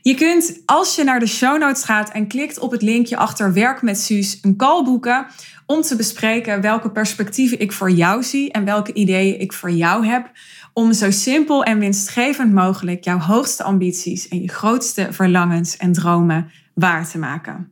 Je 0.03 0.15
kunt, 0.15 0.61
als 0.67 0.95
je 0.95 1.05
naar 1.05 1.21
de 1.21 1.27
show 1.27 1.59
notes 1.59 1.85
gaat 1.85 2.11
en 2.11 2.27
klikt 2.27 2.59
op 2.59 2.71
het 2.71 2.83
linkje 2.83 3.17
achter 3.17 3.53
Werk 3.53 3.83
met 3.83 4.01
Suus, 4.01 4.39
een 4.43 4.57
call 4.57 4.85
boeken 4.85 5.27
om 5.67 5.83
te 5.83 5.97
bespreken 5.97 6.61
welke 6.61 6.91
perspectieven 6.91 7.61
ik 7.61 7.73
voor 7.73 7.91
jou 7.91 8.23
zie 8.23 8.53
en 8.53 8.65
welke 8.65 8.93
ideeën 8.93 9.41
ik 9.41 9.53
voor 9.53 9.71
jou 9.71 10.07
heb 10.07 10.31
om 10.73 10.93
zo 10.93 11.11
simpel 11.11 11.65
en 11.65 11.79
winstgevend 11.79 12.53
mogelijk 12.53 13.05
jouw 13.05 13.19
hoogste 13.19 13.63
ambities 13.63 14.29
en 14.29 14.41
je 14.41 14.49
grootste 14.49 15.09
verlangens 15.11 15.77
en 15.77 15.93
dromen 15.93 16.51
waar 16.75 17.09
te 17.09 17.19
maken. 17.19 17.69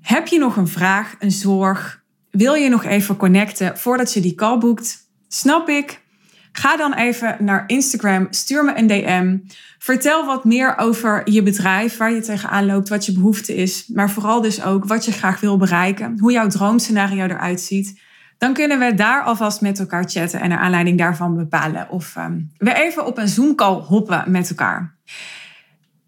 Heb 0.00 0.26
je 0.26 0.38
nog 0.38 0.56
een 0.56 0.68
vraag, 0.68 1.14
een 1.18 1.30
zorg? 1.30 2.04
Wil 2.30 2.54
je 2.54 2.68
nog 2.68 2.84
even 2.84 3.16
connecten 3.16 3.78
voordat 3.78 4.12
je 4.12 4.20
die 4.20 4.34
call 4.34 4.58
boekt? 4.58 4.98
Snap 5.28 5.68
ik. 5.68 6.04
Ga 6.52 6.76
dan 6.76 6.94
even 6.94 7.36
naar 7.40 7.64
Instagram, 7.66 8.26
stuur 8.30 8.64
me 8.64 8.78
een 8.78 8.86
DM. 8.86 9.38
Vertel 9.78 10.26
wat 10.26 10.44
meer 10.44 10.76
over 10.78 11.30
je 11.30 11.42
bedrijf, 11.42 11.96
waar 11.96 12.12
je 12.12 12.20
tegenaan 12.20 12.66
loopt, 12.66 12.88
wat 12.88 13.06
je 13.06 13.12
behoefte 13.12 13.54
is. 13.54 13.86
Maar 13.86 14.10
vooral 14.10 14.40
dus 14.40 14.62
ook 14.62 14.84
wat 14.84 15.04
je 15.04 15.12
graag 15.12 15.40
wil 15.40 15.56
bereiken, 15.56 16.18
hoe 16.18 16.32
jouw 16.32 16.48
droomscenario 16.48 17.24
eruit 17.24 17.60
ziet. 17.60 18.00
Dan 18.38 18.52
kunnen 18.52 18.78
we 18.78 18.94
daar 18.94 19.22
alvast 19.22 19.60
met 19.60 19.78
elkaar 19.78 20.04
chatten 20.08 20.40
en 20.40 20.48
naar 20.48 20.58
aanleiding 20.58 20.98
daarvan 20.98 21.36
bepalen 21.36 21.90
of 21.90 22.16
um, 22.16 22.50
we 22.58 22.74
even 22.74 23.06
op 23.06 23.18
een 23.18 23.28
Zoom-call 23.28 23.80
hoppen 23.80 24.24
met 24.26 24.48
elkaar. 24.48 24.96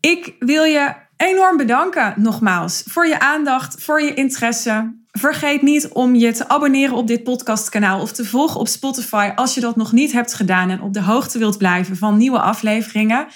Ik 0.00 0.34
wil 0.38 0.64
je 0.64 0.94
enorm 1.18 1.56
bedanken 1.56 2.14
nogmaals 2.16 2.82
voor 2.86 3.06
je 3.06 3.20
aandacht, 3.20 3.82
voor 3.82 4.02
je 4.02 4.14
interesse. 4.14 4.96
Vergeet 5.10 5.62
niet 5.62 5.88
om 5.88 6.14
je 6.14 6.32
te 6.32 6.48
abonneren 6.48 6.96
op 6.96 7.06
dit 7.06 7.22
podcastkanaal 7.22 8.00
of 8.00 8.12
te 8.12 8.24
volgen 8.24 8.60
op 8.60 8.68
Spotify 8.68 9.30
als 9.34 9.54
je 9.54 9.60
dat 9.60 9.76
nog 9.76 9.92
niet 9.92 10.12
hebt 10.12 10.34
gedaan 10.34 10.70
en 10.70 10.80
op 10.80 10.92
de 10.92 11.02
hoogte 11.02 11.38
wilt 11.38 11.58
blijven 11.58 11.96
van 11.96 12.16
nieuwe 12.16 12.40
afleveringen. 12.40 13.26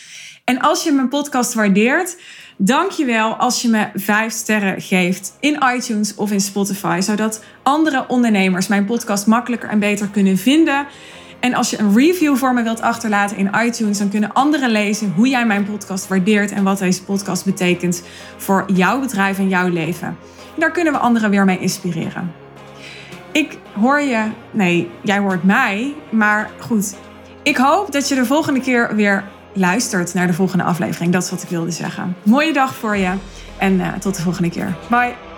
En 0.44 0.60
als 0.60 0.84
je 0.84 0.92
mijn 0.92 1.08
podcast 1.08 1.54
waardeert, 1.54 2.16
dank 2.56 2.90
je 2.90 3.04
wel 3.04 3.34
als 3.34 3.62
je 3.62 3.68
me 3.68 3.88
5 3.94 4.32
sterren 4.32 4.80
geeft 4.80 5.36
in 5.40 5.62
iTunes 5.74 6.14
of 6.14 6.32
in 6.32 6.40
Spotify, 6.40 7.00
zodat 7.00 7.44
andere 7.62 8.04
ondernemers 8.08 8.66
mijn 8.66 8.84
podcast 8.84 9.26
makkelijker 9.26 9.68
en 9.68 9.78
beter 9.78 10.08
kunnen 10.08 10.38
vinden. 10.38 10.86
En 11.43 11.55
als 11.55 11.70
je 11.70 11.78
een 11.78 11.95
review 11.95 12.36
voor 12.36 12.55
me 12.55 12.62
wilt 12.62 12.80
achterlaten 12.80 13.36
in 13.36 13.51
iTunes, 13.64 13.99
dan 13.99 14.09
kunnen 14.09 14.32
anderen 14.32 14.70
lezen 14.70 15.12
hoe 15.16 15.28
jij 15.28 15.47
mijn 15.47 15.64
podcast 15.64 16.09
waardeert 16.09 16.53
en 16.53 16.62
wat 16.64 16.78
deze 16.78 17.05
podcast 17.05 17.45
betekent 17.45 18.03
voor 18.36 18.64
jouw 18.74 19.01
bedrijf 19.01 19.38
en 19.38 19.49
jouw 19.49 19.68
leven. 19.68 20.16
daar 20.57 20.70
kunnen 20.70 20.93
we 20.93 20.99
anderen 20.99 21.30
weer 21.30 21.45
mee 21.45 21.59
inspireren. 21.59 22.32
Ik 23.32 23.59
hoor 23.80 24.01
je, 24.01 24.24
nee, 24.51 24.90
jij 25.03 25.18
hoort 25.18 25.45
mij, 25.45 25.95
maar 26.11 26.51
goed. 26.59 26.95
Ik 27.43 27.57
hoop 27.57 27.93
dat 27.93 28.09
je 28.09 28.14
de 28.14 28.26
volgende 28.26 28.61
keer 28.61 28.97
weer 28.97 29.24
luistert 29.53 30.14
naar 30.14 30.26
de 30.26 30.32
volgende 30.32 30.64
aflevering. 30.64 31.12
Dat 31.12 31.22
is 31.22 31.30
wat 31.30 31.43
ik 31.43 31.49
wilde 31.49 31.70
zeggen. 31.70 32.16
Mooie 32.22 32.53
dag 32.53 32.74
voor 32.74 32.97
je 32.97 33.12
en 33.59 33.74
uh, 33.74 33.93
tot 33.93 34.16
de 34.16 34.22
volgende 34.22 34.51
keer. 34.51 34.76
Bye. 34.88 35.31